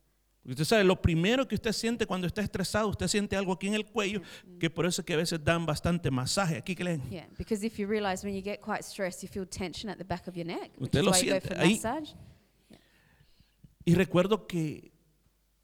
Usted 0.49 0.63
sabe, 0.65 0.83
lo 0.83 0.99
primero 0.99 1.47
que 1.47 1.55
usted 1.55 1.71
siente 1.71 2.05
cuando 2.07 2.25
está 2.25 2.41
estresado, 2.41 2.87
usted 2.89 3.07
siente 3.07 3.35
algo 3.35 3.53
aquí 3.53 3.67
en 3.67 3.75
el 3.75 3.85
cuello, 3.85 4.21
que 4.59 4.69
por 4.69 4.85
eso 4.85 5.01
es 5.01 5.05
que 5.05 5.13
a 5.13 5.17
veces 5.17 5.43
dan 5.43 5.65
bastante 5.65 6.09
masaje. 6.09 6.57
Aquí 6.57 6.75
que 6.75 6.83
le 6.83 6.99
Yeah, 7.11 7.27
because 7.37 7.63
if 7.65 7.77
you 7.77 7.87
realize 7.87 8.25
when 8.25 8.35
you 8.35 8.41
get 8.43 8.59
quite 8.61 8.83
stressed, 8.83 9.21
you 9.21 9.29
feel 9.29 9.45
tension 9.45 9.89
at 9.89 9.97
the 9.97 10.03
back 10.03 10.27
of 10.27 10.35
your 10.35 10.45
neck, 10.47 10.71
which 10.77 10.93
Usted 10.93 10.99
is 10.99 11.05
lo 11.05 11.11
why 11.11 11.19
you 11.19 11.33
go 11.33 11.39
siente 11.39 11.47
for 11.47 11.57
ahí. 11.57 11.73
massage. 11.75 12.13
Y 13.85 13.93
recuerdo 13.95 14.47
que 14.47 14.91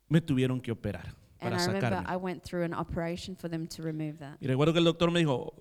me 0.08 0.22
tuvieron 0.22 0.62
que 0.62 0.72
operar 0.72 1.16
And 1.40 1.52
para 1.52 1.56
I 1.58 1.66
remember 1.66 1.82
sacarme. 1.90 2.10
I 2.14 2.16
went 2.18 2.44
through 2.44 2.64
an 2.64 2.74
operation 2.74 3.36
for 3.36 3.50
them 3.50 3.68
to 3.68 3.82
remove 3.84 4.20
that. 4.20 4.38
Y 4.40 4.48
recuerdo 4.48 4.72
que 4.74 4.80
el 4.80 4.86
doctor 4.86 5.10
me 5.12 5.20
dijo, 5.20 5.54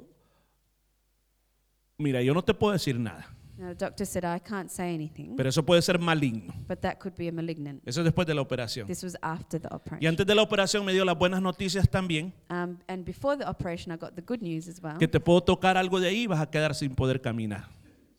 mira, 1.99 2.23
yo 2.23 2.35
no 2.35 2.43
te 2.43 2.55
puedo 2.55 2.73
decir 2.73 2.99
nada, 2.99 3.34
Now, 3.57 3.69
the 3.69 3.75
doctor 3.77 4.05
said, 4.05 4.25
I 4.25 4.41
can't 4.41 4.69
say 4.69 4.93
anything, 4.95 5.37
pero 5.37 5.49
eso 5.49 5.65
puede 5.65 5.81
ser 5.83 5.99
maligno. 6.01 6.53
but 6.67 6.81
that 6.81 6.99
could 6.99 7.15
be 7.17 7.29
a 7.29 7.33
malignant. 7.33 7.81
Eso 7.87 8.01
es 8.01 8.05
después 8.05 8.27
de 8.27 8.35
la 8.35 8.41
operación. 8.43 8.87
This 8.89 9.05
was 9.05 9.17
after 9.23 9.61
the 9.61 9.69
Y 9.71 9.75
operation. 9.77 10.09
antes 10.09 10.27
de 10.27 10.35
la 10.35 10.43
operación 10.43 10.85
me 10.85 10.93
dio 10.93 11.05
las 11.05 11.17
buenas 11.17 11.41
noticias 11.41 11.89
también, 11.89 12.33
Um, 12.51 12.79
and 12.89 13.05
before 13.05 13.37
the 13.39 13.45
operation, 13.49 13.93
I 13.95 13.97
got 13.97 14.15
the 14.17 14.23
good 14.23 14.41
news 14.43 14.67
as 14.69 14.81
well. 14.83 14.99
que 14.99 15.07
te 15.07 15.21
puedo 15.21 15.41
tocar 15.43 15.77
algo 15.77 16.01
de 16.01 16.09
ahí 16.09 16.23
y 16.23 16.27
vas 16.27 16.41
a 16.41 16.51
quedar 16.51 16.75
sin 16.75 16.95
poder 16.97 17.21
caminar. 17.21 17.69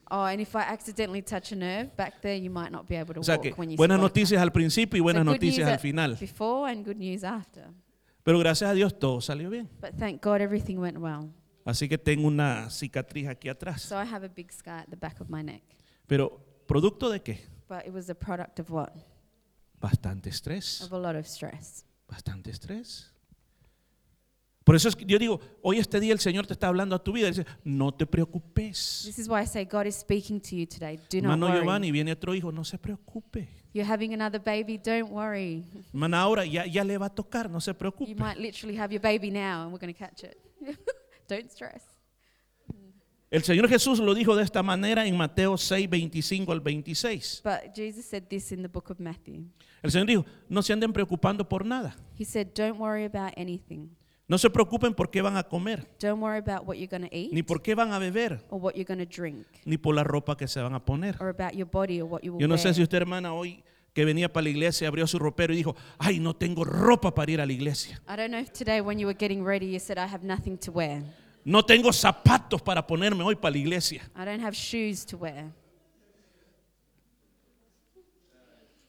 Oh, 0.09 0.23
and 0.23 0.39
if 0.39 0.55
I 0.55 0.59
accidentally 0.59 1.21
touch 1.21 1.51
a 1.51 1.55
nerve 1.55 1.89
back 1.97 2.21
there, 2.21 2.37
you 2.39 2.49
might 2.51 2.71
not 2.71 2.87
be 2.87 2.95
able 2.95 3.13
to 3.15 3.19
O 3.19 3.23
sea 3.23 3.33
walk 3.35 3.41
que 3.43 3.53
when 3.57 3.71
you 3.71 3.75
buenas 3.75 3.97
wake 3.97 4.05
up. 4.05 4.11
noticias 4.11 4.41
al 4.41 4.51
principio 4.51 4.97
y 4.97 4.99
So 4.99 5.03
buenas 5.03 5.25
good 5.25 5.33
noticias 5.33 5.57
news 5.65 5.67
al 5.67 5.73
at- 5.73 5.81
final. 5.81 6.15
Before 6.17 6.71
and 6.71 6.85
good 6.85 6.97
news 6.97 7.23
after. 7.23 7.65
Pero 8.23 8.39
gracias 8.39 8.69
a 8.69 8.73
Dios 8.73 8.97
todo 8.97 9.19
salió 9.19 9.49
bien. 9.49 9.67
But 9.81 9.97
thank 9.99 10.21
God 10.23 10.41
everything 10.41 10.77
went 10.77 10.97
well. 10.97 11.29
Así 11.65 11.89
que 11.89 11.97
tengo 11.97 12.27
una 12.27 12.69
cicatriz 12.69 13.27
aquí 13.27 13.49
atrás. 13.49 13.81
So 13.81 13.95
I 14.01 14.05
have 14.05 14.23
a 14.23 14.29
big 14.29 14.51
scar 14.51 14.81
at 14.81 14.89
the 14.89 14.95
back 14.95 15.19
of 15.19 15.29
my 15.29 15.41
neck. 15.43 15.63
Pero 16.07 16.39
producto 16.67 17.09
de 17.09 17.21
qué? 17.21 17.39
But 17.67 17.85
it 17.87 17.91
was 17.93 18.09
a 18.09 18.15
product 18.15 18.59
of 18.59 18.69
what? 18.69 18.93
Bastante 19.81 20.29
estrés. 20.29 20.81
Of 20.81 20.93
a 20.93 20.99
lot 20.99 21.15
of 21.15 21.25
stress. 21.25 21.83
Bastante 22.07 22.51
estrés. 22.51 23.11
Por 24.63 24.75
eso 24.75 24.89
es 24.89 24.95
que 24.95 25.05
yo 25.05 25.19
digo, 25.19 25.39
hoy 25.61 25.77
este 25.77 25.99
día 25.99 26.11
el 26.13 26.19
Señor 26.19 26.47
te 26.47 26.53
está 26.53 26.67
hablando 26.67 26.95
a 26.95 27.03
tu 27.03 27.11
vida. 27.11 27.27
Dice, 27.27 27.45
no 27.63 27.91
te 27.91 28.05
preocupes. 28.05 29.03
This 29.05 29.19
is 29.19 29.27
why 29.27 29.41
I 29.41 29.47
say 29.47 29.65
God 29.65 29.85
is 29.85 29.95
speaking 29.95 30.39
to 30.41 30.55
you 30.55 30.65
today. 30.67 30.97
Do 31.09 31.21
not 31.21 31.31
Hermano 31.33 31.47
worry. 31.47 31.59
Giovanni, 31.59 31.91
viene 31.91 32.11
otro 32.11 32.33
hijo, 32.33 32.51
no 32.51 32.63
se 32.63 32.77
preocupe. 32.77 33.47
You're 33.73 33.91
having 33.91 34.13
another 34.13 34.41
baby, 34.41 34.77
don't 34.77 35.11
worry. 35.11 35.63
Hermana, 35.93 36.21
ahora 36.21 36.45
ya, 36.45 36.65
ya 36.65 36.83
le 36.83 36.97
va 36.97 37.07
a 37.07 37.09
tocar, 37.13 37.49
no 37.49 37.59
se 37.59 37.71
You 37.71 37.77
preocupe. 37.77 38.15
might 38.15 38.37
literally 38.37 38.77
have 38.77 38.91
your 38.91 39.01
baby 39.01 39.29
now 39.29 39.63
and 39.63 39.71
we're 39.71 39.79
going 39.79 39.93
to 39.93 39.97
catch 39.97 40.23
it. 40.23 40.37
don't 41.27 41.49
stress. 41.49 41.83
El 43.31 43.43
Señor 43.43 43.67
Jesús 43.67 43.99
lo 43.99 44.13
dijo 44.13 44.35
de 44.35 44.43
esta 44.43 44.63
manera 44.63 45.05
en 45.05 45.17
Mateo 45.17 45.57
6, 45.57 45.89
25 45.89 46.51
al 46.51 46.61
26. 46.61 47.41
But 47.43 47.75
Jesus 47.75 48.05
said 48.05 48.23
this 48.29 48.51
in 48.51 48.61
the 48.61 48.69
book 48.69 48.89
of 48.91 48.99
Matthew. 48.99 49.43
El 49.81 49.91
Señor 49.91 50.07
dijo, 50.07 50.25
no 50.47 50.61
se 50.61 50.73
anden 50.73 50.93
preocupando 50.93 51.47
por 51.49 51.65
nada. 51.65 51.95
He 52.17 52.23
said, 52.23 52.47
Don't 52.55 52.79
worry 52.79 53.03
about 53.03 53.33
anything. 53.35 53.89
No 54.27 54.37
se 54.37 54.49
preocupen 54.49 54.93
por 54.93 55.09
qué 55.11 55.21
van 55.21 55.37
a 55.37 55.43
comer, 55.43 55.85
Don't 55.99 56.19
worry 56.21 56.39
about 56.39 56.65
what 56.67 56.77
you're 56.77 56.87
going 56.89 57.07
to 57.07 57.15
eat 57.15 57.31
ni 57.33 57.43
por 57.43 57.61
qué 57.61 57.75
van 57.75 57.91
a 57.91 57.99
beber, 57.99 58.41
or 58.49 58.59
what 58.59 58.73
you're 58.75 58.85
going 58.87 58.97
to 58.97 59.05
drink 59.05 59.45
ni 59.65 59.77
por 59.77 59.93
la 59.93 60.03
ropa 60.03 60.35
que 60.37 60.47
se 60.47 60.59
van 60.61 60.73
a 60.73 60.83
poner. 60.83 61.15
or 61.19 61.29
about 61.29 61.53
your 61.53 61.67
body 61.69 62.01
or 62.01 62.07
what 62.09 62.23
you 62.23 62.33
will 62.33 62.41
Yo 62.41 62.47
no 62.47 62.55
wear. 62.55 62.63
sé 62.63 62.73
si 62.73 62.81
usted, 62.81 62.97
hermana, 62.97 63.33
hoy 63.33 63.63
que 63.95 64.03
venía 64.03 64.31
para 64.31 64.43
la 64.43 64.49
iglesia 64.49 64.89
abrió 64.89 65.07
su 65.07 65.17
ropero 65.17 65.53
y 65.53 65.57
dijo, 65.57 65.73
ay, 65.97 66.19
no 66.19 66.35
tengo 66.35 66.65
ropa 66.65 67.15
para 67.15 67.31
ir 67.31 67.39
a 67.39 67.45
la 67.45 67.53
iglesia. 67.53 68.01
I 68.09 68.17
don't 68.17 68.29
know 68.29 68.41
if 68.41 68.51
today 68.51 68.81
when 68.81 68.99
you 68.99 69.07
were 69.07 69.17
getting 69.17 69.41
ready 69.41 69.67
you 69.67 69.79
said, 69.79 69.97
I 69.97 70.05
have 70.05 70.21
nothing 70.21 70.57
to 70.57 70.71
wear. 70.71 71.01
No 71.45 71.63
tengo 71.63 71.93
zapatos 71.93 72.61
para 72.61 72.85
ponerme 72.85 73.23
hoy 73.23 73.35
para 73.35 73.53
la 73.53 73.57
iglesia. 73.57 74.01
I 74.13 74.25
don't 74.25 74.41
have 74.41 74.53
shoes 74.53 75.05
to 75.05 75.17
wear. 75.17 75.45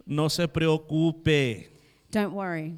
No 0.04 0.28
se 0.28 0.48
preocupe. 0.48 1.70
Don't 2.11 2.32
worry. 2.34 2.76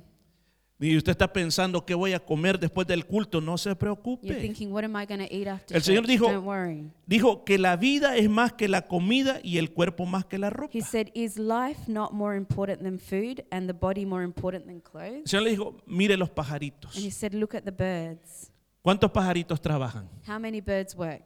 Y 0.81 0.97
usted 0.97 1.11
está 1.11 1.33
pensando 1.33 1.85
qué 1.85 1.93
voy 1.95 2.12
a 2.12 2.20
comer 2.20 2.57
después 2.57 2.87
del 2.87 3.05
culto. 3.05 3.41
No 3.41 3.59
se 3.59 3.74
preocupe. 3.74 4.33
thinking, 4.35 4.72
what 4.72 4.85
am 4.85 4.95
I 4.95 5.07
going 5.07 5.18
to 5.18 5.35
eat 5.35 5.49
after 5.49 5.76
El 5.76 5.83
Señor 5.83 6.07
dijo- 6.07 6.31
Don't 6.31 6.47
worry. 6.47 6.89
Dijo 7.05 7.45
que 7.45 7.59
la 7.59 7.76
vida 7.76 8.16
es 8.16 8.31
más 8.31 8.53
que 8.53 8.68
la 8.68 8.83
comida 8.87 9.41
y 9.43 9.59
el 9.59 9.72
cuerpo 9.72 10.07
más 10.07 10.24
que 10.26 10.39
la 10.39 10.51
ropa. 10.51 10.70
He 10.72 10.83
said, 10.83 11.09
is 11.14 11.37
life 11.37 11.91
not 11.91 12.12
more 12.12 12.37
important 12.37 12.83
than 12.83 13.01
food 13.01 13.45
and 13.51 13.66
the 13.66 13.72
body 13.72 14.07
more 14.07 14.22
important 14.22 14.66
than 14.66 14.76
El 14.76 14.83
clothes? 14.83 15.22
Señor 15.29 15.43
le 15.43 15.51
dijo, 15.51 15.76
mire 15.85 16.16
los 16.16 16.31
pajaritos. 16.31 16.95
And 16.95 17.05
he 17.05 17.11
said, 17.11 17.33
look 17.35 17.57
at 17.57 17.64
the 17.64 17.72
birds. 17.72 18.53
¿Cuántos 18.81 19.11
pajaritos 19.11 19.61
trabajan? 19.61 20.09
How 20.29 20.39
many 20.39 20.61
birds 20.61 20.95
work? 20.95 21.24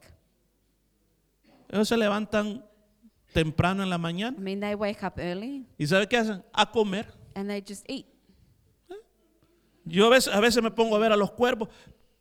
Ellos 1.68 1.88
se 1.88 1.96
levantan 1.98 2.64
temprano 3.34 3.82
en 3.82 3.90
la 3.90 3.96
I 3.96 3.98
mañana 3.98 4.38
mean, 4.38 4.61
they 4.61 4.74
wake 4.74 5.03
up 5.05 5.18
early 5.18 5.66
y 5.78 5.86
¿sabe 5.86 6.07
qué 6.07 6.16
hacen? 6.16 6.42
A 6.53 6.70
comer. 6.70 7.07
and 7.34 7.48
they 7.48 7.61
just 7.66 7.84
eat. 7.88 8.07
Yo 9.85 10.07
a 10.07 10.11
veces, 10.11 10.33
a 10.33 10.41
veces 10.41 10.62
me 10.62 10.70
pongo 10.70 10.97
a 10.97 10.99
ver 10.99 11.12
a 11.12 11.16
los 11.16 11.33
cuervos, 11.33 11.68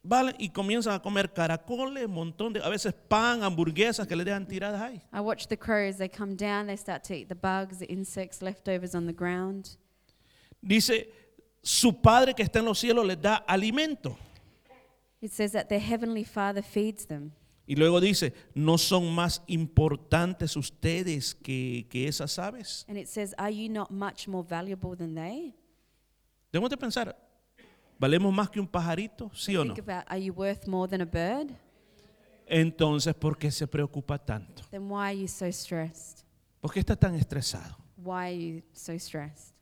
¿vale? 0.04 0.36
Y 0.40 0.50
comienzan 0.50 0.94
a 0.94 1.02
comer 1.02 1.32
caracoles, 1.32 2.08
montón 2.08 2.54
de, 2.54 2.62
a 2.62 2.70
veces 2.70 2.94
pan, 2.94 3.44
hamburguesas 3.44 4.08
que 4.08 4.16
le 4.16 4.24
dejan 4.24 4.48
tiradas 4.48 4.82
ahí. 4.82 5.02
I 5.14 5.20
watch 5.20 5.48
the 5.48 5.58
crows, 5.58 5.98
they 5.98 6.10
come 6.10 6.36
down, 6.36 6.68
they 6.68 6.78
start 6.78 7.04
to 7.04 7.14
eat 7.14 7.28
the 7.28 7.36
bugs, 7.36 7.80
the 7.80 7.86
insects, 7.92 8.42
leftovers 8.42 8.96
on 8.96 9.06
the 9.06 9.14
ground. 9.14 9.78
Dice, 10.62 11.10
su 11.62 12.02
Padre 12.02 12.34
que 12.34 12.44
está 12.44 12.60
en 12.60 12.66
los 12.66 12.80
cielos 12.80 13.06
les 13.06 13.22
da 13.22 13.44
alimento. 13.48 14.18
It 15.22 15.32
says 15.32 15.52
that 15.52 15.70
their 15.70 15.80
heavenly 15.80 16.24
Father 16.24 16.64
feeds 16.64 17.06
them. 17.06 17.34
Y 17.68 17.76
luego 17.76 18.02
dice, 18.02 18.34
no 18.56 18.78
son 18.78 19.14
más 19.14 19.44
importantes 19.48 20.58
ustedes 20.58 21.36
que, 21.36 21.88
que 21.90 22.08
esas 22.08 22.38
aves. 22.40 22.86
And 22.90 22.98
it 22.98 23.08
says, 23.08 23.34
Are 23.38 23.52
you 23.52 23.70
not 23.70 23.92
much 23.92 24.28
more 24.28 24.44
valuable 24.44 24.96
than 24.96 25.14
they? 25.14 25.54
Debemos 26.52 26.70
de 26.70 26.78
pensar, 26.78 27.16
¿valemos 28.02 28.34
más 28.34 28.50
que 28.50 28.60
un 28.60 28.68
pajarito? 28.68 29.30
¿Sí 29.36 29.56
o 29.56 29.64
no? 29.64 29.74
About, 29.74 30.04
Are 30.08 30.20
you 30.22 30.34
worth 30.34 30.68
more 30.68 30.90
than 30.90 31.02
a 31.02 31.06
bird? 31.06 31.52
Entonces, 32.48 33.14
¿por 33.14 33.38
qué 33.38 33.52
se 33.52 33.68
preocupa 33.68 34.18
tanto? 34.18 34.64
Then 34.72 34.90
why 34.90 35.04
are 35.12 35.18
you 35.18 35.28
so 35.28 35.46
stressed? 35.52 36.26
¿Por 36.60 36.72
qué 36.74 36.80
está 36.80 36.96
tan 36.96 37.16
estresado? 37.16 37.78
Why 37.98 38.14
are 38.26 38.38
you 38.38 38.62
so 38.74 38.98
stressed? 38.98 39.54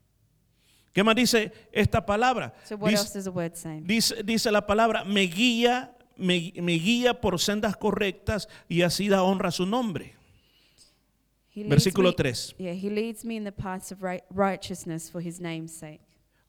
¿Qué 0.94 1.04
más 1.04 1.16
dice 1.16 1.52
esta 1.72 2.04
palabra? 2.06 2.54
So, 2.64 2.76
what 2.78 2.90
Dice- 2.90 3.02
else 3.02 3.14
does 3.14 3.26
the 3.26 3.30
word 3.30 3.56
say? 3.56 3.80
Dice, 3.82 4.24
dice 4.24 4.52
la 4.52 4.66
palabra, 4.66 5.04
me 5.04 5.28
guía, 5.28 5.96
me, 6.18 6.52
me 6.62 6.74
guía 6.80 7.20
por 7.22 7.40
sendas 7.40 7.76
correctas 7.78 8.48
y 8.68 8.82
así 8.82 9.08
da 9.10 9.22
honra 9.24 9.50
a 9.50 9.52
su 9.52 9.66
nombre. 9.66 10.16
He 11.54 11.60
leads 11.64 11.70
Versículo 11.70 12.10
me- 12.10 12.16
3. 12.16 12.56
Yeah, 12.58 12.74
he 12.74 12.90
leads 12.90 13.24
me 13.24 13.36
in 13.36 13.44
the 13.44 13.52
paths 13.52 13.92
of 13.92 14.02
right, 14.02 14.24
righteousness 14.32 15.12
for 15.12 15.22
his 15.22 15.40
name's 15.40 15.72
sake. 15.74 16.02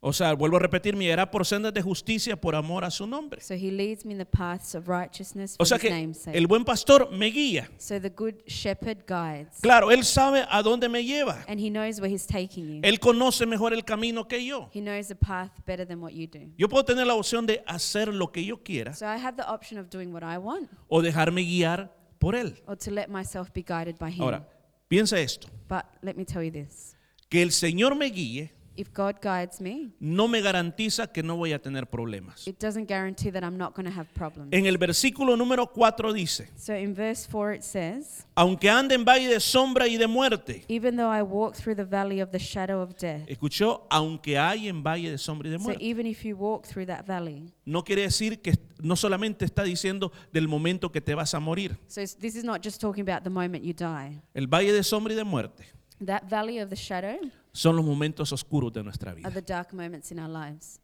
O 0.03 0.15
sea, 0.15 0.33
vuelvo 0.33 0.57
a 0.57 0.61
repetir, 0.61 0.97
me 0.97 1.05
guiará 1.05 1.31
por 1.31 1.45
sendas 1.45 1.75
de 1.75 1.83
justicia 1.83 2.35
por 2.35 2.55
amor 2.55 2.87
a 2.87 2.91
su 2.91 3.07
nombre. 3.07 3.43
So 3.43 3.53
he 3.53 3.71
leads 3.71 4.07
me 4.07 4.13
in 4.13 4.19
the 4.19 4.25
paths 4.25 4.75
of 4.75 4.89
righteousness 4.89 5.57
for 5.59 5.63
O 5.63 5.67
sea 5.67 5.77
his 5.77 5.83
que 5.83 5.91
name's 5.91 6.23
sake. 6.23 6.39
el 6.39 6.47
buen 6.47 6.65
pastor 6.65 7.11
me 7.13 7.27
guía. 7.31 7.69
so 7.77 8.01
the 8.01 8.09
good 8.09 8.35
shepherd 8.47 9.05
guides. 9.07 9.59
Claro, 9.61 9.91
él 9.91 10.03
sabe 10.05 10.47
a 10.49 10.63
dónde 10.63 10.89
me 10.89 11.05
lleva. 11.05 11.45
And 11.47 11.61
he 11.61 11.69
knows 11.69 12.01
where 12.01 12.11
he's 12.11 12.27
taking 12.27 12.67
you. 12.77 12.81
Él 12.83 12.99
conoce 12.99 13.45
mejor 13.45 13.75
el 13.75 13.85
camino 13.85 14.27
que 14.27 14.43
yo. 14.43 14.71
he 14.73 14.81
knows 14.81 15.09
the 15.09 15.15
path 15.15 15.51
better 15.67 15.87
than 15.87 16.01
what 16.01 16.13
you 16.13 16.27
do. 16.27 16.51
Yo 16.57 16.67
puedo 16.71 16.83
tener 16.87 17.07
la 17.07 17.15
opción 17.15 17.45
de 17.45 17.63
hacer 17.67 18.09
lo 18.09 18.33
que 18.33 18.43
yo 18.43 18.63
quiera 18.63 18.95
So 18.95 19.05
I 19.05 19.19
have 19.19 19.37
the 19.37 19.45
option 19.47 19.79
of 19.79 19.91
doing 19.91 20.15
what 20.15 20.23
I 20.23 20.39
want 20.39 20.71
o 20.89 21.03
dejarme 21.03 21.43
guiar 21.43 21.95
por 22.19 22.35
él. 22.37 22.55
or 22.67 22.75
to 22.79 22.91
let 22.91 23.09
myself 23.11 23.53
be 23.53 23.63
guided 23.63 23.99
by 23.99 24.11
him. 24.11 24.23
Ahora, 24.23 24.49
piensa 24.89 25.21
esto, 25.21 25.47
But 25.69 25.85
let 26.01 26.15
me 26.15 26.25
tell 26.25 26.43
you 26.43 26.51
this. 26.51 26.97
que 27.29 27.43
el 27.43 27.51
Señor 27.53 27.95
me 27.97 28.07
guíe 28.07 28.55
If 28.77 28.89
God 28.95 29.17
guides 29.21 29.61
me, 29.61 29.91
no 30.01 30.29
me 30.29 30.41
garantiza 30.41 31.13
que 31.13 31.23
no 31.23 31.37
voy 31.37 31.53
a 31.53 31.61
tener 31.61 31.87
problemas. 31.87 32.47
it 32.47 32.59
doesn't 32.59 32.89
guarantee 32.89 33.31
that 33.31 33.43
I'm 33.43 33.59
not 33.59 33.75
going 33.75 33.85
to 33.87 33.93
have 33.95 34.09
problems. 34.15 34.53
En 34.53 34.67
el 34.67 34.79
versículo 34.79 35.37
número 35.37 35.67
4 35.67 36.13
dice, 36.13 36.49
So 36.57 36.75
in 36.75 36.95
verse 36.95 37.29
4 37.31 37.55
it 37.57 37.63
says, 37.63 38.27
aunque 38.35 38.71
ande 38.71 38.95
en 38.95 39.05
valle 39.05 39.29
de 39.29 39.41
sombra 39.41 39.87
y 39.89 39.97
de 39.97 40.07
muerte. 40.07 40.65
Even 40.69 40.97
though 40.97 41.11
I 41.13 41.23
walk 41.23 41.57
through 41.57 41.77
the 41.77 41.85
valley 41.85 42.21
of 42.21 42.31
the 42.31 42.39
shadow 42.39 42.81
of 42.81 42.97
death. 42.97 43.29
Escuchó, 43.29 43.87
aunque 43.91 44.39
hay 44.39 44.69
en 44.69 44.83
valle 44.83 45.11
de 45.11 45.19
sombra 45.19 45.49
y 45.49 45.53
de 45.53 45.59
So 45.59 45.65
muerte. 45.65 45.85
even 45.85 46.07
if 46.07 46.25
you 46.25 46.37
walk 46.37 46.67
through 46.67 46.87
that 46.87 47.05
valley. 47.07 47.53
No 47.65 47.85
quiere 47.85 48.03
decir 48.03 48.41
que 48.41 48.55
no 48.83 48.97
solamente 48.97 49.45
está 49.45 49.63
diciendo 49.63 50.13
del 50.33 50.49
momento 50.49 50.91
que 50.91 51.01
te 51.01 51.15
vas 51.15 51.35
a 51.35 51.41
morir. 51.41 51.77
So 51.89 52.01
this 52.01 52.35
is 52.35 52.45
not 52.45 52.65
just 52.65 52.81
talking 52.81 53.09
about 53.09 53.25
the 53.25 53.31
moment 53.31 53.63
you 53.65 53.75
die. 53.75 54.21
El 54.33 54.47
valle 54.47 54.73
de 54.73 54.83
sombra 54.83 55.13
y 55.13 55.17
de 55.17 55.25
muerte 55.25 55.65
That 56.05 56.23
valley 56.31 56.61
of 56.61 56.71
the 56.71 56.77
shadow 56.77 57.19
son 57.53 57.77
los 57.77 57.85
momentos 57.85 58.33
oscuros 58.33 58.73
de 58.73 58.83
nuestra 58.83 59.11
are 59.13 59.17
vida. 59.21 59.31
the 59.31 59.43
dark 59.43 59.73
moments 59.73 60.11
in 60.13 60.19
our 60.19 60.29
lives. 60.31 60.81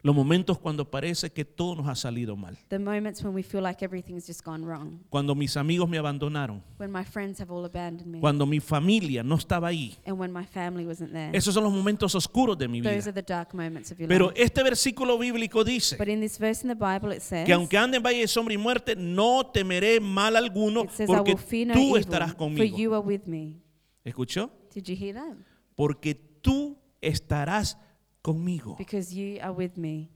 Los 0.00 0.14
momentos 0.14 0.56
cuando 0.60 0.88
parece 0.88 1.28
que 1.32 1.44
todo 1.44 1.74
nos 1.74 1.88
ha 1.88 1.96
salido 1.96 2.36
mal. 2.36 2.56
The 2.68 2.78
moments 2.78 3.20
when 3.24 3.34
we 3.34 3.42
feel 3.42 3.64
like 3.64 3.84
everything's 3.84 4.28
just 4.28 4.44
gone 4.44 4.64
wrong. 4.64 5.00
Cuando 5.10 5.34
mis 5.34 5.56
amigos 5.56 5.88
me 5.88 5.98
abandonaron. 5.98 6.62
When 6.78 6.92
my 6.92 7.02
friends 7.04 7.40
have 7.40 7.50
all 7.52 7.64
abandoned 7.64 8.06
me. 8.06 8.20
Cuando 8.20 8.46
mi 8.46 8.60
familia 8.60 9.24
no 9.24 9.34
estaba 9.34 9.66
ahí. 9.68 9.96
And 10.06 10.16
when 10.16 10.32
my 10.32 10.46
family 10.46 10.86
wasn't 10.86 11.10
there. 11.12 11.36
Esos 11.36 11.52
son 11.52 11.64
los 11.64 11.72
momentos 11.72 12.14
oscuros 12.14 12.56
de 12.56 12.68
mi 12.68 12.80
Those 12.80 12.94
vida. 12.94 13.08
are 13.08 13.12
the 13.12 13.22
dark 13.22 13.52
moments 13.52 13.90
of 13.90 13.98
your 13.98 14.06
Pero 14.08 14.28
life. 14.28 14.40
este 14.40 14.62
versículo 14.62 15.18
bíblico 15.18 15.64
dice 15.64 15.96
But 15.96 16.06
in 16.06 16.20
this 16.20 16.38
verse 16.38 16.62
in 16.64 16.68
the 16.68 16.76
Bible 16.76 17.12
it 17.16 17.20
says, 17.20 17.44
que 17.44 17.52
aunque 17.52 17.76
ande 17.76 17.96
en 17.96 18.02
valle 18.04 18.20
de 18.20 18.28
sombra 18.28 18.54
y 18.54 18.56
muerte, 18.56 18.94
no 18.94 19.50
temeré 19.52 19.98
mal 19.98 20.36
alguno 20.36 20.86
says 20.92 21.08
porque 21.08 21.34
no 21.66 21.74
tú 21.74 21.96
estarás 21.96 22.30
for 22.30 22.38
conmigo. 22.38 22.76
you 22.76 22.94
are 22.94 23.04
with 23.04 23.22
me. 23.26 23.56
¿Escuchó? 24.04 24.48
Did 24.72 24.84
you 24.84 24.94
hear 24.94 25.14
that? 25.14 25.36
Porque 25.78 26.16
tú 26.16 26.76
estarás 27.00 27.78
conmigo. 28.20 28.74
Because 28.76 29.14
you 29.14 29.40
are 29.40 29.52
with 29.52 29.76
me. 29.76 30.08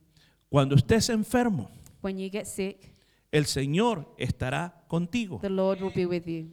Cuando 0.51 0.75
estés 0.75 1.09
enfermo, 1.09 1.71
When 2.03 2.19
you 2.19 2.29
get 2.29 2.47
sick, 2.47 2.91
el 3.31 3.47
Señor 3.47 4.13
estará 4.19 4.85
contigo. 4.89 5.39
the 5.41 5.49
Lord 5.49 5.81
will 5.81 5.93
be 5.95 6.05
with 6.05 6.25
you. 6.27 6.53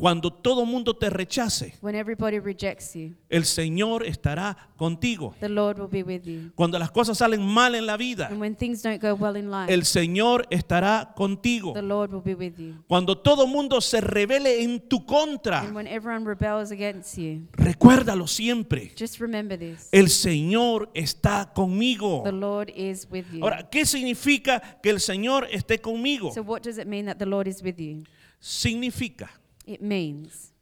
Cuando 0.00 0.30
todo 0.32 0.64
mundo 0.64 0.94
te 0.96 1.10
rechace, 1.10 1.74
When 1.80 1.96
everybody 1.96 2.38
rejects 2.38 2.94
you, 2.94 3.16
el 3.28 3.44
Señor 3.44 4.06
estará 4.06 4.56
contigo. 4.76 5.34
the 5.40 5.48
Lord 5.48 5.80
will 5.80 5.88
be 5.90 6.04
with 6.04 6.22
you. 6.24 6.52
Cuando 6.54 6.78
las 6.78 6.92
cosas 6.92 7.18
salen 7.18 7.44
mal 7.44 7.74
en 7.74 7.84
la 7.84 7.96
vida, 7.96 8.28
And 8.30 8.40
when 8.40 8.54
things 8.54 8.80
don't 8.80 9.02
go 9.02 9.14
well 9.16 9.36
in 9.36 9.50
life, 9.50 9.74
el 9.74 9.84
Señor 9.84 10.46
estará 10.50 11.14
contigo. 11.16 11.72
the 11.74 11.82
Lord 11.82 12.12
will 12.12 12.22
be 12.22 12.36
with 12.36 12.56
you. 12.58 12.76
Cuando 12.86 13.18
todo 13.18 13.48
mundo 13.48 13.80
se 13.80 14.00
revele 14.00 14.62
en 14.62 14.78
tu 14.88 15.04
contra, 15.04 15.62
And 15.62 15.74
when 15.74 15.88
everyone 15.88 16.24
rebels 16.24 16.70
against 16.70 17.18
you, 17.18 17.48
recuérdalo 17.54 18.28
siempre. 18.28 18.92
just 18.96 19.18
remember 19.18 19.58
this. 19.58 19.88
El 19.90 20.10
Señor 20.10 20.90
está 20.94 21.52
conmigo. 21.52 22.22
The 22.22 22.30
Lord 22.30 22.70
is 22.76 23.08
with 23.10 23.24
you. 23.32 23.42
Ahora, 23.42 23.68
¿qué 23.68 23.84
significa 23.84 24.78
que 24.80 24.90
el 24.90 25.00
Señor 25.00 25.48
esté 25.50 25.80
conmigo? 25.80 26.30
So 26.32 26.42
what 26.42 26.60
does 26.62 26.78
it 26.78 26.86
mean 26.86 27.06
that 27.06 27.16
the 27.16 27.26
Lord 27.26 27.48
is 27.48 27.60
with 27.64 27.78
you? 27.80 28.04
Significa. 28.38 29.28
It 29.68 29.82
means. 29.82 30.52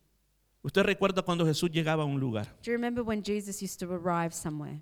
Usted 0.63 0.83
recuerda 0.85 1.23
cuando 1.23 1.47
Jesús 1.47 1.71
llegaba 1.71 2.03
a 2.03 2.07
un 2.07 2.19
lugar. 2.19 2.47
Do 2.65 2.71
you 2.71 2.77
remember 2.77 3.05
when 3.05 3.23
Jesus 3.23 3.63
used 3.63 3.79
to 3.79 3.87
arrive 3.93 4.35
somewhere? 4.35 4.81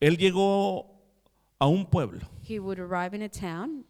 Él 0.00 0.16
llegó 0.18 0.86
a 1.60 1.68
un 1.68 1.86
pueblo. 1.86 2.26
He 2.42 2.58
would 2.58 2.80
arrive 2.80 3.14
in 3.14 3.22
a 3.22 3.28
town, 3.28 3.84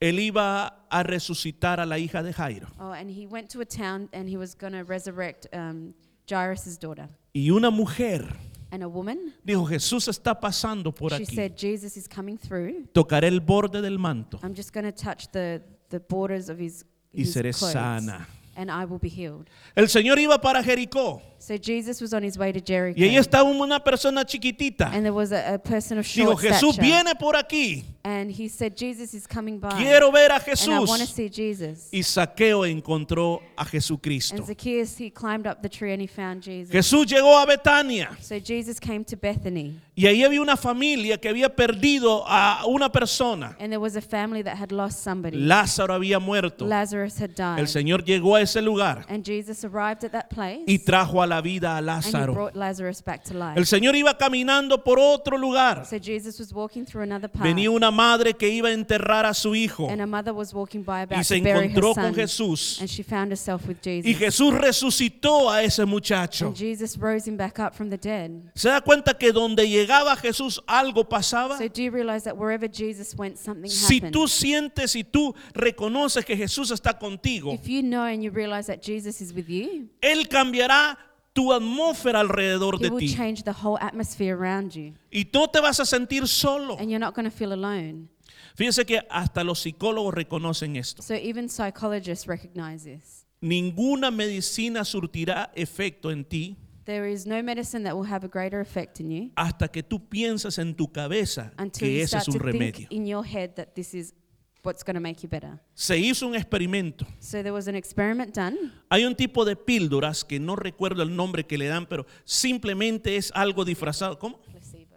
Él 0.00 0.18
iba 0.20 0.86
a 0.90 1.02
resucitar 1.04 1.78
a 1.80 1.86
la 1.86 1.98
hija 1.98 2.22
de 2.22 2.32
Jairo. 2.32 2.68
oh, 2.80 2.92
and 2.92 3.10
he 3.10 3.26
went 3.26 3.48
to 3.50 3.60
a 3.60 3.64
town 3.64 4.08
and 4.12 4.28
he 4.28 4.36
was 4.36 4.54
going 4.54 4.72
to 4.72 4.82
resurrect 4.84 5.46
um, 5.52 5.94
Jairus' 6.28 6.76
daughter. 6.76 7.08
Y 7.32 7.50
una 7.50 7.70
mujer 7.70 8.26
And 8.70 8.82
a 8.82 8.88
woman, 8.88 9.32
dijo, 9.44 9.66
Jesús 9.66 10.08
está 10.08 10.38
pasando 10.38 10.92
por 10.94 11.10
she 11.10 11.22
aquí. 11.22 11.34
said, 11.36 11.56
Jesus 11.56 11.96
is 11.96 12.06
coming 12.08 12.36
through. 12.36 12.86
Tocaré 12.92 13.28
el 13.28 13.40
borde 13.40 13.80
del 13.80 13.98
manto 13.98 14.38
I'm 14.42 14.54
just 14.54 14.72
going 14.72 14.84
to 14.84 14.92
touch 14.92 15.28
the, 15.32 15.62
the 15.90 16.00
borders 16.00 16.48
of 16.50 16.58
his, 16.58 16.84
y 17.12 17.20
his 17.22 17.32
seré 17.34 17.52
clothes, 17.52 17.72
sana. 17.72 18.26
And 18.58 18.70
I 18.70 18.84
will 18.84 18.98
be 18.98 19.08
healed. 19.08 19.48
El 19.76 19.86
Señor 19.88 20.18
iba 20.18 20.38
para 20.40 20.62
Jericó 20.62 21.22
So 21.40 21.56
Jesus 21.56 22.00
was 22.00 22.12
on 22.12 22.24
his 22.24 22.36
way 22.36 22.50
to 22.52 22.60
Jericho. 22.60 22.98
y 23.00 23.04
ahí 23.04 23.16
estaba 23.16 23.44
una 23.44 23.78
persona 23.78 24.24
chiquitita. 24.24 24.90
And 24.92 25.04
there 25.04 25.12
was 25.12 25.30
a, 25.30 25.54
a 25.54 25.58
person 25.58 25.96
of 25.98 26.04
Dijo, 26.04 26.32
short 26.32 26.40
Jesús 26.40 26.72
stature. 26.74 26.82
viene 26.82 27.14
por 27.14 27.36
aquí. 27.36 27.84
And 28.02 28.28
he 28.32 28.48
said, 28.48 28.76
Jesus 28.76 29.14
is 29.14 29.24
coming 29.26 29.60
by. 29.60 29.70
Quiero 29.76 30.10
ver 30.10 30.32
a 30.32 30.34
and 30.34 30.72
I 30.72 30.78
want 30.80 31.00
to 31.00 31.06
Jesús. 31.06 31.14
see 31.14 31.28
Jesus. 31.28 31.88
Y 31.92 32.00
Saqueo 32.02 32.66
encontró 32.66 33.40
a 33.56 33.60
And 33.62 33.70
Jesucristo. 33.70 34.44
Zacchaeus, 34.44 34.96
he 34.98 35.10
climbed 35.10 35.46
up 35.46 35.62
the 35.62 35.68
tree 35.68 35.92
and 35.92 36.00
he 36.02 36.08
found 36.08 36.42
Jesus. 36.42 36.72
Jesús 36.74 37.06
llegó 37.06 37.40
a 37.40 37.46
Betania 37.46 38.16
So 38.20 38.40
Jesus 38.40 38.80
came 38.80 39.04
to 39.04 39.16
Bethany. 39.16 39.80
Y 39.98 40.06
ahí 40.06 40.22
había 40.22 40.40
una 40.40 40.56
familia 40.56 41.18
que 41.18 41.28
había 41.28 41.48
perdido 41.56 42.22
a 42.28 42.64
una 42.66 42.88
persona. 42.92 43.56
And 43.58 43.70
there 43.70 43.78
was 43.78 43.96
a 43.96 44.00
family 44.00 44.44
that 44.44 44.54
had 44.56 44.70
lost 44.70 45.02
somebody. 45.02 45.36
Lázaro 45.36 45.92
había 45.92 46.20
muerto. 46.20 46.66
Lazarus 46.68 47.20
had 47.20 47.30
died. 47.30 47.58
El 47.58 47.66
Señor 47.66 48.04
llegó 48.04 48.36
a 48.36 48.42
ese 48.42 48.62
lugar 48.62 49.04
and 49.08 49.24
Jesus 49.24 49.64
arrived 49.64 50.04
at 50.04 50.12
that 50.12 50.28
place. 50.30 50.62
y 50.68 50.78
trajo 50.78 51.20
a 51.20 51.26
la 51.26 51.40
vida 51.40 51.74
a 51.74 51.78
and 51.78 51.86
he 51.88 51.90
Lázaro. 51.90 52.32
brought 52.32 52.54
Lazarus 52.54 53.02
back 53.02 53.24
to 53.24 53.34
life. 53.34 53.58
El 53.58 53.66
Señor 53.66 53.96
iba 53.96 54.16
caminando 54.16 54.84
por 54.84 55.00
otro 55.00 55.36
lugar. 55.36 55.84
so 55.84 55.98
Jesus 55.98 56.38
was 56.38 56.52
walking 56.52 56.84
through 56.86 57.02
another 57.02 57.28
path. 57.28 57.42
Venía 57.42 57.68
una 57.68 57.90
madre 57.90 58.34
que 58.34 58.48
iba 58.48 58.68
a 58.68 58.72
enterrar 58.72 59.26
a 59.26 59.34
su 59.34 59.56
hijo 59.56 59.88
and 59.90 60.00
a 60.00 60.06
mother 60.06 60.32
was 60.32 60.54
walking 60.54 60.84
by 60.84 61.02
about 61.02 61.18
y 61.18 61.24
se 61.24 61.38
to 61.38 61.42
bury 61.42 61.58
her 61.58 61.70
encontró 61.72 61.94
son. 61.94 62.04
con 62.04 62.14
Jesús. 62.14 62.78
And 62.80 62.88
she 62.88 63.02
found 63.02 63.32
herself 63.32 63.66
with 63.66 63.78
Jesus. 63.82 64.08
Y 64.08 64.14
Jesús 64.14 64.54
resucitó 64.54 65.50
a 65.50 65.64
ese 65.64 65.84
muchacho. 65.84 66.46
and 66.46 66.56
Jesus 66.56 66.96
rose 66.96 67.28
him 67.28 67.36
back 67.36 67.58
up 67.58 67.74
from 67.74 67.90
the 67.90 67.98
dead. 67.98 68.30
¿Se 68.54 68.68
da 68.68 68.80
cuenta 68.80 69.18
que 69.18 69.32
donde 69.32 69.66
llegaba 69.88 70.16
Jesús 70.16 70.60
algo 70.66 71.08
pasaba? 71.08 71.56
So 71.58 71.68
do 71.68 71.82
you 71.82 71.90
realize 71.90 72.24
that 72.24 72.36
wherever 72.36 72.68
Jesus 72.68 73.14
went, 73.16 73.38
something 73.38 73.70
Si 73.70 73.96
happened? 73.96 74.12
tú 74.12 74.28
sientes 74.28 74.94
y 74.94 75.04
tú 75.04 75.34
reconoces 75.54 76.24
que 76.24 76.36
Jesús 76.36 76.70
está 76.70 76.98
contigo, 76.98 77.52
if 77.52 77.66
you 77.66 77.82
know 77.82 78.04
and 78.04 78.22
you 78.22 78.30
realize 78.30 78.66
that 78.66 78.82
Jesus 78.82 79.20
is 79.20 79.32
with 79.32 79.48
you, 79.48 79.88
Él 80.00 80.28
cambiará 80.28 80.98
tu 81.32 81.52
atmósfera 81.52 82.20
alrededor 82.20 82.76
he 82.76 82.84
de 82.84 82.90
will 82.90 83.00
ti. 83.00 83.14
change 83.14 83.42
the 83.44 83.52
whole 83.52 83.78
atmosphere 83.80 84.34
around 84.36 84.74
you. 84.74 84.92
Y 85.10 85.26
no 85.32 85.46
te 85.48 85.60
vas 85.60 85.80
a 85.80 85.86
sentir 85.86 86.26
solo. 86.26 86.76
And 86.78 86.90
you're 86.90 86.98
not 86.98 87.14
going 87.14 87.24
to 87.30 87.36
feel 87.36 87.52
alone. 87.52 88.08
Fíjense 88.56 88.84
que 88.84 89.00
hasta 89.08 89.44
los 89.44 89.60
psicólogos 89.60 90.12
reconocen 90.12 90.76
esto. 90.76 91.00
So 91.02 91.14
even 91.14 91.48
psychologists 91.48 92.26
recognize 92.26 92.84
this. 92.84 93.24
Ninguna 93.40 94.10
medicina 94.10 94.84
surtirá 94.84 95.52
efecto 95.54 96.10
en 96.10 96.24
ti 96.24 96.56
There 96.88 97.06
is 97.06 97.26
no 97.26 97.42
medicine 97.42 97.82
that 97.82 97.94
will 97.94 98.06
have 98.08 98.24
a 98.24 98.28
greater 98.28 98.60
effect 98.60 98.98
in 98.98 99.10
you 99.10 99.30
hasta 99.36 99.68
que 99.68 99.82
tú 99.82 100.08
pienses 100.08 100.58
en 100.58 100.74
tu 100.74 100.86
cabeza 100.90 101.52
until 101.58 101.86
que 101.86 101.96
you 101.98 102.02
ese 102.02 102.08
start 102.08 102.28
es 102.28 102.28
un 102.28 102.40
to 102.40 102.44
think 102.50 102.54
remedio. 102.54 102.86
in 102.88 103.06
your 103.06 103.22
head 103.22 103.54
that 103.56 103.74
this 103.74 103.92
is 103.92 104.14
what's 104.62 104.82
going 104.82 104.94
to 104.94 105.00
make 105.00 105.22
you 105.22 105.28
better. 105.28 105.60
Se 105.74 105.98
hizo 105.98 106.26
un 106.26 106.34
experimento. 106.34 107.06
So 107.20 107.42
there 107.42 107.52
was 107.52 107.68
an 107.68 107.74
experiment 107.74 108.34
done. 108.34 108.72
Hay 108.90 109.04
un 109.04 109.14
tipo 109.14 109.44
de 109.44 109.54
píldoras 109.54 110.24
que 110.24 110.40
no 110.40 110.56
recuerdo 110.56 111.02
el 111.02 111.14
nombre 111.14 111.44
que 111.44 111.58
le 111.58 111.66
dan, 111.66 111.84
pero 111.84 112.06
simplemente 112.24 113.16
es 113.16 113.30
algo 113.34 113.66
disfrazado. 113.66 114.18
¿Cómo? 114.18 114.40
Placebo. 114.50 114.96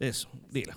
Eso, 0.00 0.30
dila. 0.50 0.74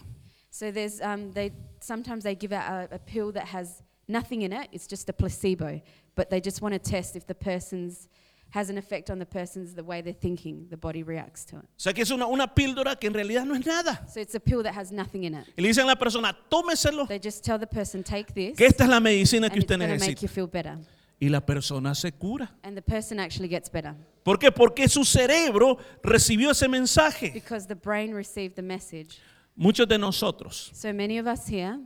So 0.52 0.74
there's 0.74 1.00
um, 1.00 1.32
they 1.32 1.54
sometimes 1.80 2.26
they 2.26 2.36
give 2.36 2.52
out 2.52 2.92
a, 2.92 2.96
a 2.96 3.00
pill 3.00 3.32
that 3.32 3.46
has 3.46 3.82
nothing 4.10 4.42
in 4.42 4.52
it. 4.52 4.68
It's 4.74 4.88
just 4.88 5.08
a 5.08 5.14
placebo, 5.14 5.82
but 6.16 6.30
they 6.30 6.42
just 6.42 6.62
want 6.62 6.74
to 6.74 6.80
test 6.80 7.16
if 7.16 7.26
the 7.28 7.34
person's 7.36 8.10
has 8.52 8.70
an 8.70 8.78
effect 8.78 9.10
on 9.12 9.20
the 9.20 9.26
person's 9.26 9.76
the 9.76 9.84
way 9.84 10.02
they're 10.02 10.14
thinking. 10.14 10.68
The 10.70 10.78
body 10.78 11.04
reacts 11.04 11.46
to 11.46 11.58
it. 11.58 11.66
O 11.66 11.68
sea 11.78 11.94
que 11.94 12.02
es 12.04 12.12
una, 12.12 12.26
una 12.26 12.48
píldora 12.48 12.96
que 13.00 13.08
en 13.08 13.14
realidad 13.14 13.46
no 13.46 13.54
es 13.56 13.66
nada. 13.66 14.06
So 14.12 14.20
it's 14.20 14.34
a 14.36 14.40
pill 14.40 14.64
that 14.64 14.74
has 14.74 14.92
nothing 14.92 15.24
in 15.26 15.36
it. 15.36 15.46
Y 15.58 15.62
le 15.62 15.68
dicen 15.70 15.84
a 15.84 15.88
la 15.88 15.96
persona, 15.96 16.36
tómeselo, 16.50 17.08
They 17.08 17.20
just 17.20 17.44
tell 17.44 17.60
the 17.60 17.68
person 17.68 18.04
take 18.04 18.34
this, 18.34 18.58
que 18.58 18.66
esta 18.66 18.84
es 18.86 18.90
la 18.90 19.00
medicina 19.00 19.46
and 19.48 19.54
que 19.54 19.60
it's 19.60 19.66
usted 19.66 19.80
going 19.80 20.00
to 20.00 20.00
make 20.00 20.18
necesita. 20.18 20.22
you 20.24 20.28
feel 20.28 20.48
better. 20.48 20.78
Y 21.22 21.28
la 21.30 21.42
persona 21.42 21.94
se 21.96 22.12
cura. 22.12 22.50
And 22.64 22.76
the 22.78 22.82
person 22.82 23.20
actually 23.20 23.50
gets 23.50 23.70
better 23.70 23.94
¿Por 24.24 24.38
qué? 24.38 24.52
Porque 24.52 24.88
su 24.88 25.04
cerebro 25.04 25.78
recibió 26.02 26.52
ese 26.52 26.68
mensaje. 26.68 27.32
because 27.34 27.68
the 27.68 27.76
brain 27.76 28.14
received 28.14 28.56
the 28.56 28.62
message. 28.62 29.20
Muchos 29.56 29.88
de 29.88 29.98
nosotros 29.98 30.72
So 30.74 30.94
many 30.94 31.18
of 31.20 31.28
us 31.28 31.48
here, 31.48 31.78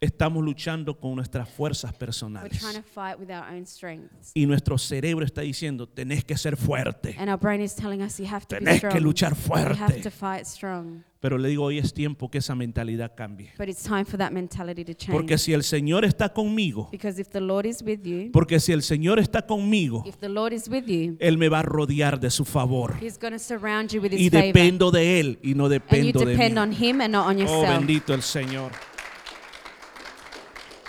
estamos 0.00 0.42
luchando 0.42 0.98
con 0.98 1.14
nuestras 1.14 1.48
fuerzas 1.48 1.90
we're 1.92 1.98
personales. 1.98 2.58
trying 2.58 2.74
to 2.74 2.82
fight 2.82 3.18
with 3.18 3.28
our 3.30 3.44
own 3.54 3.66
strengths. 3.66 4.30
Y 4.34 4.46
nuestro 4.46 4.78
cerebro 4.78 5.24
está 5.24 5.42
diciendo, 5.42 5.86
tenés 5.86 6.24
que 6.24 6.36
ser 6.38 6.56
fuerte. 6.56 7.14
And 7.18 7.28
our 7.30 7.38
brain 7.38 7.60
is 7.60 7.74
telling 7.74 8.00
us 8.02 8.18
you 8.18 8.26
have 8.26 8.46
to 8.46 8.56
be 8.56 8.64
Tenés 8.64 8.80
que 8.82 9.00
luchar 9.00 9.34
You 9.34 9.52
have 9.54 9.76
fuerte. 9.76 10.02
to 10.02 10.10
fight 10.10 10.46
strong. 10.46 11.02
Pero 11.20 11.36
le 11.36 11.50
digo, 11.50 11.64
hoy 11.64 11.76
es 11.78 11.92
tiempo 11.92 12.30
que 12.30 12.38
esa 12.38 12.54
mentalidad 12.54 13.14
cambie. 13.14 13.50
But 13.58 13.68
it's 13.68 13.82
time 13.82 14.06
for 14.06 14.16
that 14.16 14.30
mentality 14.32 14.86
to 14.86 14.94
change. 14.94 15.12
Porque 15.12 15.36
si 15.36 15.52
el 15.52 15.62
Señor 15.64 16.06
está 16.06 16.30
conmigo, 16.32 16.88
because 16.90 17.20
if 17.20 17.28
the 17.28 17.42
Lord 17.42 17.66
is 17.66 17.82
with 17.82 18.00
you, 18.02 18.30
porque 18.32 18.58
si 18.58 18.72
el 18.72 18.80
Señor 18.82 19.18
está 19.18 19.42
conmigo, 19.46 20.02
if 20.06 20.16
the 20.16 20.30
Lord 20.30 20.54
is 20.54 20.66
with 20.70 20.86
you, 20.86 21.18
Él 21.20 21.36
me 21.36 21.50
va 21.50 21.58
a 21.58 21.62
rodear 21.62 22.18
de 22.18 22.30
su 22.30 22.46
favor. 22.46 22.96
He's 23.02 23.18
going 23.18 23.34
to 23.34 23.38
surround 23.38 23.90
you 23.92 24.00
with 24.00 24.14
Y 24.14 24.30
favor. 24.30 24.46
dependo 24.46 24.90
de 24.90 25.20
Él 25.20 25.38
y 25.42 25.54
no 25.54 25.66
And 25.66 25.74
you 25.74 25.78
dependo 25.80 26.20
de 26.24 26.36
mí. 26.38 26.56
on 26.56 26.72
Him 26.72 27.00
and 27.02 27.12
not 27.12 27.26
on 27.26 27.36
Oh, 27.46 27.62
bendito 27.64 28.14
el 28.14 28.22
Señor. 28.22 28.72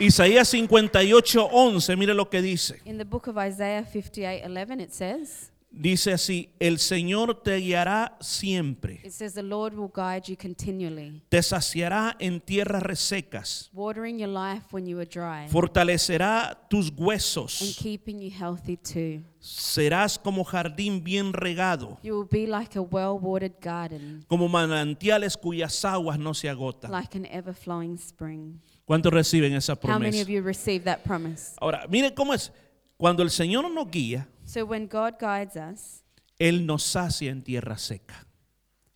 Isaías 0.01 0.47
58, 0.47 1.47
11, 1.51 1.95
mire 1.95 2.15
lo 2.15 2.27
que 2.27 2.41
dice. 2.41 2.81
In 2.85 2.97
the 2.97 3.05
book 3.05 3.27
of 3.27 3.37
Isaiah 3.37 3.85
58 3.85 4.43
11, 4.43 4.81
it 4.81 4.91
says, 4.91 5.51
Dice 5.73 6.11
así, 6.11 6.49
el 6.59 6.79
Señor 6.79 7.43
te 7.43 7.55
guiará 7.57 8.17
siempre, 8.19 8.99
It 9.05 9.11
says, 9.11 9.35
The 9.35 9.43
Lord 9.43 9.73
will 9.77 9.91
guide 9.93 10.23
you 10.27 10.35
continually, 10.35 11.21
te 11.29 11.41
saciará 11.43 12.15
en 12.19 12.41
tierras 12.41 12.81
resecas, 12.81 13.69
watering 13.73 14.17
your 14.17 14.27
life 14.29 14.65
when 14.71 14.85
you 14.87 14.97
are 14.99 15.05
dry, 15.05 15.47
fortalecerá 15.49 16.57
tus 16.67 16.89
and 16.89 16.97
huesos, 16.99 17.77
keeping 17.79 18.19
you 18.19 18.31
healthy 18.31 18.75
too. 18.75 19.23
serás 19.39 20.17
como 20.17 20.43
jardín 20.43 21.03
bien 21.03 21.31
regado, 21.31 21.99
You 22.01 22.17
will 22.17 22.27
be 22.29 22.47
like 22.47 22.75
a 22.77 22.81
well 22.81 23.17
watered 23.21 23.55
garden, 23.61 24.25
como 24.27 24.49
manantiales 24.49 25.37
cuyas 25.37 25.85
aguas 25.85 26.17
no 26.17 26.33
se 26.33 26.49
agotan. 26.49 26.91
like 26.91 27.15
an 27.15 27.27
ever 27.27 27.53
flowing 27.53 27.97
spring. 27.97 28.59
¿Cuántos 28.91 29.13
reciben 29.13 29.53
esa 29.53 29.71
How 29.81 29.97
many 29.97 30.11
promesa? 30.11 30.21
of 30.21 30.27
you 30.27 30.79
that 30.83 31.01
promise? 31.05 31.55
Ahora, 31.61 31.87
mire 31.87 32.13
cómo 32.13 32.33
es. 32.33 32.51
Cuando 32.97 33.23
el 33.23 33.29
Señor 33.29 33.71
nos 33.71 33.89
guía, 33.89 34.27
So 34.43 34.65
when 34.65 34.85
God 34.85 35.13
guides 35.17 35.55
us, 35.55 36.03
Él 36.37 36.65
nos 36.65 36.83
sacia 36.83 37.31
en 37.31 37.41
tierra 37.41 37.77
seca. 37.77 38.27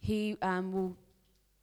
He 0.02 0.36
um, 0.41 0.74
will 0.74 0.98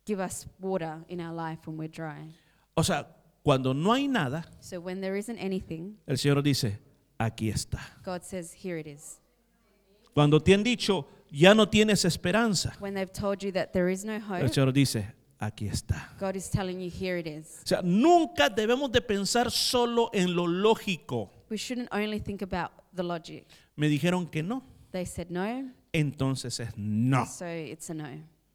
give 0.06 0.18
us 0.18 0.46
water 0.58 1.04
in 1.08 1.20
our 1.20 1.34
life 1.34 1.66
when 1.66 1.76
we're 1.76 1.92
dry. 1.92 2.34
O 2.74 2.82
sea, 2.82 3.06
cuando 3.42 3.74
no 3.74 3.92
hay 3.92 4.08
nada, 4.08 4.46
So 4.60 4.80
when 4.80 5.02
there 5.02 5.18
isn't 5.18 5.36
anything, 5.38 5.98
el 6.06 6.16
Señor 6.16 6.42
dice, 6.42 6.78
aquí 7.18 7.50
está. 7.50 7.80
God 8.02 8.24
says, 8.24 8.54
Here 8.54 8.78
it 8.78 8.86
is. 8.86 9.20
Cuando 10.14 10.40
te 10.40 10.54
han 10.54 10.62
dicho, 10.62 11.06
ya 11.30 11.52
no 11.52 11.66
tienes 11.66 12.06
esperanza, 12.06 12.72
When 12.80 12.94
they've 12.94 13.12
told 13.12 13.42
you 13.42 13.52
that 13.52 13.74
there 13.74 13.90
is 13.92 14.06
no 14.06 14.14
el 14.14 14.20
hope, 14.22 14.48
Señor 14.48 14.72
dice, 14.72 15.12
aquí 15.42 15.66
está. 15.66 16.14
God 16.20 16.36
is 16.36 16.48
telling 16.50 16.80
you, 16.80 16.90
Here 16.90 17.18
it 17.18 17.26
is. 17.26 17.60
O 17.64 17.66
sea, 17.66 17.80
nunca 17.82 18.48
debemos 18.48 18.90
de 18.92 19.00
pensar 19.00 19.50
solo 19.50 20.10
en 20.12 20.34
lo 20.34 20.46
lógico. 20.46 21.30
We 21.50 21.56
shouldn't 21.56 21.88
only 21.92 22.20
think 22.20 22.42
about 22.42 22.70
the 22.94 23.02
logic. 23.02 23.46
Me 23.76 23.88
dijeron 23.88 24.26
que 24.30 24.42
no, 24.42 24.62
They 24.92 25.06
said 25.06 25.28
no, 25.30 25.70
entonces 25.92 26.60
es 26.60 26.76
no. 26.76 27.26
so 27.26 27.46
it's 27.46 27.90
a 27.90 27.94
no. 27.94 28.08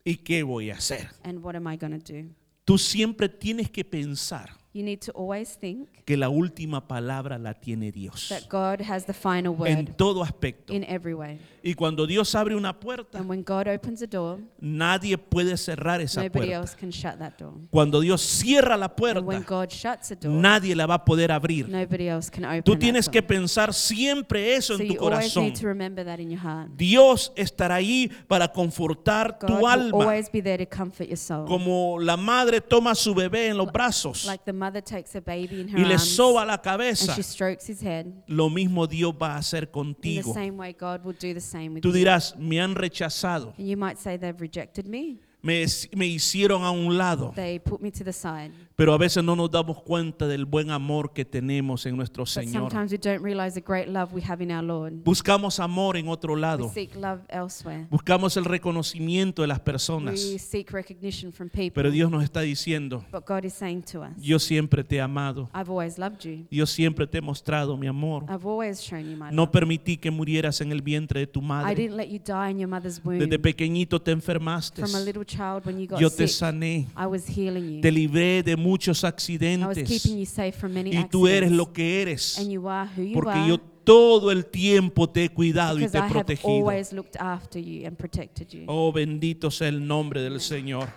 ¿Y 0.03 0.17
qué 0.17 0.43
voy 0.43 0.69
a 0.71 0.75
hacer? 0.75 1.09
And 1.23 1.43
what 1.43 1.55
am 1.55 1.67
I 1.67 1.77
to 1.77 1.87
do? 1.89 2.29
Tú 2.63 2.77
siempre 2.77 3.27
tienes 3.29 3.69
que 3.69 3.83
pensar 3.83 4.49
You 4.73 4.83
need 4.83 4.99
to 4.99 5.11
always 5.13 5.57
think 5.57 5.89
que 6.05 6.15
la 6.15 6.29
última 6.29 6.87
palabra 6.87 7.39
la 7.39 7.55
tiene 7.55 7.91
Dios. 7.91 8.29
that 8.29 8.47
God 8.47 8.79
has 8.81 9.05
the 9.05 9.13
final 9.13 9.53
En 9.65 9.85
word 9.85 9.95
todo 9.97 10.23
aspecto. 10.23 10.71
in 10.71 10.83
every 10.83 11.15
way. 11.15 11.39
Y 11.69 11.73
cuando 11.73 12.07
Dios 12.07 12.33
abre 12.35 12.55
una 12.55 12.79
puerta, 12.79 13.17
And 13.19 13.29
when 13.29 13.43
God 13.43 13.67
opens 13.67 14.01
a 14.01 14.07
door, 14.07 14.39
nadie 14.61 15.17
puede 15.17 15.57
cerrar 15.57 15.99
esa 15.99 16.21
nobody 16.21 16.31
puerta. 16.47 16.55
else 16.55 16.75
can 16.77 16.91
shut 16.91 17.17
that 17.19 17.33
door. 17.37 17.53
Cuando 17.69 17.99
Dios 17.99 18.21
cierra 18.21 18.77
la 18.77 18.85
And 18.85 19.25
when 19.27 19.43
puerta, 19.43 19.45
God 19.65 19.69
shuts 19.71 20.11
a 20.11 20.15
door, 20.15 20.31
nadie 20.31 20.73
la 20.75 20.85
va 20.85 20.93
a 20.95 21.03
poder 21.03 21.29
abrir. 21.31 21.67
nobody 21.67 22.07
else 22.07 22.29
can 22.31 22.45
open 22.45 22.63
Tú 22.63 22.71
that 22.71 22.79
tienes 22.79 23.05
door. 23.07 23.11
que 23.13 23.21
pensar 23.21 23.73
siempre 23.73 24.55
eso 24.55 24.75
So 24.77 24.81
en 24.81 24.87
tu 24.87 24.93
you 24.93 24.99
always 25.01 25.33
corazón. 25.33 25.43
need 25.43 25.55
to 25.59 25.67
remember 25.67 26.05
that 26.05 26.19
in 26.19 26.31
your 26.31 26.39
heart. 26.41 26.69
Dios 26.77 27.33
estará 27.35 27.75
ahí 27.75 28.09
para 28.29 28.47
confortar 28.47 29.37
God 29.41 29.47
tu 29.47 29.53
will 29.55 29.65
alma. 29.67 30.03
always 30.05 30.29
be 30.31 30.41
there 30.41 30.57
to 30.57 30.65
comfort 30.65 31.07
your 31.09 31.17
soul. 31.17 31.45
Como 31.47 31.99
la 31.99 32.15
madre 32.15 32.61
toma 32.61 32.91
a 32.91 32.95
su 32.95 33.13
bebé 33.13 33.47
en 33.47 33.57
los 33.57 33.71
brazos 33.71 34.25
Like 34.25 34.43
the 34.45 34.53
mother 34.53 34.81
takes 34.81 35.15
a 35.15 35.21
baby 35.21 35.61
in 35.61 35.69
her 35.69 35.79
y 35.79 35.83
le 35.83 35.95
arms 35.95 36.15
soba 36.15 36.45
la 36.45 36.53
and 36.53 36.61
cabeza. 36.63 37.13
she 37.13 37.23
strokes 37.23 37.67
his 37.67 37.81
head. 37.83 38.05
Lo 38.27 38.49
mismo 38.49 38.87
Dios 38.87 39.13
va 39.21 39.35
a 39.35 39.37
hacer 39.39 39.63
In 39.63 39.67
the 39.67 39.71
contigo. 39.71 40.33
same 40.33 40.57
way, 40.57 40.73
God 40.73 41.03
will 41.03 41.15
do 41.19 41.33
the 41.33 41.41
same 41.57 41.73
with 41.75 41.81
Tú 41.83 41.89
you. 41.89 41.95
dirás, 41.95 42.35
me 42.37 42.59
han 42.59 42.75
rechazado, 42.75 43.53
And 43.57 43.67
you 43.67 43.77
might 43.77 43.97
say 43.97 44.17
they've 44.17 44.39
rejected 44.39 44.87
me. 44.87 45.19
Me, 45.47 45.65
me 45.95 46.05
hicieron 46.07 46.63
a 46.63 46.71
un 46.71 46.97
lado. 46.97 47.31
They 47.35 47.59
put 47.59 47.79
me 47.81 47.89
to 47.91 48.03
the 48.03 48.11
side. 48.13 48.51
Pero 48.75 48.93
a 48.93 48.97
veces 48.99 49.23
no 49.23 49.35
nos 49.35 49.49
damos 49.49 49.81
cuenta 49.81 50.27
del 50.27 50.45
buen 50.45 50.69
amor 50.69 51.11
que 51.11 51.25
tenemos 51.25 51.85
en 51.87 51.95
nuestro 51.97 52.25
But 52.25 52.29
Señor. 52.29 52.69
sometimes 52.69 52.91
we 52.91 52.97
don't 52.99 53.23
realize 53.23 53.55
the 53.59 53.65
great 53.65 53.87
love 53.87 54.13
we 54.13 54.21
have 54.21 54.43
in 54.43 54.51
our 54.51 54.63
Lord. 54.63 54.93
Buscamos 55.03 55.59
amor 55.59 55.97
en 55.97 56.07
otro 56.09 56.35
We 56.35 56.41
lado. 56.41 56.69
seek 56.71 56.95
love 56.95 57.21
elsewhere. 57.29 57.87
Buscamos 57.89 58.37
el 58.37 58.45
reconocimiento 58.45 59.41
de 59.41 59.47
las 59.47 59.59
personas. 59.61 60.23
We 60.31 60.37
seek 60.37 60.71
recognition 60.71 61.31
from 61.33 61.49
people. 61.49 61.71
Pero 61.71 61.89
Dios 61.89 62.11
nos 62.11 62.23
está 62.23 62.41
diciendo, 62.41 63.03
But 63.11 63.25
God 63.27 63.45
is 63.45 63.53
saying 63.53 63.81
to 63.91 64.01
us, 64.01 64.09
yo 64.19 64.37
siempre 64.37 64.83
te 64.83 64.97
he 64.97 65.01
amado. 65.01 65.49
I've 65.55 65.69
always 65.71 65.97
loved 65.97 66.19
you. 66.23 66.45
Yo 66.51 66.67
siempre 66.67 67.07
te 67.07 67.17
he 67.17 67.21
mostrado 67.21 67.77
mi 67.77 67.87
amor. 67.87 68.25
I've 68.29 68.45
always 68.47 68.79
shown 68.79 69.09
you 69.09 69.17
my 69.17 69.31
No 69.31 69.43
love. 69.43 69.51
permití 69.51 69.97
que 69.97 70.11
murieras 70.11 70.61
en 70.61 70.71
el 70.71 70.83
vientre 70.83 71.21
de 71.21 71.27
tu 71.27 71.39
I 71.39 71.43
madre. 71.43 71.75
didn't 71.75 71.97
let 71.97 72.09
you 72.09 72.19
die 72.19 72.51
in 72.51 72.59
your 72.59 72.69
mother's 72.69 73.01
womb. 73.03 73.17
Desde 73.17 73.39
pequeñito 73.39 73.99
te 73.99 74.11
enfermaste. 74.11 74.81
From 74.85 74.93
a 74.95 74.99
little 75.03 75.25
child 75.37 75.65
when 75.65 75.79
you 75.79 75.87
got 75.87 75.99
Yo 75.99 76.09
te 76.09 76.27
sick, 76.27 76.39
sané. 76.39 76.87
I 76.95 77.05
was 77.05 77.27
healing 77.27 77.75
you. 77.75 77.81
Te 77.81 77.91
libré 77.91 78.43
de 78.43 78.55
muchos 78.57 79.03
I 79.03 79.07
was 79.07 79.13
accidentes. 79.13 79.87
keeping 79.87 80.17
you 80.19 80.25
safe 80.25 80.55
from 80.57 80.73
many 80.73 80.91
Y 80.95 81.03
tú 81.09 81.27
eres 81.27 81.49
accidents. 81.51 81.57
lo 81.57 81.71
que 81.73 82.01
eres. 82.01 82.37
And 82.39 82.51
you 82.51 82.67
are 82.67 82.87
who 82.95 83.03
you 83.03 83.13
Porque 83.13 83.29
are 83.39 83.47
yo 83.47 83.57
todo 83.59 84.31
el 84.31 84.45
tiempo 84.47 85.07
te 85.07 85.25
he 85.25 85.29
cuidado 85.29 85.77
y 85.77 85.83
because 85.85 85.91
te 85.93 85.97
he 85.97 86.01
I 86.01 86.03
have 86.07 86.11
protegido. 86.25 86.49
always 86.49 86.91
looked 86.91 87.15
after 87.17 87.59
you 87.59 87.85
and 87.87 87.97
protected 87.97 88.49
you. 88.51 88.65
Oh, 88.67 88.91
bendito 88.91 89.49
sea 89.51 89.69
el 89.69 89.85
nombre 89.87 90.21
del 90.21 90.41
Señor. 90.41 90.89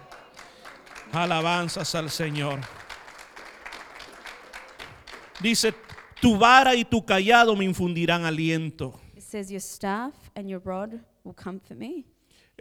Alabanzas 1.13 1.95
al 1.95 2.09
Señor. 2.11 2.61
Dice, 5.41 5.73
tu 6.21 6.37
vara 6.37 6.75
y 6.75 6.85
tu 6.85 7.05
callado 7.05 7.57
me 7.57 7.65
infundirán 7.65 8.25
aliento. 8.25 9.01
It 9.17 9.23
says, 9.23 9.51
Your 9.51 9.61
staff 9.61 10.13
and 10.37 10.49
your 10.49 10.61
rod 10.65 11.01
will 11.25 11.35
comfort 11.35 11.79
me. 11.79 12.05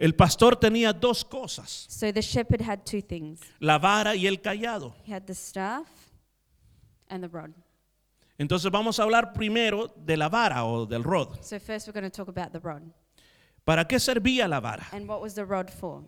El 0.00 0.14
pastor 0.14 0.56
tenía 0.56 0.92
dos 0.94 1.24
cosas, 1.24 1.84
So 1.90 2.10
the 2.12 2.22
shepherd 2.22 2.62
had 2.62 2.84
two 2.86 3.02
things 3.02 3.40
la 3.60 3.78
vara 3.78 4.16
y 4.16 4.26
el 4.26 4.40
callado. 4.40 4.94
he 5.06 5.12
had 5.12 5.24
the 5.26 5.34
staff 5.34 5.86
and 7.08 7.22
the 7.22 7.28
rod. 7.28 7.50
Entonces 8.38 8.70
vamos 8.72 8.98
a 8.98 9.02
hablar 9.02 9.34
primero 9.34 9.88
de 9.96 10.16
la 10.16 10.30
vara 10.30 10.64
o 10.64 10.86
del 10.86 11.04
rod. 11.04 11.42
So 11.42 11.60
first 11.60 11.86
we're 11.86 11.92
going 11.92 12.10
to 12.10 12.16
talk 12.24 12.28
about 12.28 12.52
the 12.52 12.60
rod. 12.60 12.82
¿Para 13.66 13.84
qué 13.86 14.00
servía 14.00 14.48
la 14.48 14.58
vara? 14.60 14.86
And 14.92 15.06
what 15.06 15.20
was 15.20 15.34
the 15.34 15.44
rod 15.44 15.68
for? 15.68 16.02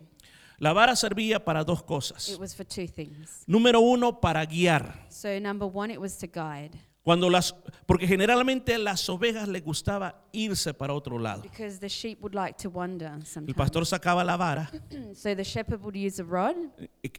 La 0.57 0.73
vara 0.73 0.95
servía 0.95 1.43
para 1.45 1.63
dos 1.63 1.81
It 1.81 1.85
cosas. 1.85 2.37
was 2.39 2.55
for 2.55 2.63
two 2.65 2.87
things. 2.87 3.43
Número 3.47 3.79
uno, 3.79 4.19
para 4.19 4.43
guiar. 4.45 5.05
So 5.09 5.39
number 5.39 5.67
one, 5.67 5.91
it 5.93 5.99
was 6.01 6.17
to 6.17 6.25
guide. 6.27 6.71
Cuando 7.03 7.29
las, 7.29 7.53
porque 7.85 8.07
generalmente 8.07 8.77
las 8.77 9.09
ovejas 9.09 9.49
les 9.49 9.61
gustaba 9.61 10.23
irse 10.31 10.73
para 10.73 10.93
otro 10.93 11.19
lado. 11.19 11.41
Because 11.41 11.77
the 11.79 11.89
sheep 11.89 12.21
would 12.21 12.33
like 12.33 12.55
to 12.63 12.69
wander 12.69 13.07
El 13.11 13.25
sometimes. 13.25 13.57
pastor 13.57 13.85
sacaba 13.85 14.23
la 14.23 14.37
vara, 14.37 14.71
So 15.13 15.35
the 15.35 15.43
shepherd 15.43 15.81
would 15.81 15.95
use 15.97 16.21
a 16.21 16.23
rod. 16.23 16.55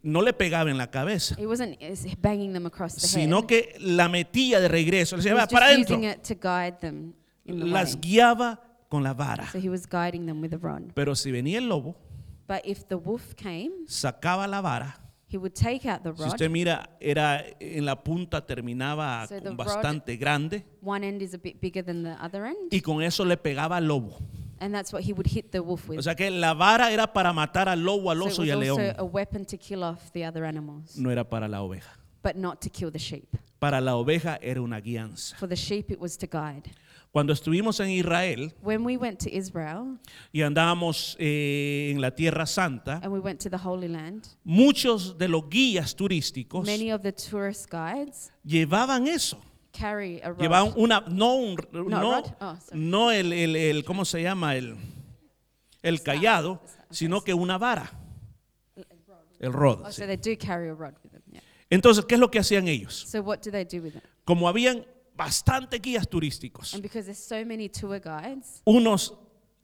no 0.03 0.23
le 0.23 0.33
pegaba 0.33 0.71
en 0.71 0.79
la 0.79 0.87
cabeza, 0.91 1.35
He 1.39 1.47
wasn't 1.47 1.77
is 1.83 2.07
banging 2.19 2.55
them 2.55 2.65
across 2.65 2.95
the 2.95 3.01
sino 3.07 3.41
head. 3.41 3.47
que 3.47 3.75
la 3.79 4.09
metía 4.09 4.59
de 4.59 4.69
regreso. 4.69 5.17
Le 5.17 5.23
He 5.23 5.25
decía, 5.29 5.35
was 5.35 5.45
"Va 5.45 5.49
para 5.49 5.67
just 5.67 5.91
adentro. 5.91 5.97
using 5.99 6.11
it 6.11 6.23
to 6.23 6.35
guide 6.35 6.79
them 6.81 7.13
in 7.45 7.59
the 7.61 7.67
Las 7.67 7.93
way. 7.95 8.01
guiaba 8.01 8.61
con 8.89 9.03
la 9.03 9.13
vara. 9.13 9.51
So 9.53 9.59
he 9.59 9.69
was 9.69 9.87
guiding 9.87 10.25
them 10.25 10.41
with 10.41 10.55
a 10.55 10.59
rod. 10.59 10.93
Pero 10.95 11.15
si 11.15 11.31
venía 11.31 11.59
el 11.59 11.69
lobo, 11.69 11.95
But 12.49 12.63
if 12.65 12.87
the 12.89 12.97
wolf 12.97 13.35
came, 13.37 13.71
sacaba 13.87 14.47
la 14.47 14.63
vara. 14.63 14.99
He 15.35 15.39
would 15.39 15.55
take 15.55 15.87
out 15.89 16.03
the 16.03 16.13
Si 16.15 16.23
rod. 16.23 16.29
usted 16.33 16.49
mira, 16.51 16.89
era 17.01 17.45
en 17.61 17.85
la 17.85 18.03
punta 18.03 18.47
terminaba 18.47 19.27
So 19.27 19.35
the 19.37 19.43
con 19.49 19.57
rod- 19.59 19.67
bastante 19.67 20.17
grande 20.17 20.65
One 20.83 21.07
end 21.07 21.21
is 21.23 21.35
a 21.35 21.39
bit 21.39 21.61
bigger 21.61 21.85
than 21.85 22.05
the 22.05 22.13
other 22.25 22.45
end. 22.47 22.73
y 22.73 22.81
con 22.81 23.03
eso 23.03 23.25
le 23.25 23.37
pegaba 23.37 23.77
al 23.79 23.87
lobo. 23.89 24.19
And 24.61 24.73
that's 24.73 24.93
what 24.93 25.03
he 25.03 25.13
would 25.13 25.27
hit 25.27 25.51
the 25.51 25.59
wolf 25.61 25.89
with. 25.89 25.99
O 25.99 26.03
sea 26.03 26.15
que 26.15 26.31
la 26.31 26.55
vara 26.55 26.93
era 26.93 27.13
para 27.13 27.33
matar 27.33 27.69
al 27.69 27.83
lobo, 27.85 28.11
al 28.11 28.19
so 28.19 28.25
oso 28.27 28.45
y 28.45 28.51
al 28.51 28.59
was 28.61 28.69
also 28.69 28.81
león. 28.83 28.95
a 28.99 29.03
weapon 29.03 29.45
to 29.45 29.59
kill 29.59 29.83
off 29.83 30.11
the 30.13 30.25
other 30.25 30.45
animals, 30.45 30.97
No 30.97 31.11
era 31.11 31.29
para 31.29 31.49
la 31.49 31.61
oveja. 31.63 31.99
But 32.25 32.35
not 32.37 32.61
to 32.63 32.71
kill 32.71 32.91
the 32.91 32.99
sheep. 32.99 33.37
Para 33.61 33.81
la 33.81 33.95
oveja 33.97 34.39
era 34.43 34.61
una 34.61 34.81
guianza. 34.81 35.37
For 35.37 35.49
the 35.49 35.55
sheep, 35.57 35.91
it 35.91 36.01
was 36.01 36.17
to 36.19 36.27
guide. 36.27 36.71
Cuando 37.13 37.33
estuvimos 37.33 37.79
en 37.79 37.91
Israel 37.91 38.53
When 38.61 38.83
we 38.85 38.97
went 38.97 39.21
to 39.21 39.31
Israel 39.31 40.01
y 40.33 40.41
andábamos 40.43 41.15
eh, 41.21 41.93
en 41.93 42.01
la 42.01 42.11
Tierra 42.11 42.45
Santa, 42.45 42.99
and 43.05 43.13
we 43.13 43.21
went 43.21 43.41
to 43.41 43.49
the 43.49 43.57
Holy 43.59 43.87
Land, 43.87 44.27
muchos 44.43 45.17
de 45.17 45.29
los 45.29 45.49
guías 45.49 45.95
turísticos 45.95 46.67
many 46.67 46.91
of 46.91 47.03
the 47.03 47.13
tourist 47.13 47.71
guides 47.71 48.33
llevaban 48.45 49.07
eso. 49.07 49.41
carry 49.73 50.21
a 50.23 50.31
rod. 50.31 50.41
Llevaban 50.41 50.73
una, 50.77 51.05
no, 51.09 51.35
un, 51.37 51.55
Not 51.73 51.87
no, 51.89 52.01
rod? 52.01 52.25
Oh, 52.41 52.57
sorry. 52.61 52.81
no 52.81 53.11
el, 53.13 53.33
el- 53.33 53.57
el- 53.57 53.85
¿cómo 53.85 54.05
se 54.05 54.21
llama? 54.23 54.57
El, 54.57 54.77
el 55.83 56.03
callado, 56.03 56.61
sino 56.91 57.21
que 57.23 57.33
una 57.35 57.59
vara. 57.59 57.91
El 59.41 59.53
rod. 59.53 59.83
Oh, 59.85 59.91
sí. 59.93 60.01
so 60.03 60.07
they 60.07 60.17
do 60.17 60.37
carry 60.37 60.69
a 60.69 60.75
rod. 60.75 60.95
Entonces, 61.71 62.05
¿qué 62.05 62.15
es 62.15 62.21
lo 62.21 62.31
que 62.31 62.39
hacían 62.39 62.69
ellos? 62.69 62.95
So 63.09 63.21
what 63.23 63.39
do 63.41 63.51
they 63.51 63.65
do 63.65 63.83
with 63.83 63.97
it? 63.97 64.03
Como 64.25 64.49
habían 64.49 64.87
bastantes 65.17 65.81
guías 65.81 66.09
turísticos, 66.09 66.75
And 66.75 66.83
because 66.83 67.05
there's 67.07 67.19
so 67.19 67.45
many 67.47 67.69
tour 67.69 68.01
guides, 68.01 68.63
unos 68.65 69.15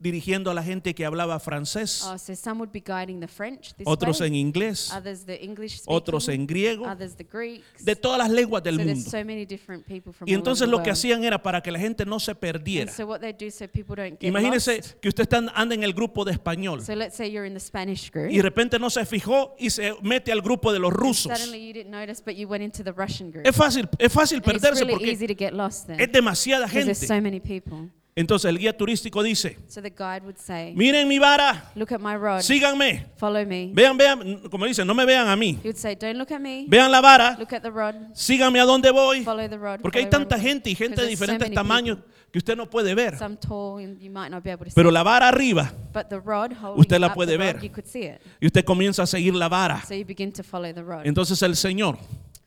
dirigiendo 0.01 0.49
a 0.49 0.53
la 0.53 0.63
gente 0.63 0.93
que 0.95 1.05
hablaba 1.05 1.39
francés, 1.39 2.03
oh, 2.05 2.17
so 2.17 2.35
some 2.35 2.59
would 2.59 2.71
be 2.71 2.81
guiding 2.83 3.19
the 3.19 3.27
French 3.27 3.73
this 3.75 3.85
otros 3.85 4.19
way, 4.19 4.29
en 4.29 4.35
inglés, 4.35 4.91
others 4.91 5.25
the 5.25 5.35
English 5.43 5.77
speaking, 5.81 5.95
otros 5.95 6.27
en 6.29 6.47
griego, 6.47 6.85
others 6.87 7.15
the 7.15 7.23
Greeks. 7.23 7.85
de 7.85 7.95
todas 7.95 8.17
las 8.17 8.29
lenguas 8.29 8.63
del 8.63 8.75
so 8.77 8.83
there's 8.83 8.95
mundo. 8.97 9.09
so 9.11 9.17
many 9.23 9.45
different 9.45 9.85
people 9.85 10.11
from 10.11 10.27
Y 10.27 10.31
all 10.33 10.37
over 10.37 10.39
entonces 10.41 10.65
the 10.67 10.71
lo 10.71 10.77
que 10.77 10.89
world. 10.89 10.93
hacían 10.97 11.23
era 11.23 11.41
para 11.43 11.61
que 11.61 11.71
la 11.71 11.79
gente 11.79 12.05
no 12.05 12.19
se 12.19 12.31
And 12.31 12.39
perdiera. 12.39 12.91
so 12.91 13.05
what 13.05 13.19
they 13.19 13.31
do 13.33 13.51
so 13.51 13.67
people 13.67 13.95
don't 13.95 14.19
get 14.19 14.27
Imagínese 14.29 14.77
lost. 14.77 14.93
que 14.99 15.09
usted 15.09 15.23
está, 15.23 15.37
anda 15.53 15.75
en 15.75 15.83
el 15.83 15.93
grupo 15.93 16.25
de 16.25 16.31
español 16.31 16.81
So 16.83 16.95
let's 16.95 17.15
say 17.15 17.31
you're 17.31 17.45
in 17.47 17.53
the 17.53 17.59
Spanish 17.59 18.11
group. 18.11 18.31
y 18.31 18.37
de 18.37 18.41
repente 18.43 18.79
no 18.79 18.89
se 18.89 19.05
fijó 19.05 19.55
y 19.59 19.69
se 19.69 19.93
mete 20.01 20.31
al 20.31 20.41
grupo 20.41 20.73
de 20.73 20.79
los 20.79 20.91
rusos. 20.91 21.31
Suddenly 21.37 21.67
you 21.67 21.73
didn't 21.73 21.91
notice, 21.91 22.21
but 22.25 22.35
you 22.35 22.47
went 22.47 22.63
into 22.63 22.83
the 22.83 22.91
Russian 22.91 23.29
group. 23.31 23.45
Es 23.45 23.55
fácil, 23.55 23.87
es 23.99 24.11
fácil 24.11 24.37
And 24.37 24.47
it's 24.47 24.61
perderse 24.61 24.79
really 24.83 24.93
porque 24.93 25.11
easy 25.11 25.27
to 25.27 25.35
get 25.37 25.53
lost 25.53 25.85
there. 25.87 26.03
es 26.03 26.11
demasiada 26.11 26.65
Because 26.65 26.85
there's 26.85 26.99
gente. 27.01 27.07
so 27.15 27.21
many 27.21 27.39
people. 27.39 27.89
Entonces 28.13 28.49
el 28.49 28.57
guía 28.59 28.75
turístico 28.75 29.23
dice, 29.23 29.57
So 29.67 29.81
the 29.81 29.89
guide 29.89 30.21
would 30.23 30.35
say, 30.37 30.73
miren 30.75 31.07
mi 31.07 31.17
vara, 31.17 31.71
look 31.75 31.93
at 31.93 32.01
my 32.01 32.15
rod, 32.15 32.41
síganme, 32.41 33.05
follow 33.15 33.45
me. 33.45 33.71
vean, 33.73 33.97
vean, 33.97 34.41
como 34.49 34.65
dicen, 34.65 34.85
no 34.85 34.93
me 34.93 35.05
vean 35.05 35.29
a 35.29 35.35
mí, 35.37 35.57
say, 35.75 35.95
don't 35.95 36.17
look 36.17 36.29
at 36.31 36.41
me, 36.41 36.65
vean 36.67 36.91
la 36.91 36.99
vara, 36.99 37.37
look 37.39 37.53
at 37.53 37.61
the 37.61 37.69
rod, 37.69 37.95
síganme 38.13 38.59
a 38.59 38.65
dónde 38.65 38.91
voy, 38.91 39.23
follow 39.23 39.47
the 39.47 39.57
rod. 39.57 39.79
porque 39.81 39.99
hay 39.99 40.05
follow 40.05 40.27
tanta 40.27 40.35
where 40.35 40.45
I'm 40.49 40.55
gente 40.55 40.69
y 40.69 40.73
going." 40.73 40.89
gente 40.89 41.01
de 41.01 41.07
so 41.07 41.09
diferentes 41.09 41.47
many 41.47 41.55
tamaños 41.55 41.99
que 42.33 42.37
usted 42.39 42.57
no 42.57 42.69
puede 42.69 42.93
ver. 42.95 43.17
Some 43.17 43.37
tall 43.37 43.79
and 43.83 43.97
you 44.01 44.11
might 44.11 44.29
not 44.29 44.43
be 44.43 44.51
able 44.51 44.65
to 44.65 44.71
see. 44.71 44.75
Pero 44.75 44.91
la 44.91 45.03
vara 45.03 45.29
arriba 45.29 45.71
But 45.93 46.07
the 46.09 46.19
rod 46.19 46.51
holding 46.53 46.81
Usted 46.81 46.99
la 46.99 47.13
puede 47.13 47.37
rod, 47.37 47.45
ver. 47.45 47.61
you 47.63 47.69
could 47.71 47.85
see 47.87 48.03
it. 48.07 48.21
y 48.41 48.45
usted 48.47 48.65
comienza 48.65 49.03
a 49.03 49.07
seguir 49.07 49.35
la 49.35 49.47
vara. 49.47 49.81
So 49.87 49.93
you 49.95 50.05
begin 50.05 50.33
to 50.33 50.43
follow 50.43 50.73
the 50.73 50.81
rod. 50.83 51.05
Entonces 51.05 51.41
el 51.43 51.55
Señor 51.55 51.97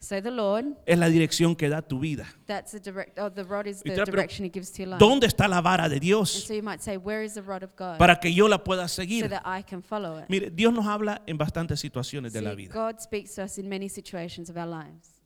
So 0.04 0.20
the 0.20 0.30
Lord, 0.30 0.66
es 0.84 0.98
la 0.98 1.08
dirección 1.08 1.56
que 1.56 1.70
da 1.70 1.80
tu 1.80 1.98
vida. 1.98 2.26
that's 2.46 2.72
the 2.72 2.78
direct. 2.80 3.18
Oh, 3.18 3.30
the 3.30 3.42
rod 3.42 3.66
is 3.66 3.82
the 3.82 4.04
direction 4.04 4.44
He 4.44 4.50
gives 4.50 4.70
to 4.72 4.82
your 4.82 4.90
life. 4.90 4.98
¿Dónde 5.00 5.26
está 5.26 5.48
la 5.48 5.62
vara 5.62 5.88
de 5.88 5.94
And 5.94 6.02
Dios 6.02 6.30
so 6.30 6.52
you 6.52 6.62
might 6.62 6.82
say, 6.82 6.98
where 6.98 7.24
is 7.24 7.32
the 7.32 7.42
rod 7.42 7.62
of 7.62 7.74
God? 7.74 7.96
para 7.98 8.20
que 8.20 8.30
yo 8.30 8.46
la 8.46 8.58
pueda 8.58 8.86
so 8.86 9.00
seguir? 9.02 9.30
that 9.30 9.42
I 9.46 9.62
can 9.62 9.82
follow 9.82 10.18
it. 10.18 10.28
Mire, 10.28 10.50
Dios 10.50 10.74
nos 10.74 10.84
habla 10.86 11.22
en 11.26 11.38
bastantes 11.38 11.80
situaciones 11.80 12.34
de 12.34 12.42
la 12.42 12.50
See, 12.50 12.56
vida. 12.56 12.74
God 12.74 13.00
speaks 13.00 13.34
to 13.36 13.44
us 13.44 13.56
in 13.56 13.66
many 13.66 13.88
situations 13.88 14.50
of 14.50 14.58
our 14.58 14.66
lives. 14.68 15.22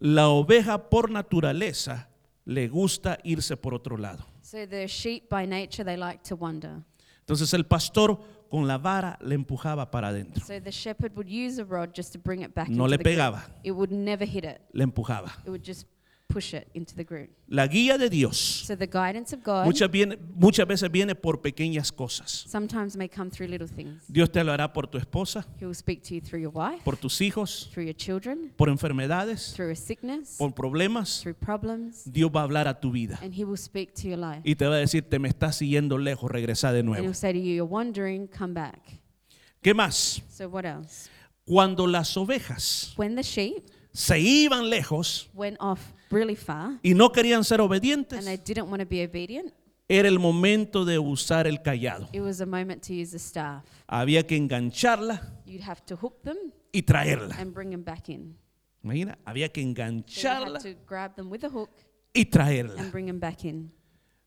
La 0.00 0.28
oveja 0.28 0.88
por 0.88 1.10
naturaleza 1.10 2.08
le 2.46 2.66
gusta 2.68 3.18
irse 3.24 3.56
por 3.58 3.74
otro 3.74 3.98
lado. 3.98 4.24
So 4.40 4.66
the 4.66 4.86
sheep 4.88 5.28
by 5.28 5.46
nature, 5.46 5.84
they 5.84 5.98
like 5.98 6.22
to 6.30 6.36
wander. 6.36 6.82
Entonces 7.20 7.52
el 7.54 7.64
pastor 7.64 8.18
con 8.50 8.66
la 8.66 8.78
vara 8.78 9.18
le 9.20 9.34
empujaba 9.34 9.90
para 9.90 10.08
adentro, 10.08 10.44
So 10.44 10.60
the 10.60 10.70
shepherd 10.70 11.12
would 11.16 11.28
use 11.28 11.60
a 11.60 11.64
rod 11.64 11.92
just 11.94 12.12
to 12.12 12.18
bring 12.18 12.42
it 12.42 12.54
back 12.54 12.68
No 12.68 12.84
into 12.84 12.88
le 12.88 12.96
the 12.98 13.02
group. 13.04 13.14
pegaba. 13.16 13.44
It 13.64 13.72
would 13.72 13.90
never 13.92 14.24
hit 14.26 14.44
it. 14.44 14.60
le 14.72 14.84
empujaba. 14.84 15.32
It 15.44 15.50
would 15.50 15.64
just 15.64 15.86
push 16.34 16.52
it 16.54 16.66
into 16.74 16.94
the 16.96 17.04
group. 17.04 17.30
La 17.48 17.66
guía 17.68 17.96
de 17.96 18.08
Dios 18.10 18.36
So 18.66 18.76
the 18.76 18.86
guidance 18.88 19.32
of 19.34 19.42
God 19.44 19.64
muchas, 19.64 19.88
viene- 19.90 20.18
muchas 20.34 20.66
veces 20.66 20.90
viene 20.90 21.14
por 21.14 21.40
pequeñas 21.40 21.92
cosas. 21.92 22.44
sometimes 22.48 22.96
may 22.96 23.08
come 23.08 23.30
through 23.30 23.48
little 23.48 23.68
things. 23.68 24.02
Dios 24.08 24.30
te 24.30 24.42
lo 24.42 24.52
hará 24.52 24.72
por 24.72 24.86
tu 24.88 24.98
esposa, 24.98 25.46
He 25.60 25.64
will 25.66 25.74
speak 25.74 26.02
to 26.02 26.14
you 26.14 26.20
through 26.20 26.40
your 26.42 26.52
wife, 26.52 26.82
por 26.84 26.96
tus 26.96 27.20
hijos, 27.20 27.68
through 27.72 27.84
your 27.86 27.94
children, 27.96 28.52
por 28.56 28.68
enfermedades, 28.68 29.52
through 29.54 29.70
a 29.70 29.76
sickness, 29.76 30.36
por 30.38 30.52
problemas. 30.52 31.20
through 31.22 31.36
problems, 31.38 32.04
Dios 32.10 32.30
va 32.34 32.40
a 32.40 32.44
hablar 32.44 32.66
a 32.66 32.80
tu 32.80 32.90
vida 32.90 33.18
and 33.22 33.32
He 33.32 33.44
will 33.44 33.56
speak 33.56 33.94
to 33.94 34.08
your 34.08 34.18
life. 34.18 34.40
y 34.44 34.56
te 34.56 34.66
va 34.66 34.74
a 34.74 34.78
decir, 34.78 35.08
te 35.08 35.18
me 35.18 35.28
estás 35.28 35.56
siguiendo 35.56 35.96
lejos, 35.98 36.30
regresa 36.30 36.72
de 36.72 36.80
And 36.80 36.88
nuevo. 36.88 37.04
He'll 37.04 37.14
say 37.14 37.32
to 37.32 37.38
you, 37.38 37.54
You're 37.54 37.70
wandering, 37.70 38.26
come 38.26 38.54
back. 38.54 38.80
¿Qué 39.62 39.72
más? 39.74 40.22
So 40.28 40.48
what 40.48 40.64
else? 40.66 41.08
Cuando 41.46 41.86
las 41.86 42.16
ovejas 42.16 42.92
When 42.96 43.14
the 43.16 43.22
sheep 43.22 43.64
se 43.92 44.18
iban 44.18 44.68
lejos 44.70 45.28
went 45.34 45.56
off 45.60 45.92
really 46.10 46.36
far 46.36 46.78
y 46.82 46.94
no 46.94 47.10
querían 47.12 47.44
ser 47.44 47.60
and 47.60 47.66
obedientes, 47.70 48.24
they 48.24 48.36
didn't 48.36 48.68
want 48.70 48.80
to 48.82 48.88
be 48.88 49.04
obedient, 49.04 49.52
era 49.88 50.08
el 50.08 50.18
momento 50.18 50.84
de 50.84 50.98
usar 50.98 51.46
el 51.46 51.62
callado. 51.62 52.08
it 52.12 52.20
was 52.20 52.40
a 52.40 52.46
moment 52.46 52.82
to 52.86 52.92
use 52.94 53.10
the 53.12 53.18
staff. 53.18 53.64
Había 53.86 54.26
que 54.26 54.36
engancharla 54.36 55.20
You'd 55.46 55.62
have 55.68 55.82
to 55.86 55.96
hook 55.96 56.22
them 56.22 56.36
y 56.72 56.82
traerla. 56.82 57.34
and 57.38 57.52
bring 57.54 57.70
them 57.70 57.84
back 57.84 58.08
in. 58.08 58.36
Imagina, 58.82 59.18
había 59.24 59.50
que 59.52 59.60
So 59.62 59.66
you 59.66 59.70
engancharla 59.70 60.58
had 60.60 60.74
to 60.74 60.74
grab 60.86 61.14
them 61.16 61.30
with 61.30 61.44
a 61.44 61.48
hook 61.48 61.70
y 62.14 62.24
traerla. 62.26 62.80
and 62.80 62.90
bring 62.92 63.06
them 63.06 63.18
back 63.20 63.44
in. 63.44 63.70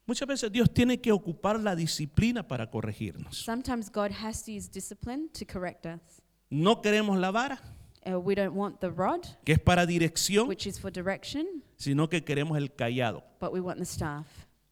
Muchas 0.06 0.26
veces 0.28 0.52
Dios 0.52 0.72
tiene 0.74 1.02
que 1.02 1.12
ocupar 1.12 1.60
la 1.60 1.76
disciplina 1.76 2.48
para 2.48 2.70
corregirnos. 2.72 3.38
Sometimes 3.44 3.92
God 3.92 4.12
has 4.24 4.42
to 4.46 4.52
use 4.52 4.70
discipline 4.72 5.30
to 5.38 5.46
correct 5.46 5.86
us. 5.86 6.22
No 6.50 6.82
queremos 6.82 7.18
la 7.20 7.30
vara, 7.32 7.60
Uh, 8.08 8.18
we 8.20 8.34
don't 8.36 8.56
want 8.56 8.80
the 8.80 8.90
rod, 8.90 9.28
que 9.44 9.54
es 9.54 9.60
para 9.60 9.86
dirección, 9.86 10.48
which 10.48 10.66
is 10.66 10.80
for 10.80 10.90
direction, 10.90 11.46
sino 11.76 12.08
que 12.08 12.24
queremos 12.24 12.58
el 12.58 12.70
callado 12.70 13.22
but 13.40 13.52
we 13.52 13.60
want 13.60 13.78
the 13.80 13.86
staff 13.86 14.26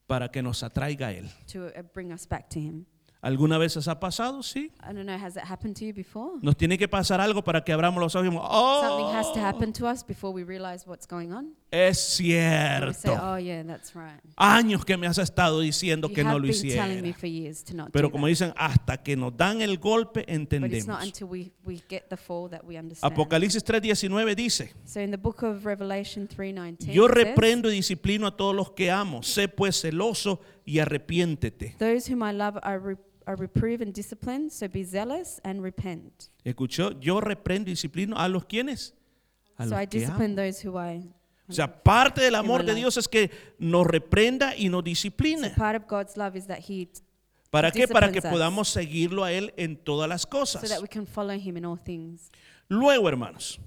para 0.07 0.29
que 0.29 0.41
nos 0.41 0.63
atraiga 0.63 1.07
a 1.07 1.13
Él. 1.13 1.29
to 1.45 1.67
uh, 1.77 1.81
bring 1.93 2.13
us 2.13 2.25
back 2.25 2.49
to 2.49 2.59
Him. 2.59 2.85
¿Alguna 3.25 3.57
vez 3.57 3.75
os 3.75 3.87
ha 3.87 3.99
pasado? 3.99 4.43
Sí. 4.43 4.71
I 4.87 4.93
don't 4.93 5.05
know, 5.05 5.17
has 5.17 5.33
that 5.33 5.45
happened 5.49 5.75
to 5.79 5.83
you 5.85 5.93
before? 5.95 6.37
Nos 6.43 6.55
tiene 6.55 6.77
que 6.77 6.87
pasar 6.87 7.19
algo 7.19 7.43
para 7.43 7.63
que 7.63 7.73
abramos 7.73 7.99
los 7.99 8.13
ojos 8.13 8.27
y 8.27 8.29
digamos, 8.29 8.47
Something 8.81 9.15
has 9.15 9.33
to 9.33 9.39
oh, 9.39 9.43
happen 9.43 9.73
to 9.73 9.87
us 9.89 10.05
before 10.05 10.31
we 10.31 10.43
realize 10.43 10.85
what's 10.85 11.07
going 11.07 11.31
on. 11.33 11.55
Es 11.71 12.19
And 12.19 12.85
we 12.85 12.93
say, 12.93 13.01
cierto. 13.09 13.19
oh, 13.23 13.37
yeah, 13.37 13.63
that's 13.63 13.95
right. 13.95 14.21
Años 14.37 14.85
que 14.85 14.95
me 14.95 15.07
has 15.07 15.17
estado 15.17 15.59
diciendo 15.61 16.07
You 16.07 16.13
que 16.13 16.23
no 16.23 16.29
have 16.29 16.39
lo 16.39 16.47
been 16.47 16.61
telling 16.69 17.01
me 17.01 17.09
hiciera. 17.09 17.19
for 17.19 17.27
years 17.27 17.63
to 17.63 17.73
not 17.73 17.91
Pero 17.91 18.09
do 18.09 18.11
como 18.11 18.27
that. 18.27 18.29
dicen, 18.29 18.53
hasta 18.55 18.97
que 19.01 19.15
nos 19.17 19.35
dan 19.35 19.59
el 19.61 19.77
golpe, 19.79 20.21
But 20.21 20.29
it's 20.29 20.85
not 20.87 21.01
entendemos. 21.01 21.03
until 21.03 21.27
we, 21.27 21.51
we 21.65 21.81
get 21.89 22.09
the 22.09 22.17
fall 22.17 22.47
that 22.51 22.63
we 22.63 22.77
understand. 22.77 23.11
Apocalipsis 23.11 23.63
3:19 23.65 24.35
dice, 24.35 24.71
So 24.85 24.99
in 25.01 25.09
the 25.09 25.17
book 25.17 25.41
of 25.41 25.65
Revelation 25.65 26.27
3:19, 26.27 26.93
yo 26.93 27.05
it 27.07 27.11
says, 27.11 27.25
reprendo 27.25 27.69
y 27.71 27.75
disciplino 27.77 28.27
a 28.27 28.37
todos 28.37 28.55
los 28.55 28.69
que 28.71 28.91
amo. 28.91 29.23
Sé 29.23 29.47
pues 29.47 29.81
celoso 29.81 30.39
y 30.63 30.77
arrepiéntete. 30.77 31.75
Those 31.79 32.13
whom 32.13 32.21
I 32.23 32.31
love, 32.31 32.57
I, 32.63 32.75
re- 32.77 32.97
I 33.27 33.31
reprove 33.31 33.81
and 33.81 33.93
discipline, 33.93 34.49
so 34.49 34.67
be 34.67 34.83
zealous 34.83 35.39
and 35.43 35.61
repent. 35.63 36.29
¿Escuchó? 36.43 36.91
Yo 36.99 37.19
reprendo 37.21 37.69
y 37.69 37.73
disciplino 37.73 38.15
a 38.17 38.27
los 38.29 38.45
quienes? 38.45 38.93
A 39.57 39.63
So 39.65 39.71
los 39.71 39.81
I 39.81 39.87
que 39.87 39.97
amo. 40.05 40.05
discipline 40.17 40.35
those 40.35 40.61
who 40.67 40.77
I. 40.77 41.11
O 41.47 41.53
sea, 41.53 41.67
parte 41.83 42.21
del 42.21 42.35
amor 42.35 42.63
de. 42.65 42.73
Dios 42.75 42.97
es 42.97 43.07
que 43.07 43.29
nos 43.59 43.85
reprenda 43.85 44.55
y 44.55 44.69
nos 44.69 44.83
So 44.83 45.09
part 45.55 45.75
of 45.75 45.87
God's 45.87 46.17
love 46.17 46.35
is 46.35 46.47
that 46.47 46.59
He, 46.67 46.87
¿Para 47.51 47.71
qué? 47.71 47.87
Para 47.87 48.11
que 48.11 48.19
us. 48.19 48.25
podamos 48.25 48.67
seguirlo 48.69 49.23
a 49.23 49.31
Él 49.31 49.53
en 49.55 49.77
todas 49.77 50.09
las 50.09 50.23
so 50.23 50.29
cosas. 50.29 50.67
that 50.69 50.81
we 50.81 50.87
can 50.87 51.05
follow 51.05 51.35
Him 51.37 51.57
in 51.57 51.65
all 51.65 51.77
things. 51.77 52.31
Luego, 52.67 53.07
hermanos, 53.07 53.59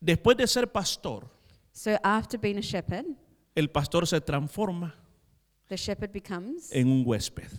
después 0.00 0.36
de 0.36 0.46
ser 0.46 0.66
pastor, 0.70 1.28
So 1.72 1.98
after 2.02 2.38
being 2.38 2.58
a 2.58 2.62
shepherd, 2.62 3.06
el 3.54 3.68
pastor 3.70 4.06
se 4.06 4.20
transforma 4.20 4.94
the 5.68 5.76
shepherd 5.76 6.12
becomes 6.12 6.70
en 6.72 6.88
un 6.88 7.04
huésped, 7.06 7.50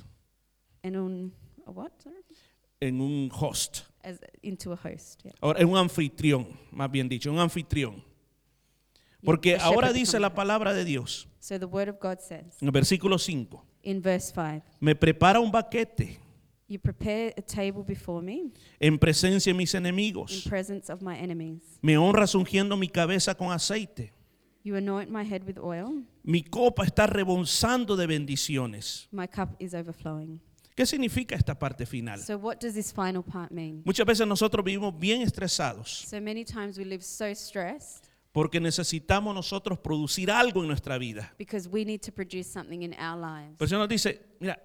an 0.84 0.96
un, 0.96 1.34
a 1.66 1.72
what? 1.72 1.92
Sorry? 2.02 2.16
en 2.80 3.02
un 3.02 3.30
host, 3.34 3.82
As 4.04 4.20
into 4.44 4.72
a 4.72 4.76
host. 4.76 5.24
Yeah. 5.24 5.34
ahora, 5.42 5.60
en 5.62 5.68
un 5.70 5.78
anfitrión, 5.78 6.48
más 6.72 6.90
bien 6.92 7.10
dicho, 7.10 7.32
un 7.32 7.40
anfitrión. 7.40 8.04
Porque 9.24 9.52
shepherd 9.54 9.66
ahora 9.66 9.92
dice 9.94 10.20
la 10.20 10.34
palabra 10.34 10.74
de 10.74 10.86
Dios, 10.86 11.28
So 11.40 11.58
the 11.60 11.66
word 11.66 11.90
of 11.90 11.98
God 12.00 12.20
says 12.20 12.62
en 12.62 12.68
el 12.68 12.72
versículo 12.72 13.18
5, 13.18 13.66
in 13.84 14.02
verse 14.02 14.32
5, 14.34 14.64
me 14.80 14.96
prepara 14.96 15.40
un 15.40 15.52
baquete 15.52 16.20
You 16.70 16.80
prepare 16.80 17.34
a 17.38 17.42
table 17.42 17.82
before 17.84 18.22
me 18.22 18.52
en 18.80 19.00
presencia 19.00 19.54
de 19.54 19.58
mis 19.58 19.74
in 19.74 19.86
enemigos. 19.86 20.46
presence 20.48 20.92
of 20.92 21.02
my 21.02 21.16
enemies. 21.18 21.62
Me 21.82 21.98
honras 21.98 22.36
ungiendo 22.36 22.78
mi 22.78 22.90
cabeza 22.90 23.34
con 23.36 23.52
aceite. 23.52 24.12
You 24.64 24.76
anoint 24.76 25.10
my 25.10 25.24
head 25.24 25.44
with 25.48 25.58
oil. 25.58 26.04
Mi 26.24 26.44
copa 26.44 26.84
está 26.84 27.08
rebosando 27.08 27.96
de 27.96 28.06
bendiciones. 28.06 29.08
My 29.12 29.28
cup 29.28 29.56
is 29.60 29.74
overflowing. 29.74 30.42
¿Qué 30.78 30.86
significa 30.86 31.36
esta 31.36 31.58
parte 31.58 31.88
final? 31.88 32.20
So 32.22 32.38
what 32.38 32.58
does 32.60 32.76
this 32.76 32.94
final 32.94 33.24
part 33.24 33.52
mean? 33.52 33.82
Muchas 33.84 34.06
veces 34.06 34.28
nosotros 34.28 34.64
vivimos 34.64 34.94
bien 35.00 35.24
estresados 35.24 36.06
So 36.08 36.22
many 36.22 36.46
times 36.46 36.78
we 36.78 36.86
live 36.86 37.02
so 37.04 37.34
stressed 37.34 38.06
porque 38.32 38.60
necesitamos 38.60 39.34
nosotros 39.34 39.80
producir 39.80 40.30
algo 40.30 40.62
en 40.62 40.68
nuestra 40.68 41.00
vida. 41.00 41.34
because 41.40 41.68
we 41.68 41.84
need 41.84 42.00
to 42.02 42.12
produce 42.12 42.48
something 42.48 42.84
in 42.84 42.94
our 42.94 43.18
lives. 43.20 43.56
Pero 43.58 43.66
el 43.66 43.70
Señor 43.70 43.80
nos 43.80 43.90
dice, 43.90 44.22
mira, 44.40 44.62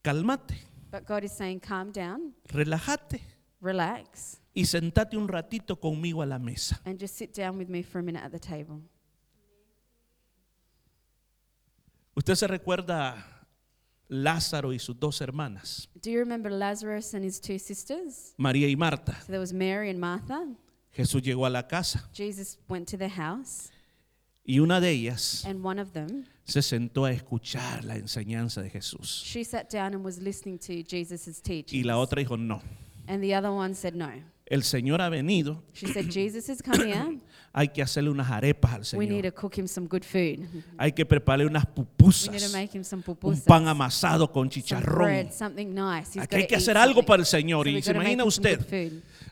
cálmate, 0.00 0.54
But 0.90 1.06
God 1.06 1.24
is 1.24 1.32
saying, 1.32 1.60
calm 1.60 1.92
down, 1.92 2.34
relájate 2.46 3.20
relax, 3.60 4.40
y 4.54 4.64
sentate 4.64 5.18
un 5.18 5.28
ratito 5.28 5.78
conmigo 5.78 6.22
a 6.22 6.26
la 6.26 6.38
mesa. 6.38 6.80
and 6.86 6.98
just 6.98 7.14
sit 7.14 7.34
down 7.36 7.58
with 7.58 7.68
me 7.68 7.82
for 7.82 7.98
a 7.98 8.02
minute 8.02 8.24
at 8.24 8.32
the 8.32 8.40
table. 8.40 8.80
Usted 12.14 12.36
se 12.36 12.46
recuerda 12.46 13.41
Lázaro 14.12 14.72
y 14.74 14.78
sus 14.78 14.98
dos 15.00 15.20
hermanas, 15.20 15.88
Do 16.02 16.10
you 16.10 16.18
remember 16.18 16.50
Lazarus 16.50 17.14
and 17.14 17.24
his 17.24 17.40
two 17.40 17.58
sisters? 17.58 18.34
María 18.36 18.68
y 18.68 18.76
Marta. 18.76 19.16
So 19.22 19.28
there 19.28 19.40
was 19.40 19.52
Mary 19.52 19.88
and 19.88 19.98
Martha. 19.98 20.46
Jesús 20.94 21.22
llegó 21.22 21.46
a 21.46 21.50
la 21.50 21.62
casa 21.66 22.06
Jesus 22.12 22.58
went 22.68 22.86
to 22.90 22.98
their 22.98 23.08
house, 23.10 23.70
y 24.44 24.58
una 24.58 24.78
de 24.80 24.90
ellas 24.90 25.44
and 25.46 25.64
one 25.64 25.80
of 25.80 25.92
them, 25.92 26.26
se 26.44 26.60
sentó 26.60 27.06
a 27.06 27.12
escuchar 27.12 27.84
la 27.84 27.96
enseñanza 27.96 28.60
de 28.60 28.68
Jesús. 28.68 29.22
she 29.24 29.42
sat 29.42 29.70
down 29.70 29.94
and 29.94 30.04
was 30.04 30.18
listening 30.20 30.58
to 30.58 30.82
Jesus' 30.82 31.40
teaching. 31.40 31.78
Y 31.80 31.84
la 31.84 31.96
otra 31.96 32.20
dijo, 32.22 32.36
no, 32.38 32.60
And 33.08 33.22
the 33.22 33.34
other 33.34 33.50
one 33.50 33.74
said 33.74 33.94
no. 33.94 34.10
el 34.46 34.60
Señor 34.64 35.00
ha 35.00 35.08
venido, 35.08 35.62
She 35.72 35.86
said, 35.86 36.10
Jesus 36.10 36.60
come 36.60 36.84
here. 36.86 37.18
hay 37.52 37.68
que 37.68 37.82
hacerle 37.82 38.08
unas 38.10 38.30
arepas 38.30 38.72
al 38.72 38.98
We 38.98 39.06
need 39.06 39.20
Señor. 39.20 39.32
to 39.34 39.40
cook 39.40 39.58
him 39.58 39.66
some 39.68 39.86
good 39.86 40.04
food. 40.04 40.46
Hay 40.78 40.92
que 40.92 41.04
prepararle 41.04 41.46
unas 41.46 41.64
We 41.64 41.70
need 41.70 41.74
to 41.74 41.82
pupusas, 41.96 42.52
make 42.52 42.76
him 42.76 42.82
some 42.82 43.00
un 43.00 43.04
pupusas, 43.04 43.44
pan 43.44 43.68
amasado 43.68 44.32
con 44.32 44.44
some 44.50 44.50
chicharrón. 44.50 45.04
bread, 45.04 45.32
something 45.32 45.66
nice. 45.74 46.14
He's 46.14 46.22
Aquí 46.24 46.36
hay 46.36 46.46
que 46.46 46.56
hacer 46.56 46.76
algo 46.78 47.02
para 47.04 47.20
el 47.20 47.26
Señor. 47.26 47.66
So 47.66 47.70
Y 47.70 47.82
se 47.82 47.90
imagina 47.92 48.24
usted 48.24 48.58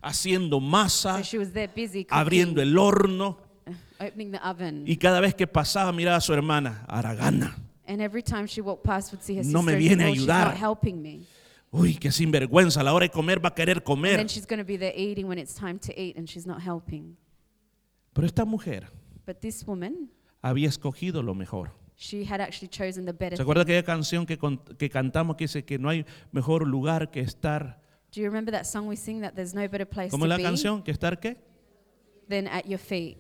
haciendo 0.03 0.61
masa, 0.61 1.19
So 1.19 1.25
she 1.25 1.39
was 1.39 1.53
there 1.53 1.69
busy 1.75 2.05
cooking, 2.05 2.19
abriendo 2.19 2.61
el 2.61 2.77
horno. 2.77 3.39
opening 4.01 4.33
the 4.33 4.39
oven. 4.39 4.85
Y 4.87 4.97
cada 4.97 5.21
vez 5.21 5.35
que 5.35 5.47
pasaba 5.47 5.91
miraba 5.93 6.17
a 6.19 6.21
su 6.21 6.33
hermana, 6.35 6.85
Aragana. 6.89 7.57
And 7.87 8.01
every 8.01 8.23
time 8.23 8.47
she 8.47 8.61
walked 8.61 8.85
past 8.85 9.13
would 9.13 9.23
see 9.23 9.37
her 9.37 9.45
No 9.45 9.63
me 9.63 9.75
viene 9.77 10.05
a 10.05 10.07
say, 10.07 10.11
"Oh, 10.11 10.15
she's 10.15 10.23
ayudar." 10.29 11.27
Uy, 11.73 11.95
qué 11.97 12.13
sinvergüenza. 12.13 12.81
A 12.81 12.85
la 12.85 12.93
hora 12.93 13.05
de 13.07 13.11
comer 13.11 13.43
va 13.43 13.49
a 13.49 13.55
querer 13.55 13.83
comer. 13.83 14.21
Pero 18.13 18.27
esta 18.27 18.45
mujer 18.45 18.89
But 19.27 19.39
this 19.41 19.65
woman, 19.67 20.11
había 20.43 20.69
escogido 20.69 21.23
lo 21.23 21.35
mejor. 21.35 21.71
she 21.97 22.25
had 22.25 22.41
actually 22.41 22.69
chosen 22.69 23.05
the 23.05 23.13
better 23.13 23.31
¿Se 23.33 23.37
thing. 23.37 23.43
acuerda 23.43 23.63
aquella 23.63 23.83
canción 23.85 24.27
que, 24.27 24.39
con- 24.39 24.59
que 24.79 24.89
cantamos 24.89 25.37
que 25.37 25.45
dice 25.45 25.65
que 25.65 25.79
no 25.79 25.89
hay 25.91 26.05
mejor 26.33 26.67
lugar 26.67 27.11
que 27.11 27.21
estar? 27.21 27.81
Do 28.13 28.21
you 28.21 28.27
remember 28.27 28.53
that 28.53 28.65
song 28.65 28.89
we 28.89 28.97
sing 28.97 29.21
that 29.21 29.35
there's 29.35 29.55
no 29.55 29.61
better 29.69 29.87
place 29.89 30.11
¿Cómo 30.11 30.25
to 30.25 30.27
es 30.27 30.29
la 30.31 30.37
be 30.39 30.43
canción? 30.43 30.83
¿Que 30.83 30.91
estar 30.91 31.21
qué? 31.21 31.37
than 32.29 32.49
at 32.49 32.65
your 32.67 32.79
feet? 32.81 33.19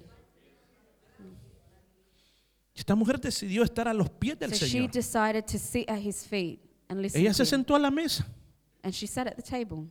Esta 2.75 2.95
mujer 2.95 3.21
decidió 3.21 3.63
estar 3.63 3.87
a 3.89 3.95
los 3.95 4.09
pies 4.11 4.39
del 4.39 4.55
So 4.55 4.65
she 4.65 4.79
Señor. 4.79 4.91
decided 4.91 5.45
to 5.45 5.59
sit 5.59 5.89
at 5.91 5.99
his 6.01 6.27
feet 6.27 6.61
and 6.89 7.01
listen 7.03 7.21
Ella 7.21 7.31
to 7.31 7.35
se 7.35 7.43
him. 7.43 7.47
sentó 7.61 7.77
a 7.77 7.79
la 7.79 7.91
mesa. 7.91 8.27
And 8.83 8.93
she 8.95 9.07
sat 9.07 9.27
at 9.27 9.37
the 9.37 9.43
table. 9.43 9.87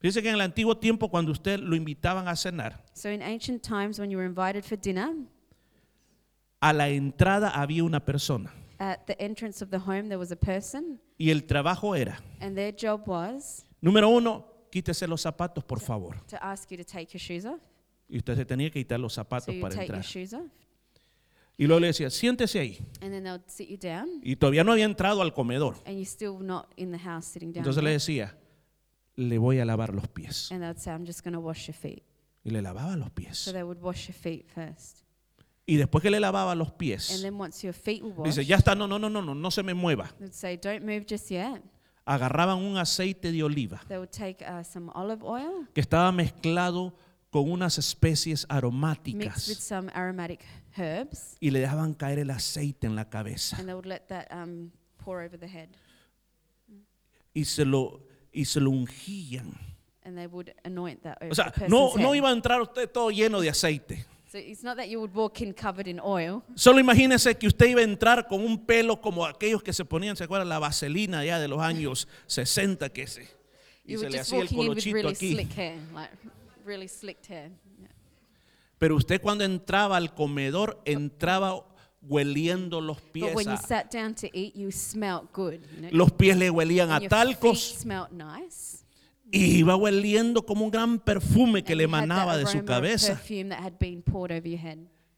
Dice 0.00 0.22
que 0.22 0.28
en 0.28 0.34
el 0.36 0.40
antiguo 0.40 0.76
tiempo 0.76 1.08
cuando 1.10 1.32
usted 1.32 1.58
lo 1.58 1.74
invitaban 1.74 2.28
a 2.28 2.36
cenar, 2.36 2.84
So 2.94 3.10
in 3.10 3.20
ancient 3.22 3.62
times 3.62 3.98
when 3.98 4.10
you 4.10 4.18
were 4.18 4.26
invited 4.28 4.62
for 4.64 4.78
dinner, 4.78 5.12
a 6.60 6.72
la 6.72 6.88
entrada 6.88 7.48
había 7.50 7.82
una 7.84 8.04
persona 8.04 8.52
at 8.78 8.98
the 9.06 9.16
entrance 9.18 9.62
of 9.62 9.70
the 9.70 9.78
home 9.78 10.04
there 10.08 10.16
was 10.18 10.30
a 10.30 10.36
person 10.36 11.00
y 11.18 11.30
el 11.30 11.44
trabajo 11.46 11.96
era, 11.96 12.20
and 12.40 12.54
their 12.56 12.72
job 12.72 13.02
was 13.08 13.64
número 13.80 14.08
uno, 14.08 14.46
quítese 14.70 15.06
los 15.08 15.20
zapatos 15.22 15.64
por 15.64 15.80
favor. 15.80 16.16
to 16.28 16.36
ask 16.40 16.70
you 16.70 16.76
to 16.76 16.84
take 16.84 17.08
your 17.12 17.20
shoes 17.20 17.44
off. 17.44 17.60
Y 18.08 18.18
usted 18.18 18.36
se 18.36 18.44
tenía 18.44 18.70
que 18.70 18.78
quitar 18.84 18.98
los 19.00 19.12
So 19.14 19.22
zapatos 19.22 19.52
you 19.54 19.60
para 19.60 19.74
take 19.74 19.88
your 19.88 19.96
entrar. 19.96 20.04
shoes 20.04 20.32
off 20.32 20.46
Y 21.60 21.66
luego 21.66 21.80
le 21.80 21.88
decía, 21.88 22.08
siéntese 22.08 22.60
ahí. 22.60 22.78
and 23.02 23.10
then 23.12 23.24
they'll 23.24 23.42
sit 23.48 23.68
you 23.68 23.76
down 23.76 24.20
Y 24.22 24.36
todavía 24.36 24.62
no 24.62 24.70
había 24.72 24.84
entrado 24.84 25.22
al 25.22 25.34
comedor. 25.34 25.74
and 25.86 25.96
you're 25.96 26.04
still 26.06 26.38
not 26.40 26.72
in 26.76 26.92
the 26.92 26.98
house 26.98 27.26
sitting 27.26 27.52
down. 27.52 27.64
Entonces 27.64 27.82
le 27.82 27.90
yet. 27.90 27.94
decía, 27.96 28.37
le 29.18 29.36
voy 29.38 29.58
a 29.58 29.64
lavar 29.64 29.92
los 29.94 30.06
pies. 30.08 30.50
And 30.52 30.76
say, 30.78 30.92
I'm 30.92 31.04
just 31.04 31.24
going 31.24 31.34
to 31.34 31.40
wash 31.40 31.66
your 31.66 31.74
feet. 31.74 32.04
Y 32.44 32.50
le 32.50 32.62
lavaba 32.62 32.96
los 32.96 33.08
So 33.08 33.14
pies. 33.14 33.52
they 33.52 33.62
would 33.64 33.80
wash 33.80 34.08
your 34.08 34.14
feet 34.16 34.46
first. 34.48 35.02
Y 35.66 35.76
después 35.76 36.02
que 36.02 36.10
le 36.10 36.20
lavaba 36.20 36.54
los 36.54 36.68
And 36.68 36.78
pies, 36.78 37.20
then 37.20 37.38
once 37.38 37.62
your 37.64 37.74
feet 37.74 38.02
were 38.02 38.12
washed, 38.12 38.36
dice, 38.36 38.46
ya 38.46 38.56
está, 38.56 38.74
no, 38.76 38.86
no, 38.86 38.98
no, 38.98 39.10
no, 39.10 39.20
no, 39.20 39.34
no 39.34 39.50
se 39.50 39.62
me 39.62 39.74
mueva. 39.74 40.08
they'd 40.20 40.32
say, 40.32 40.56
Don't 40.56 40.84
move 40.84 41.04
just 41.04 41.30
yet. 41.30 41.60
Agarraban 42.06 42.58
un 42.58 42.78
aceite 42.78 43.32
de 43.32 43.42
oliva 43.42 43.82
They 43.88 43.98
would 43.98 44.12
take 44.12 44.42
uh, 44.42 44.62
some 44.62 44.90
olive 44.94 45.22
oil 45.22 45.66
que 45.74 45.82
estaba 45.82 46.10
mezclado 46.12 46.94
con 47.30 47.50
unas 47.50 47.76
especies 47.76 48.46
mixed 48.46 48.48
with 48.48 48.56
aromáticas 48.56 49.42
some 49.58 49.90
aromatic 49.94 50.40
herbs, 50.78 51.36
y 51.38 51.50
le 51.50 51.60
dejaban 51.60 51.92
caer 51.92 52.20
el 52.20 52.30
aceite 52.30 52.86
en 52.86 52.94
la 52.94 53.10
cabeza 53.10 53.56
and 53.58 53.66
they 53.66 53.74
would 53.74 53.84
let 53.84 54.06
that 54.08 54.26
um, 54.32 54.70
pour 54.96 55.20
over 55.20 55.38
the 55.38 55.46
head. 55.48 55.68
y 57.34 57.44
se 57.44 57.66
lo, 57.66 58.07
y 58.32 58.44
se 58.44 58.60
lo 58.60 58.70
ungían. 58.70 59.52
And 60.04 60.16
they 60.16 60.26
would 60.26 60.54
anoint 60.64 61.02
that 61.02 61.18
over 61.20 61.32
O 61.32 61.34
sea, 61.34 61.46
the 61.46 61.50
person's 61.52 61.70
no, 61.70 61.90
head. 61.90 62.02
no 62.02 62.14
iba 62.14 62.30
a 62.30 62.32
entrar 62.32 62.60
usted 62.62 62.88
todo 62.90 63.10
lleno 63.10 63.40
de 63.40 63.50
aceite. 63.50 64.06
So 64.30 64.36
it's 64.38 64.62
not 64.62 64.76
that 64.76 64.88
you 64.88 65.00
would 65.00 65.14
walk 65.14 65.40
in 65.40 65.52
covered 65.54 65.86
in 65.88 65.98
oil. 66.00 66.42
Solo 66.54 66.78
imagínese 66.78 67.36
que 67.38 67.46
usted 67.46 67.66
iba 67.66 67.80
a 67.80 67.84
entrar 67.84 68.26
con 68.28 68.40
un 68.44 68.64
pelo 68.66 69.00
como 69.00 69.24
aquellos 69.24 69.62
que 69.62 69.72
se 69.72 69.84
ponían, 69.86 70.16
¿se 70.16 70.24
acuerdan? 70.24 70.48
La 70.50 70.58
vaselina 70.58 71.24
ya 71.24 71.38
de 71.38 71.48
los 71.48 71.60
años 71.60 72.08
60 72.26 72.90
que 72.90 73.06
se, 73.06 73.22
y 73.86 73.94
You 73.94 74.00
se 74.00 74.10
le 74.10 74.18
hacía 74.20 74.40
el 74.40 74.48
colochito 74.48 74.94
really 74.96 75.08
aquí. 75.10 75.32
slick 75.32 75.56
hair, 75.56 75.78
like 75.94 76.12
really 76.66 76.88
slicked 76.88 77.26
hair. 77.30 77.50
Yeah. 77.80 77.88
Pero 78.78 78.96
usted 78.96 79.20
cuando 79.22 79.44
entraba 79.44 79.96
al 79.96 80.14
comedor, 80.14 80.80
entraba 80.84 81.64
hueliendo 82.02 82.80
los 82.80 83.00
pies. 83.00 83.26
But 83.26 83.36
when 83.36 83.46
you 83.46 83.54
a- 83.54 83.66
sat 83.66 83.90
down 83.90 84.14
to 84.16 84.28
eat, 84.32 84.54
you 84.54 84.70
smelt 84.70 85.32
good. 85.32 85.60
You 85.74 85.82
know? 85.82 85.88
los 85.92 86.12
pies 86.12 86.36
le 86.36 86.50
huelían 86.50 86.90
a 86.90 87.00
talcos 87.00 87.84
nice. 88.10 88.84
y 89.30 89.58
iba 89.58 89.76
hueliendo 89.76 90.44
como 90.44 90.64
un 90.64 90.70
gran 90.70 90.98
perfume 90.98 91.62
que 91.62 91.72
and 91.72 91.78
le 91.78 91.84
emanaba 91.84 92.36
de 92.36 92.46
su 92.46 92.64
cabeza. 92.64 93.20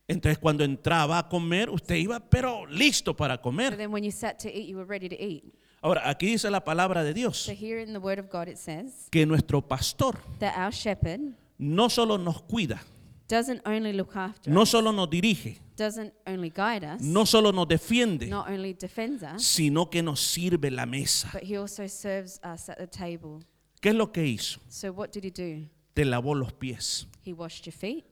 Entonces 0.08 0.38
cuando 0.38 0.64
entraba 0.64 1.18
a 1.18 1.28
comer, 1.28 1.70
usted 1.70 1.94
iba 1.94 2.18
pero 2.18 2.66
listo 2.66 3.14
para 3.14 3.40
comer. 3.40 3.76
then 3.76 3.92
when 3.92 4.02
you 4.02 4.10
sat 4.10 4.38
to 4.38 4.48
eat, 4.48 4.68
you 4.68 4.76
were 4.76 4.88
ready 4.88 5.08
to 5.08 5.16
eat. 5.16 5.44
Ahora, 5.82 6.10
aquí 6.10 6.26
dice 6.26 6.50
la 6.50 6.62
palabra 6.62 7.02
de 7.02 7.14
Dios 7.14 7.38
So 7.38 7.52
here 7.52 7.80
in 7.80 7.94
the 7.94 7.98
Word 7.98 8.18
of 8.18 8.28
God 8.30 8.48
it 8.48 8.58
says 8.58 9.08
que 9.10 9.24
nuestro 9.24 9.62
pastor 9.62 10.18
that 10.38 10.54
our 10.58 10.72
shepherd 10.72 11.20
no 11.56 11.88
solo 11.88 12.18
nos 12.18 12.42
cuida, 12.42 12.82
doesn't 13.30 13.62
only 13.64 13.92
look 13.92 14.14
after 14.16 14.50
no 14.50 14.62
us, 14.62 14.70
solo 14.70 14.90
nos 14.92 15.08
dirige, 15.08 15.58
doesn't 15.76 16.12
only 16.26 16.50
guide 16.50 16.84
us, 16.84 17.00
no 17.00 17.24
solo 17.24 17.52
nos 17.52 17.66
defiende, 17.68 18.28
not 18.28 18.48
only 18.50 18.74
defends 18.74 19.22
us, 19.22 19.42
sino 19.44 19.86
que 19.88 20.02
nos 20.02 20.20
sirve 20.20 20.70
la 20.70 20.84
mesa. 20.84 21.30
but 21.32 21.42
he 21.44 21.56
also 21.56 21.86
serves 21.86 22.40
us 22.42 22.68
at 22.68 22.76
the 22.78 22.86
table. 22.86 23.40
¿Qué 23.80 23.90
es 23.90 23.94
lo 23.94 24.10
que 24.12 24.24
hizo? 24.26 24.60
So 24.68 24.92
what 24.92 25.10
did 25.12 25.24
he 25.24 25.30
do? 25.30 25.66
Te 25.94 26.04
lavó 26.04 26.34
los 26.34 26.52
pies. 26.52 27.06
He 27.24 27.32
washed 27.32 27.64
your 27.66 27.72
feet. 27.72 28.04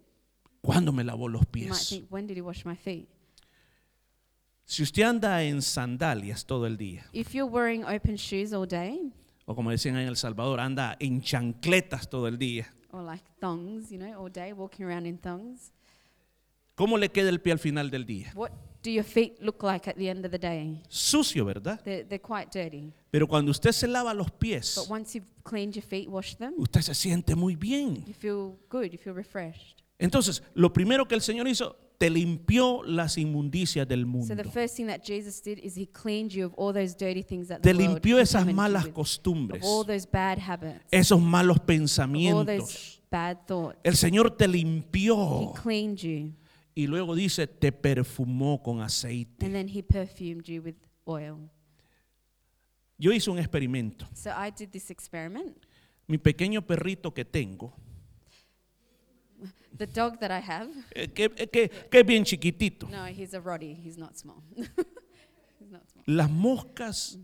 ¿Cuándo 0.63 0.93
me 0.93 1.05
lavó 1.05 1.29
los 1.29 1.43
You 1.55 1.69
might 1.69 1.77
pies? 1.79 1.89
think, 1.91 2.07
when 2.11 2.27
did 2.27 2.37
he 2.37 2.43
wash 2.43 2.65
my 2.65 2.75
feet? 2.77 3.09
Si 4.65 4.83
usted 4.83 5.03
anda 5.03 5.43
en 5.43 5.63
sandalias 5.63 6.45
todo 6.45 6.67
el 6.67 6.77
día, 6.77 7.05
If 7.13 7.33
you're 7.35 7.51
wearing 7.51 7.85
open 7.85 8.17
shoes 8.17 8.53
all 8.53 8.67
day, 8.67 9.13
o 9.47 9.55
como 9.55 9.71
decían 9.71 9.97
en 9.97 10.07
El 10.09 10.17
Salvador, 10.17 10.61
anda 10.61 10.97
en 11.01 11.23
chancletas 11.23 12.09
todo 12.11 12.29
el 12.29 12.39
día, 12.39 12.73
or 12.93 13.03
like 13.03 13.23
thongs, 13.41 13.91
you 13.91 13.99
know, 13.99 14.15
all 14.19 14.31
day, 14.31 14.53
walking 14.53 14.87
around 14.87 15.07
in 15.07 15.19
thongs, 15.19 15.73
¿cómo 16.75 16.97
le 16.99 17.09
queda 17.11 17.29
el 17.29 17.41
pie 17.41 17.53
al 17.53 17.59
final 17.59 17.91
del 17.91 18.05
día? 18.05 18.33
what 18.35 18.51
do 18.83 18.91
your 18.91 19.05
feet 19.05 19.41
look 19.43 19.63
like 19.63 19.89
at 19.89 19.97
the 19.97 20.09
end 20.09 20.25
of 20.25 20.31
the 20.31 20.39
day? 20.39 20.81
Sucio, 20.89 21.45
¿verdad? 21.45 21.81
They're, 21.85 22.05
they're 22.05 22.19
quite 22.23 22.51
dirty. 22.53 22.93
Pero 23.11 23.27
cuando 23.27 23.51
usted 23.51 23.73
se 23.73 23.87
lava 23.89 24.15
los 24.15 24.31
pies, 24.31 24.77
But 24.77 24.89
once 24.91 25.15
you've 25.19 25.29
cleaned 25.43 25.75
your 25.75 25.85
feet, 25.85 26.09
washed 26.09 26.39
them, 26.39 26.55
usted 26.59 26.81
se 26.83 26.95
siente 26.95 27.35
muy 27.35 27.57
bien. 27.57 28.05
you 28.07 28.15
feel 28.15 28.57
good, 28.69 28.91
you 28.93 28.99
feel 28.99 29.15
refreshed. 29.15 29.83
Entonces, 29.99 30.43
lo 30.55 30.73
primero 30.73 31.07
que 31.09 31.15
el 31.17 31.21
Señor 31.23 31.49
hizo, 31.49 31.77
te 31.99 32.09
limpió 32.11 32.83
las 32.85 33.19
inmundicias 33.19 33.87
del 33.89 34.03
So 34.03 34.07
mundo. 34.07 34.37
the 34.37 34.45
first 34.45 34.77
thing 34.77 34.87
that 34.87 35.03
Jesus 35.05 35.41
did 35.43 35.59
is 35.59 35.75
he 35.77 35.87
cleaned 35.87 36.31
you 36.33 36.47
of 36.47 36.55
all 36.57 36.73
those 36.73 36.95
dirty 36.97 37.23
things 37.25 37.49
that 37.49 37.61
Te 37.61 37.71
world 37.73 37.81
limpió 37.81 38.19
esas 38.21 38.45
contaminated 38.45 38.57
malas 38.57 38.83
you 38.85 38.89
with, 38.91 38.95
costumbres, 38.95 39.63
of 39.63 39.69
all 39.69 39.85
those 39.85 40.07
bad 40.07 40.39
habits, 40.39 40.81
esos 40.93 41.21
malos 41.21 41.57
of 41.57 41.63
all 41.63 41.67
pensamientos. 41.67 42.47
those 42.47 43.01
bad 43.11 43.39
thoughts. 43.47 43.79
El 43.83 43.95
Señor 43.97 44.37
te 44.37 44.45
He 44.45 44.49
limpió 44.49 45.53
cleaned 45.63 45.99
you, 45.99 46.33
y 46.75 46.87
luego 46.87 47.17
dice, 47.17 47.49
te 47.49 47.73
perfumó 47.73 48.63
con 48.63 48.81
aceite. 48.81 49.45
and 49.45 49.53
then 49.55 49.67
he 49.69 49.83
perfumed 49.83 50.45
you 50.47 50.63
with 50.63 50.77
oil. 51.07 51.51
Yo 52.97 53.13
hice 53.13 53.29
un 53.31 53.39
experimento. 53.39 54.07
So 54.15 54.31
I 54.31 54.51
did 54.51 54.71
this 54.71 54.91
experiment. 54.91 55.57
Mi 56.07 56.19
pequeño 56.19 56.63
perrito 56.67 57.13
que 57.13 57.25
tengo, 57.25 57.75
The 59.77 59.87
dog 59.87 60.19
that 60.21 60.31
I 60.31 60.41
have, 60.41 60.71
eh, 60.95 61.09
que, 61.09 61.25
eh, 61.37 61.47
que- 61.49 61.69
que 61.69 62.01
es 62.01 62.07
bien 62.07 62.25
chiquitito, 62.25 62.89
no, 62.89 63.07
he's 63.07 63.35
a 63.35 63.41
Roddy. 63.41 63.75
He's 63.75 63.97
not 63.99 64.17
small. 64.17 64.43
he's 64.57 65.71
not 65.71 65.83
small. 65.91 66.05
las 66.07 66.31
moscas 66.31 67.19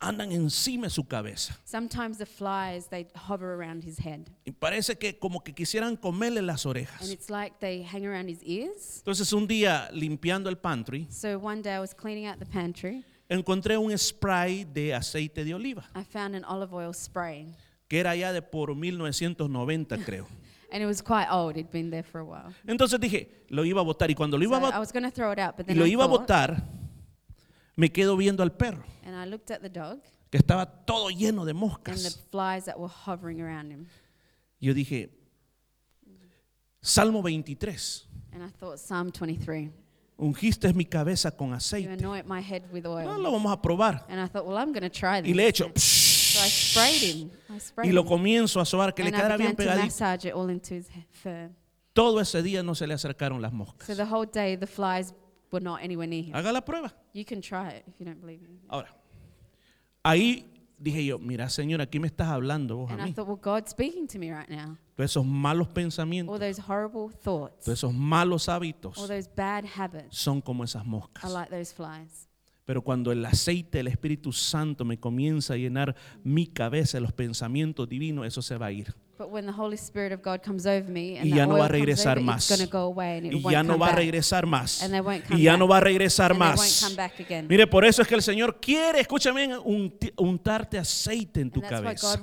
andan 0.00 0.32
encima 0.32 0.86
de 0.86 0.90
su 0.90 1.04
cabeza. 1.04 1.56
Sometimes 1.64 2.18
the 2.18 2.26
flies 2.26 2.88
they 2.88 3.06
hover 3.28 3.54
around 3.54 3.84
his 3.84 3.98
head, 3.98 4.28
Y 4.44 4.52
parece 4.52 4.96
que 4.98 5.18
como 5.18 5.40
que 5.42 5.54
quisieran 5.54 5.96
comerle 5.96 6.42
las 6.42 6.66
and 6.66 6.70
orejas. 6.76 7.08
it's 7.10 7.30
like 7.30 7.56
they 7.60 7.82
hang 7.82 8.04
around 8.04 8.28
his 8.28 8.42
ears. 8.42 8.98
Entonces 8.98 9.32
un 9.32 9.46
día 9.46 9.88
limpiando 9.92 10.50
el 10.50 10.56
pantry, 10.58 11.06
So 11.10 11.38
one 11.38 11.62
day 11.62 11.74
I 11.76 11.80
was 11.80 11.94
cleaning 11.94 12.26
out 12.26 12.38
the 12.38 12.46
pantry. 12.46 13.04
encontré 13.28 13.78
un 13.78 13.96
spray 13.96 14.64
de 14.64 14.92
aceite 14.92 15.44
de 15.44 15.54
oliva, 15.54 15.88
I 15.94 16.02
found 16.04 16.34
an 16.34 16.44
olive 16.44 16.74
oil 16.74 16.92
spray, 16.92 17.54
que 17.88 17.98
era 18.00 18.14
ya 18.14 18.32
de 18.32 18.42
por 18.42 18.74
1990 18.74 19.96
creo. 20.04 20.26
And 20.74 20.82
it 20.82 20.86
was 20.86 21.00
quite 21.00 21.28
old. 21.30 21.56
It'd 21.56 21.70
been 21.70 21.88
there 21.90 22.02
for 22.02 22.18
a 22.20 22.24
while. 22.24 22.52
Entonces 22.66 22.98
dije, 23.00 23.46
lo 23.48 23.62
iba 23.64 23.80
a 23.80 23.84
botar 23.84 24.10
y 24.10 24.14
cuando 24.14 24.36
lo 24.36 24.44
iba 24.44 24.58
a, 24.58 24.76
I 24.76 24.78
was 24.80 24.92
going 24.92 25.04
to 25.04 25.10
throw 25.10 25.30
it 25.32 25.38
out, 25.38 25.56
but 25.56 25.64
y 25.66 25.72
then 25.74 25.78
lo 25.78 25.86
I 25.86 25.90
iba 25.94 26.04
a 26.04 26.08
thought, 26.08 26.20
botar, 26.20 26.62
me 27.76 27.88
quedo 27.90 28.16
viendo 28.16 28.42
al 28.42 28.50
perro, 28.50 28.84
and 29.06 29.14
I 29.16 29.24
looked 29.24 29.50
at 29.50 29.62
the 29.62 29.68
dog 29.70 30.00
que 30.30 30.38
estaba 30.38 30.66
todo 30.84 31.08
lleno 31.10 31.44
de 31.44 31.52
and 31.52 31.60
the 31.60 31.66
moscas. 31.66 32.18
flies 32.30 32.64
that 32.66 32.78
were 32.78 32.88
hovering 33.06 33.40
around 33.40 33.70
him, 33.70 33.86
Yo 34.60 34.74
dije, 34.74 35.10
Salmo 36.80 37.20
23, 37.22 37.76
and 38.32 38.42
I 38.42 38.48
thought 38.48 38.78
Psalm 38.78 39.10
23. 39.10 39.70
ungiste 40.18 40.72
mi 40.74 40.84
cabeza 40.84 41.30
con 41.32 41.48
You 41.48 41.54
aceite. 41.54 41.92
anoint 41.92 42.26
my 42.26 42.40
head 42.40 42.62
with 42.72 42.84
No, 42.84 42.92
oil, 42.94 43.18
lo 43.22 43.32
vamos 43.32 43.52
a 43.52 43.60
probar. 43.60 44.04
and 44.08 44.20
I 44.20 44.26
thought, 44.28 44.46
well, 44.46 44.56
I'm 44.58 44.72
going 44.72 44.82
to 44.82 44.90
try 44.90 45.20
this. 45.20 45.30
Y 45.30 45.34
le 45.34 45.46
echo, 45.48 45.70
So 46.34 46.40
I 46.44 46.48
sprayed 46.48 47.02
him. 47.16 47.30
I 47.48 47.58
sprayed 47.60 47.90
y 47.90 47.92
lo 47.92 48.04
comienzo 48.04 48.60
a 48.60 48.64
sobar, 48.64 48.92
que 48.94 49.04
le 49.04 49.12
quedara 49.12 49.36
bien 49.36 49.54
pegadito. 49.54 50.34
all. 50.34 51.50
Todo 51.92 52.20
ese 52.20 52.42
día 52.42 52.62
no 52.64 52.74
se 52.74 52.86
le 52.86 52.94
acercaron 52.94 53.40
las 53.40 53.52
moscas. 53.52 53.86
So 53.86 53.94
the 53.94 54.04
whole 54.04 54.26
day, 54.26 54.56
the 54.56 54.66
flies 54.66 55.14
were 55.52 55.62
not 55.62 55.80
anywhere 55.82 56.08
near 56.08 56.24
him. 56.24 56.34
Haga 56.34 56.52
la 56.52 56.60
prueba. 56.64 56.92
You 57.12 57.24
can 57.24 57.40
try 57.40 57.70
it 57.70 57.84
if 57.86 57.94
you 58.00 58.04
don't 58.04 58.20
believe 58.20 58.42
me. 58.42 58.58
Ahora, 58.68 58.88
ahí 60.02 60.44
dije 60.76 61.04
yo, 61.06 61.18
mira 61.20 61.48
Señor, 61.48 61.80
aquí 61.80 62.00
me 62.00 62.08
estás 62.08 62.28
hablando 62.28 62.76
vos 62.78 62.90
a 62.90 62.94
And 62.94 63.02
I 63.02 63.06
mí. 63.06 63.14
thought, 63.14 63.28
well, 63.28 63.38
God's 63.40 63.70
speaking 63.70 64.08
to 64.08 64.18
me 64.18 64.32
right 64.32 64.48
now. 64.50 64.76
Todos 64.96 65.10
esos 65.12 65.24
malos 65.24 65.68
All 65.68 65.74
pensamientos, 65.74 66.40
those 66.40 66.58
horrible 66.58 67.10
thoughts, 67.10 67.64
todos 67.64 67.78
esos 67.78 67.92
malos 67.94 68.48
hábitos 68.48 68.98
all 68.98 69.06
those 69.08 69.28
bad 69.28 69.64
habits 69.64 70.18
son 70.18 70.40
como 70.40 70.64
esas 70.64 70.82
are 70.82 70.88
moscas. 70.88 71.32
like 71.32 71.50
those 71.50 71.72
flies. 71.72 72.28
Pero 72.64 72.82
cuando 72.82 73.12
el 73.12 73.24
aceite 73.24 73.78
del 73.78 73.88
Espíritu 73.88 74.32
Santo 74.32 74.84
me 74.84 74.98
comienza 74.98 75.54
a 75.54 75.56
llenar 75.56 75.94
mi 76.22 76.46
cabeza 76.46 76.98
los 76.98 77.12
pensamientos 77.12 77.88
divinos, 77.88 78.26
eso 78.26 78.40
se 78.40 78.56
va 78.56 78.66
a 78.66 78.72
ir. 78.72 78.94
But 79.16 79.30
when 79.30 79.46
the 79.46 79.52
Holy 79.52 79.76
Spirit 79.76 80.12
of 80.12 80.22
God 80.22 80.42
comes 80.42 80.66
over 80.66 80.90
me 80.90 81.18
and 81.18 81.26
Y 81.26 81.36
ya 81.36 81.46
no 81.46 81.56
va 81.56 81.66
a 81.66 81.68
regresar 81.68 82.20
más. 82.20 82.50
Y 82.50 83.42
ya 83.48 83.62
no 83.62 83.78
va 83.78 83.88
a 83.90 83.92
regresar 83.94 84.44
más. 84.44 84.82
Y 85.30 85.42
ya 85.42 85.56
no 85.56 85.68
va 85.68 85.76
a 85.76 85.80
regresar 85.80 86.34
más. 86.34 86.98
Mire, 87.48 87.68
por 87.68 87.84
eso 87.84 88.02
es 88.02 88.08
que 88.08 88.16
el 88.16 88.22
Señor 88.22 88.58
quiere, 88.60 88.98
escúchame, 88.98 89.50
untarte 90.16 90.78
aceite 90.78 91.42
en 91.42 91.50
tu 91.50 91.60
cabeza. 91.60 92.18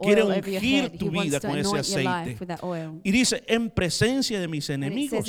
Quiere 0.00 0.22
ungir 0.22 0.96
tu 0.96 1.10
vida 1.10 1.38
con 1.38 1.58
ese 1.58 1.78
aceite. 1.78 2.38
Y 3.02 3.10
dice, 3.10 3.44
en 3.46 3.68
presencia 3.68 4.40
de 4.40 4.48
mis 4.48 4.70
enemigos, 4.70 5.26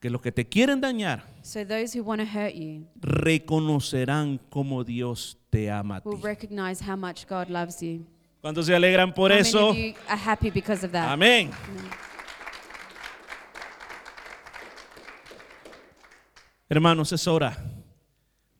que 0.00 0.10
los 0.10 0.20
que 0.22 0.30
te 0.32 0.48
quieren 0.48 0.80
dañar, 0.80 1.24
So 1.42 1.64
those 1.66 1.98
who 1.98 2.04
want 2.04 2.20
to 2.20 2.26
hurt 2.26 2.54
you 2.54 2.86
reconocerán 3.00 4.38
como 4.50 4.84
Dios 4.84 5.36
te 5.50 5.70
ama 5.70 5.96
a 5.96 6.00
ti. 6.00 6.08
will 6.08 6.20
recognize 6.22 6.80
how 6.80 6.96
much 6.96 7.26
God 7.26 7.48
loves 7.48 7.80
you. 7.82 8.06
¿Cuántos 8.40 8.66
se 8.66 8.74
alegran 8.74 9.12
por 9.14 9.32
how 9.32 9.38
eso? 9.38 9.72
many 9.72 9.90
of 9.90 9.96
you 9.96 10.02
are 10.08 10.16
happy 10.16 10.50
because 10.50 10.84
of 10.84 10.92
that? 10.92 11.08
Amén. 11.10 11.50
Hermanos, 16.68 17.12
es 17.12 17.26
hora 17.26 17.56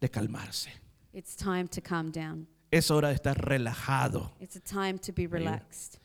de 0.01 0.09
calmarse. 0.11 0.71
It's 1.13 1.37
time 1.37 1.69
to 1.69 1.81
calm 1.81 2.11
down. 2.11 2.47
Es 2.71 2.91
hora 2.91 3.09
de 3.09 3.15
estar 3.15 3.37
relajado. 3.37 4.33
It's 4.41 4.57
a 4.57 4.61
time 4.61 4.99
to 4.99 5.13
be 5.13 5.27
relaxed. 5.27 5.99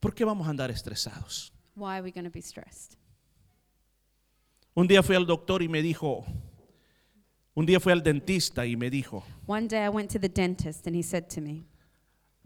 ¿Por 0.00 0.14
qué 0.14 0.24
vamos 0.24 0.46
a 0.46 0.50
andar 0.50 0.70
estresados? 0.70 1.52
Why 1.74 1.94
are 1.96 2.02
we 2.02 2.10
going 2.10 2.24
to 2.24 2.30
be 2.30 2.42
stressed? 2.42 2.96
Un 4.74 4.86
día 4.86 5.02
fui 5.02 5.16
al 5.16 5.26
doctor 5.26 5.62
y 5.62 5.68
me 5.68 5.82
dijo, 5.82 6.24
un 7.54 7.66
día 7.66 7.78
fui 7.78 7.92
al 7.92 8.02
dentista 8.02 8.64
y 8.66 8.76
me 8.76 8.88
dijo, 8.88 9.22
One 9.46 9.68
day 9.68 9.84
I 9.84 9.88
went 9.90 10.10
to 10.12 10.18
the 10.18 10.28
dentist 10.28 10.86
and 10.86 10.96
he 10.96 11.02
said 11.02 11.28
to 11.34 11.40
me, 11.42 11.64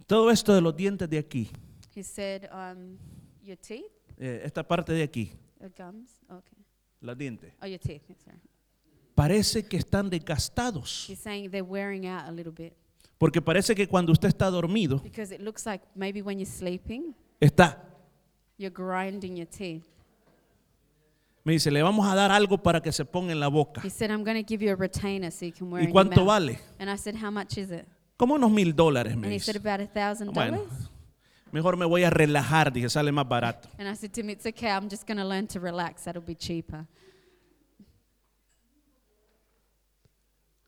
todo 0.06 0.30
esto 0.30 0.52
de 0.54 0.60
los 0.60 0.74
dientes 0.76 1.08
de 1.08 1.18
aquí, 1.18 1.50
he 1.94 2.02
said, 2.02 2.48
um, 2.52 2.98
your 3.42 3.56
teeth, 3.56 3.84
eh, 4.18 4.42
esta 4.44 4.66
parte 4.66 4.92
de 4.92 5.04
aquí, 5.04 5.30
your 5.60 5.70
gums, 5.76 6.10
okay. 6.28 6.58
los 7.00 7.16
dientes, 7.16 7.52
Oh, 7.62 7.66
your 7.66 7.78
teeth, 7.78 8.02
yes, 8.08 8.18
parece 9.14 9.68
que 9.68 9.76
están 9.78 10.10
desgastados. 10.10 11.08
He's 11.08 11.20
saying 11.20 11.50
they're 11.50 11.62
wearing 11.62 12.06
out 12.06 12.28
a 12.28 12.32
little 12.32 12.52
bit 12.52 12.74
Porque 13.18 13.40
parece 13.40 13.74
que 13.74 13.86
cuando 13.86 14.12
usted 14.12 14.28
está 14.28 14.50
dormido, 14.50 15.00
because 15.00 15.32
it 15.32 15.40
looks 15.40 15.64
like 15.64 15.84
maybe 15.94 16.20
when 16.22 16.38
you're 16.38 16.50
sleeping, 16.50 17.14
está. 17.40 17.78
you're 18.58 18.74
grinding 18.74 19.36
your 19.36 19.46
teeth. 19.48 19.84
Me 21.46 21.52
dice, 21.52 21.70
le 21.70 21.80
vamos 21.80 22.04
a 22.08 22.16
dar 22.16 22.32
algo 22.32 22.58
para 22.60 22.80
que 22.82 22.90
se 22.90 23.04
ponga 23.04 23.30
en 23.30 23.38
la 23.38 23.46
boca. 23.46 23.80
He 23.84 23.88
said, 23.88 24.10
I'm 24.10 24.24
going 24.24 24.36
to 24.36 24.42
give 24.44 24.64
you 24.64 24.72
a 24.72 24.74
retainer 24.74 25.30
so 25.30 25.44
you 25.46 25.52
can 25.52 25.70
wear 25.70 25.80
¿Y 25.80 25.84
it 25.84 25.90
in 25.90 25.94
your 25.94 26.04
cuánto 26.04 26.16
mouth. 26.24 26.26
vale? 26.26 26.58
And 26.80 26.90
I 26.90 26.96
said, 26.96 27.14
how 27.14 27.30
much 27.30 27.56
is 27.56 27.70
it? 27.70 27.86
Como 28.16 28.34
unos 28.34 28.50
mil 28.50 28.74
dólares, 28.74 29.14
me 29.16 29.26
And 29.28 29.32
he 29.32 29.38
dice. 29.38 29.44
said, 29.52 29.56
about 29.56 29.80
a 29.80 29.86
thousand 29.86 30.32
Bueno, 30.34 30.56
dollars. 30.58 30.90
mejor 31.52 31.76
me 31.76 31.86
voy 31.86 32.02
a 32.02 32.10
relajar, 32.10 32.72
dije, 32.72 32.88
sale 32.90 33.12
más 33.12 33.28
barato. 33.28 33.68
And 33.78 33.88
I 33.88 33.94
said 33.94 34.12
to 34.14 34.22
him, 34.22 34.30
it's 34.30 34.44
okay, 34.44 34.70
I'm 34.70 34.88
just 34.90 35.06
going 35.06 35.18
to 35.18 35.24
learn 35.24 35.46
to 35.46 35.60
relax. 35.60 36.02
That'll 36.02 36.20
be 36.20 36.34
cheaper. 36.34 36.84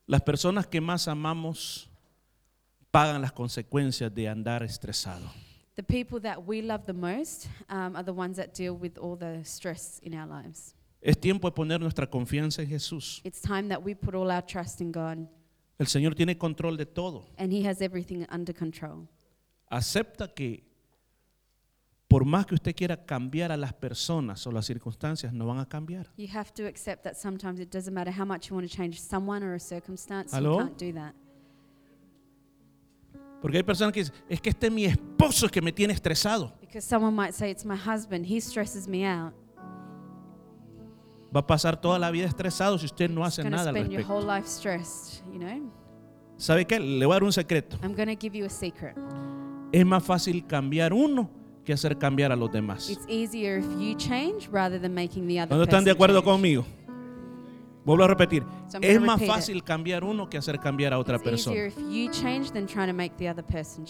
Las 0.07 0.21
personas 0.21 0.65
que 0.65 0.79
más 0.79 1.09
amamos 1.09 1.89
pagan 2.89 3.21
las 3.21 3.33
consecuencias 3.33 4.15
de 4.15 4.29
andar 4.29 4.63
estresado. 4.63 5.29
The 5.79 5.83
people 5.83 6.19
that 6.23 6.45
we 6.45 6.61
love 6.61 6.85
the 6.85 6.93
most 6.93 7.47
um, 7.69 7.95
are 7.95 8.03
the 8.03 8.11
ones 8.11 8.35
that 8.35 8.53
deal 8.53 8.73
with 8.75 8.97
all 8.97 9.15
the 9.15 9.45
stress 9.45 10.01
in 10.03 10.13
our 10.13 10.27
lives. 10.27 10.75
Es 11.01 11.17
tiempo 11.17 11.49
de 11.49 11.55
poner 11.55 11.79
nuestra 11.79 12.05
confianza 12.05 12.61
en 12.61 12.67
Jesús. 12.67 13.21
It's 13.23 13.39
time 13.39 13.69
that 13.69 13.81
we 13.81 13.95
put 13.95 14.13
all 14.13 14.29
our 14.29 14.45
trust 14.45 14.81
in 14.81 14.91
God, 14.91 15.25
El 15.79 15.85
Señor 15.85 16.15
tiene 16.15 16.37
control 16.37 16.75
de 16.75 16.85
todo. 16.85 17.29
and 17.37 17.53
He 17.53 17.65
has 17.65 17.81
everything 17.81 18.25
under 18.29 18.53
control. 18.53 19.07
Acepta 19.71 20.27
que 20.27 20.65
por 22.09 22.25
más 22.25 22.45
que 22.45 22.55
usted 22.55 22.75
quiera 22.75 22.97
cambiar 23.05 23.53
a 23.53 23.55
las 23.55 23.71
personas 23.71 24.45
o 24.45 24.51
las 24.51 24.65
circunstancias, 24.65 25.31
no 25.31 25.45
van 25.45 25.59
a 25.59 25.65
cambiar. 25.65 26.09
You 26.17 26.27
have 26.33 26.51
to 26.55 26.67
accept 26.67 27.03
that 27.05 27.15
sometimes 27.15 27.61
it 27.61 27.71
doesn't 27.71 27.93
matter 27.93 28.11
how 28.11 28.25
much 28.25 28.49
you 28.49 28.55
want 28.57 28.69
to 28.69 28.75
change 28.75 28.99
someone 28.99 29.45
or 29.45 29.53
a 29.53 29.59
circumstance, 29.61 30.35
Hello? 30.35 30.57
you 30.59 30.65
can't 30.65 30.77
do 30.77 30.91
that. 30.91 31.15
Porque 33.41 33.57
hay 33.57 33.63
personas 33.63 33.93
que 33.93 34.01
dicen, 34.01 34.15
es 34.27 34.41
que 34.41 34.49
este 34.49 34.67
es 34.67 34.73
mi 34.73 34.85
esposo 34.85 35.45
es 35.45 35.51
que 35.51 35.61
me 35.61 35.71
tiene 35.71 35.93
estresado. 35.93 36.53
Because 36.59 36.85
someone 36.85 37.15
might 37.15 37.33
say, 37.33 37.49
It's 37.49 37.65
my 37.65 37.77
husband, 37.77 38.25
he 38.25 38.39
stresses 38.41 38.87
me 38.87 39.05
out. 39.07 39.33
Va 41.33 41.41
a 41.41 41.47
pasar 41.47 41.79
toda 41.79 41.99
la 41.99 42.09
vida 42.11 42.25
estresado 42.25 42.77
si 42.79 42.85
usted 42.85 43.09
no 43.09 43.23
hace 43.23 43.43
nada 43.43 43.69
al 43.69 43.75
spend 43.75 43.91
your 43.91 43.99
respecto. 43.99 44.13
whole 44.13 44.25
life 44.25 44.47
stressed, 44.47 45.23
you 45.31 45.39
know? 45.39 45.71
¿Sabe 46.37 46.65
qué? 46.65 46.79
Le 46.79 47.05
voy 47.05 47.13
a 47.13 47.15
dar 47.15 47.23
un 47.23 47.33
secreto. 47.33 47.77
I'm 47.83 47.93
to 47.93 48.15
give 48.19 48.35
you 48.37 48.45
a 48.45 48.49
secret. 48.49 48.95
Es 49.71 49.85
más 49.85 50.03
fácil 50.03 50.47
cambiar 50.47 50.93
uno 50.93 51.29
que 51.63 51.73
hacer 51.73 51.97
cambiar 51.97 52.31
a 52.31 52.35
los 52.35 52.51
demás. 52.51 52.89
It's 52.89 53.05
easier 53.07 53.59
if 53.59 53.65
you 53.79 53.93
change 53.95 54.49
rather 54.51 54.81
than 54.81 54.93
making 54.93 55.27
the 55.27 55.39
other 55.39 55.49
¿Cuándo 55.49 55.63
están 55.65 55.83
de 55.83 55.91
acuerdo 55.91 56.21
change. 56.21 56.31
conmigo? 56.31 56.65
Vuelvo 57.89 58.03
a 58.03 58.07
repetir. 58.07 58.45
So 58.67 58.77
Es 58.83 59.01
más 59.01 59.19
repeat 59.19 59.21
it. 59.21 59.35
fácil 59.35 59.63
cambiar 59.63 60.03
uno 60.03 60.29
que 60.29 60.37
hacer 60.37 60.59
cambiar 60.59 60.93
a 60.93 60.99
otra 60.99 61.15
It's 61.15 61.23
persona. 61.23 61.55
change 62.11 62.51
person. 63.41 63.81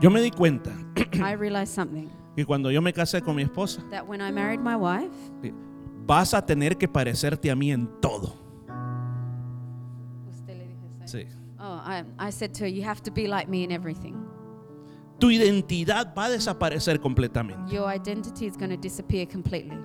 Yo 0.00 0.10
me 0.10 0.22
di 0.22 0.30
cuenta 0.30 0.70
que 2.34 2.46
cuando 2.46 2.70
yo 2.70 2.80
me 2.80 2.94
casé 2.94 3.20
con 3.20 3.36
mi 3.36 3.42
esposa, 3.42 3.82
that 3.90 4.08
when 4.08 4.22
I 4.22 4.32
married 4.32 4.60
my 4.60 4.74
wife, 4.76 5.12
vas 6.06 6.32
a 6.32 6.40
tener 6.40 6.78
que 6.78 6.88
parecerte 6.88 7.50
a 7.50 7.54
mí 7.54 7.70
en 7.70 7.86
todo. 8.00 8.32
Sí. 11.04 11.26
Oh, 11.58 11.82
I, 11.84 12.02
I 12.18 12.30
said 12.32 12.54
to 12.54 12.64
her, 12.64 12.70
You 12.70 12.82
have 12.84 13.02
to 13.02 13.12
be 13.12 13.28
like 13.28 13.46
me 13.46 13.62
in 13.62 13.72
everything. 13.72 14.14
Tu 15.18 15.32
identidad 15.32 16.14
va 16.16 16.24
a 16.24 16.30
desaparecer 16.30 16.98
completamente. 16.98 17.70
Your 17.70 17.94
identity 17.94 18.46
is 18.46 18.56
going 18.56 18.70
to 18.70 18.78
disappear 18.78 19.26
completely. 19.28 19.76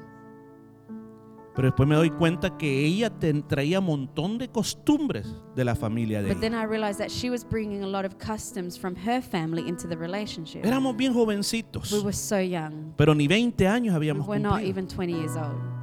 Pero 1.56 1.68
después 1.70 1.88
me 1.88 1.96
doy 1.96 2.10
cuenta 2.10 2.58
que 2.58 2.86
ella 2.86 3.10
traía 3.48 3.80
un 3.80 3.86
montón 3.86 4.38
de 4.38 4.50
costumbres 4.50 5.26
de 5.56 5.64
la 5.64 5.74
familia 5.76 6.22
de 6.22 6.34
But 6.34 6.42
then 6.42 6.54
I 6.54 6.66
realized 6.66 7.00
that 7.00 7.10
she 7.10 7.30
was 7.30 7.46
bringing 7.50 7.82
a 7.84 7.88
lot 7.88 8.06
of 8.06 8.18
customs 8.18 8.78
from 8.78 8.96
her 8.96 9.22
family 9.22 9.68
into 9.68 9.88
the 9.88 9.96
relationship. 9.96 10.66
Éramos 10.66 10.98
bien 10.98 11.14
jovencitos, 11.14 11.92
We 11.94 12.00
were 12.00 12.14
so 12.14 12.40
young. 12.42 12.94
pero 12.98 13.16
ni 13.16 13.28
20 13.28 13.68
años 13.68 13.94
We 13.94 13.96
habíamos 13.96 14.28
were 14.28 14.40
not 14.40 14.56
cumplido. 14.60 14.70
even 14.70 14.88
20 14.88 15.14
years 15.14 15.36
old. 15.38 15.75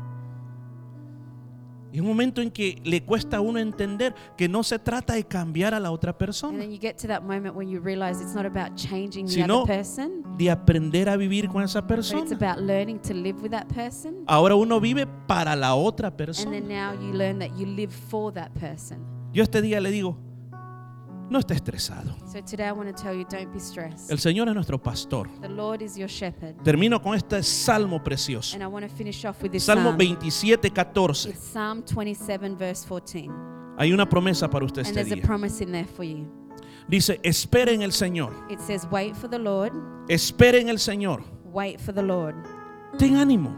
Y 1.93 2.01
un 2.01 2.07
momento 2.07 2.41
en 2.41 2.51
que 2.51 2.81
le 2.85 3.03
cuesta 3.05 3.37
a 3.37 3.41
uno 3.43 3.59
entender 3.59 4.15
que 4.37 4.49
no 4.49 4.63
se 4.63 4.79
trata 4.79 5.13
de 5.15 5.25
cambiar 5.25 5.75
a 5.75 5.81
la 5.81 5.91
otra 5.91 6.17
persona, 6.17 6.59
then 6.59 6.71
you 6.71 6.79
get 6.81 6.97
to 6.97 7.07
that 7.09 7.21
moment 7.23 7.55
when 7.55 7.69
you 7.69 7.81
realize 7.81 8.23
it's 8.23 8.35
not 8.35 8.47
about 8.47 8.75
changing 8.77 9.27
the 9.27 9.33
Sino- 9.33 9.63
other 9.65 9.77
person, 9.79 10.23
de 10.39 10.51
aprender 10.51 11.09
a 11.11 11.17
vivir 11.17 11.49
con 11.49 11.63
esa 11.63 11.83
but 11.83 11.99
it's 11.99 12.11
persona. 12.11 12.35
about 12.35 12.65
learning 12.65 12.99
to 13.01 13.13
live 13.13 13.41
with 13.43 13.51
that 13.51 13.67
person. 13.67 14.25
Ahora 14.27 14.55
uno 14.55 14.81
vive 14.81 15.07
para 15.27 15.55
la 15.55 15.75
otra 15.75 16.09
And 16.09 16.17
persona. 16.17 16.51
then 16.53 16.69
now 16.69 16.95
you 16.95 17.13
learn 17.13 17.39
that 17.41 17.51
you 17.59 17.67
live 17.67 17.93
for 17.93 18.33
that 18.33 18.51
person. 18.59 18.99
Yo 19.35 19.43
este 19.43 19.61
día 19.61 19.81
le 19.81 19.91
digo, 19.91 20.17
no 21.31 21.39
esté 21.39 21.55
estresado. 21.55 22.15
So 22.27 22.43
today 22.43 22.69
I 22.69 22.73
want 22.73 22.95
to 22.95 23.03
tell 23.03 23.15
you 23.15 23.25
don't 23.25 23.53
be 23.53 23.59
stressed. 23.61 24.11
El 24.11 24.19
Señor 24.19 24.49
es 24.49 24.55
nuestro 24.55 24.79
pastor. 24.83 25.29
The 25.41 25.49
Lord 25.49 25.83
is 25.83 25.97
your 25.97 26.09
shepherd. 26.09 26.57
Termino 26.63 27.01
con 27.01 27.15
este 27.15 27.43
salmo 27.43 28.03
precioso. 28.03 28.55
And 28.55 28.63
I 28.63 28.67
want 28.67 28.87
to 28.89 28.95
finish 28.95 29.25
off 29.25 29.43
with 29.43 29.53
this 29.53 29.65
Salmo 29.65 29.91
psalm. 29.91 29.97
27, 29.99 30.71
14. 30.71 31.31
It's 31.31 31.39
Psalm 31.41 31.83
27, 31.83 32.57
verse 32.57 32.85
14. 32.85 33.31
Hay 33.79 33.93
una 33.93 34.09
promesa 34.09 34.51
para 34.51 34.65
usted 34.65 34.81
And 34.87 34.89
este 34.89 34.95
there's 34.95 35.13
a 35.13 35.17
día. 35.17 35.25
promise 35.25 35.63
in 35.63 35.73
there 35.73 35.87
for 35.87 36.05
you. 36.05 36.27
Dice, 36.89 37.21
espere 37.23 37.73
en 37.73 37.83
el 37.83 37.93
Señor. 37.93 38.33
It 38.51 38.61
says, 38.61 38.87
Wait 38.91 39.17
for 39.17 39.29
the 39.29 39.39
Lord, 39.39 39.73
Espere 40.09 40.61
en 40.61 40.69
el 40.69 40.79
Señor. 40.79 41.23
wait 41.45 41.81
for 41.81 41.95
the 41.95 42.03
Lord. 42.03 42.35
Ten 42.99 43.17
ánimo. 43.17 43.57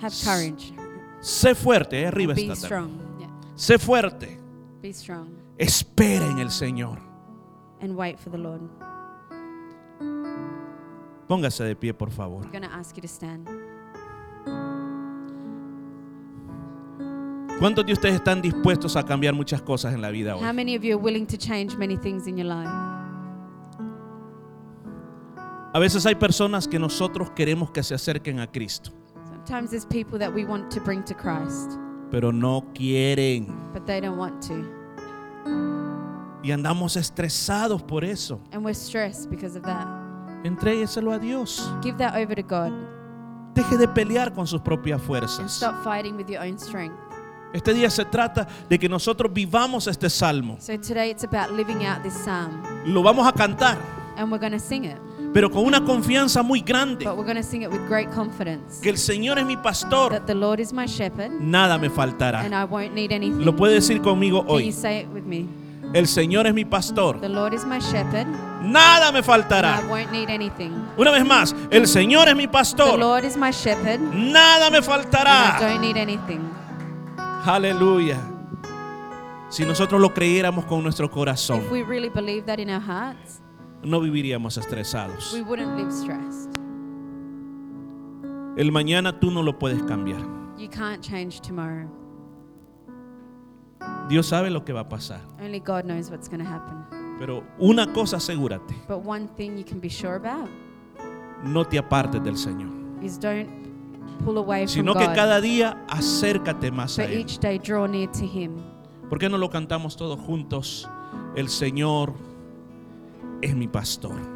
Have 0.00 0.12
courage. 0.24 0.72
Sé 1.20 1.54
fuerte. 1.54 1.98
ahí 1.98 2.04
arriba 2.04 2.34
Be 2.34 2.42
está. 2.46 2.54
también. 2.54 2.64
strong. 2.66 3.18
Yeah. 3.20 3.30
Sé 3.56 3.78
fuerte. 3.78 4.38
Be 4.80 4.92
strong 4.92 5.41
Espera 5.58 6.26
en 6.30 6.38
el 6.38 6.50
Señor. 6.50 6.98
and 7.80 7.96
wait 7.96 8.18
for 8.18 8.30
the 8.30 8.38
Lord. 8.38 8.60
Póngase 11.28 11.64
de 11.64 11.74
pie, 11.74 11.92
por 11.92 12.10
favor. 12.10 12.44
I'm 12.52 12.64
ask 12.64 12.96
you 12.96 13.02
to 13.02 13.08
stand. 13.08 13.48
¿Cuántos 17.58 17.86
de 17.86 17.92
ustedes 17.92 18.16
están 18.16 18.42
dispuestos 18.42 18.96
a 18.96 19.04
cambiar 19.04 19.34
muchas 19.34 19.62
cosas 19.62 19.94
en 19.94 20.00
la 20.02 20.10
vida 20.10 20.34
How 20.34 20.40
hoy? 20.48 20.52
many 20.52 20.74
of 20.76 20.82
you 20.82 20.96
are 20.96 21.02
willing 21.02 21.26
to 21.26 21.36
change 21.36 21.76
many 21.76 21.96
things 21.96 22.26
in 22.26 22.36
your 22.36 22.46
life? 22.46 22.68
A 25.74 25.78
veces 25.78 26.04
hay 26.04 26.16
personas 26.16 26.66
que 26.68 26.78
nosotros 26.78 27.30
queremos 27.30 27.70
que 27.70 27.82
se 27.82 27.94
acerquen 27.94 28.40
a 28.40 28.46
Cristo, 28.50 28.90
Sometimes 29.30 29.70
there's 29.70 29.86
people 29.86 30.18
that 30.18 30.32
we 30.32 30.44
want 30.44 30.70
to 30.72 30.80
bring 30.80 31.02
to 31.04 31.14
Christ, 31.14 31.78
pero 32.10 32.30
no 32.32 32.62
quieren. 32.74 33.46
but 33.72 33.86
they 33.86 34.00
don't 34.00 34.18
want 34.18 34.42
to. 34.48 34.81
Y 36.42 36.50
andamos 36.50 36.96
estresados 36.96 37.82
por 37.82 38.04
eso. 38.04 38.40
And 38.52 38.64
we're 38.64 38.74
stressed 38.74 39.30
because 39.30 39.56
of 39.56 39.64
that. 39.64 39.86
Entrégueselo 40.44 41.12
a 41.12 41.18
Dios. 41.18 41.70
Give 41.82 41.96
that 41.98 42.16
over 42.16 42.34
to 42.34 42.42
God 42.42 42.72
Deje 43.54 43.76
de 43.76 43.86
pelear 43.86 44.32
con 44.32 44.46
sus 44.46 44.60
propias 44.62 44.98
and 44.98 45.06
fuerzas. 45.06 45.52
stop 45.52 45.84
fighting 45.84 46.16
with 46.16 46.28
your 46.28 46.42
own 46.42 46.58
strength. 46.58 46.96
Este 47.52 47.74
día 47.74 47.90
se 47.90 48.06
trata 48.06 48.48
de 48.66 48.78
que 48.78 48.88
nosotros 48.88 49.30
vivamos 49.32 49.86
este 49.86 50.08
salmo. 50.08 50.56
So 50.58 50.78
today 50.78 51.10
it's 51.10 51.22
about 51.22 51.52
living 51.52 51.84
out 51.84 52.02
this 52.02 52.14
psalm, 52.14 52.62
Lo 52.86 53.02
vamos 53.02 53.28
a 53.28 53.32
cantar, 53.32 53.76
and 54.16 54.32
we're 54.32 54.38
going 54.40 54.52
to 54.52 54.58
sing 54.58 54.84
it. 54.84 54.96
Pero 55.32 55.50
con 55.50 55.64
una 55.64 55.82
confianza 55.84 56.42
muy 56.42 56.60
grande. 56.60 57.04
But 57.04 57.16
we're 57.16 57.24
going 57.24 57.36
to 57.36 57.42
sing 57.42 57.62
it 57.62 57.70
with 57.70 57.80
great 57.88 58.10
confidence 58.14 58.80
Que 58.82 58.90
el 58.90 58.98
Señor 58.98 59.38
es 59.38 59.46
mi 59.46 59.56
pastor. 59.56 60.12
that 60.12 60.26
the 60.26 60.34
Lord 60.34 60.60
is 60.60 60.72
my 60.72 60.86
shepherd 60.86 61.30
Nada 61.40 61.78
me 61.78 61.88
faltará. 61.88 62.40
and 62.44 62.54
I 62.54 62.64
won't 62.64 62.92
need 62.94 63.12
anything. 63.12 63.44
Lo 63.44 63.54
puede 63.56 63.74
decir 63.74 64.00
conmigo 64.02 64.40
Can 64.40 64.48
you 64.48 64.54
hoy. 64.66 64.72
say 64.72 65.00
it 65.00 65.08
with 65.12 65.24
me? 65.24 65.48
El 65.94 66.06
Señor 66.06 66.46
es 66.46 66.54
mi 66.54 66.64
pastor. 66.64 67.20
The 67.20 67.28
Lord 67.28 67.52
is 67.52 67.64
my 67.66 67.78
shepherd 67.78 68.26
Nada 68.62 69.12
me 69.12 69.18
and 69.18 69.26
I 69.26 69.28
faltará. 69.28 69.88
won't 69.90 70.10
need 70.10 70.30
anything. 70.30 70.70
Una 70.96 71.10
vez 71.10 71.24
más, 71.26 71.54
el 71.70 71.86
Señor 71.86 72.28
es 72.28 72.36
mi 72.36 72.46
The 72.46 72.52
pastor. 72.52 72.98
Lord 72.98 73.24
is 73.24 73.36
my 73.36 73.50
shepherd 73.50 74.00
Nada 74.00 74.70
me 74.70 74.78
I 74.78 74.82
faltará. 74.82 75.58
don't 75.60 75.80
need 75.82 75.96
anything. 75.98 76.40
Aleluya. 77.44 78.18
Si 79.50 79.64
nosotros 79.66 80.00
lo 80.00 80.14
creyéramos 80.14 80.64
con 80.64 80.82
nuestro 80.82 81.10
corazón, 81.10 81.58
If 81.58 81.70
we 81.70 81.82
really 81.82 82.08
believe 82.08 82.46
that 82.46 82.58
in 82.58 82.70
our 82.70 82.80
hearts, 82.80 83.41
no 83.82 84.00
viviríamos 84.00 84.56
estresados. 84.58 85.32
we 85.32 85.42
wouldn't 85.42 85.76
live 85.76 85.92
stressed. 85.92 86.50
El 88.56 88.70
mañana 88.70 89.18
tú 89.18 89.30
no 89.30 89.42
lo 89.42 89.58
puedes 89.58 89.82
cambiar. 89.84 90.20
You 90.58 90.68
can't 90.68 91.00
change 91.02 91.40
tomorrow. 91.40 91.88
Dios 94.08 94.26
sabe 94.26 94.50
lo 94.50 94.64
que 94.64 94.72
va 94.72 94.80
a 94.80 94.88
pasar. 94.88 95.20
Only 95.40 95.60
God 95.60 95.84
knows 95.84 96.10
what's 96.10 96.28
going 96.28 96.42
to 96.42 96.48
happen. 96.48 96.84
Pero 97.18 97.44
una 97.58 97.92
cosa 97.92 98.16
asegúrate, 98.16 98.74
But 98.88 99.04
one 99.04 99.28
thing 99.36 99.56
you 99.56 99.64
can 99.64 99.80
be 99.80 99.88
sure 99.88 100.16
about 100.16 100.48
no 101.44 101.64
te 101.64 101.78
apartes 101.78 102.22
del 102.22 102.36
Señor, 102.36 102.70
is 103.02 103.18
don't 103.18 103.48
pull 104.24 104.38
away 104.38 104.66
from 104.66 104.68
sino 104.68 104.94
que 104.94 105.06
God, 105.06 105.14
cada 105.14 105.40
día 105.40 105.84
acércate 105.88 106.70
más 106.70 106.98
a 106.98 107.04
Él. 107.04 107.20
each 107.20 107.38
day 107.38 107.58
draw 107.58 107.86
near 107.86 108.10
to 108.12 108.24
Him. 108.24 108.56
¿Por 109.08 109.18
qué 109.18 109.28
no 109.28 109.38
lo 109.38 109.50
cantamos 109.50 109.96
todos 109.96 110.18
juntos? 110.20 110.88
El 111.36 111.48
Señor 111.48 112.12
es 113.42 113.54
mi 113.54 113.68
pastor. 113.68 114.31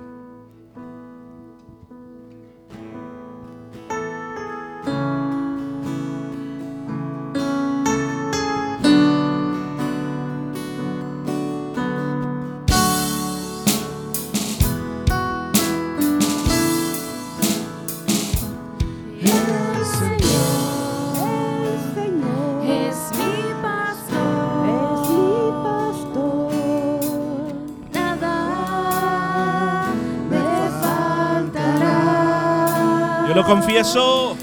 Confieso. 33.47 34.37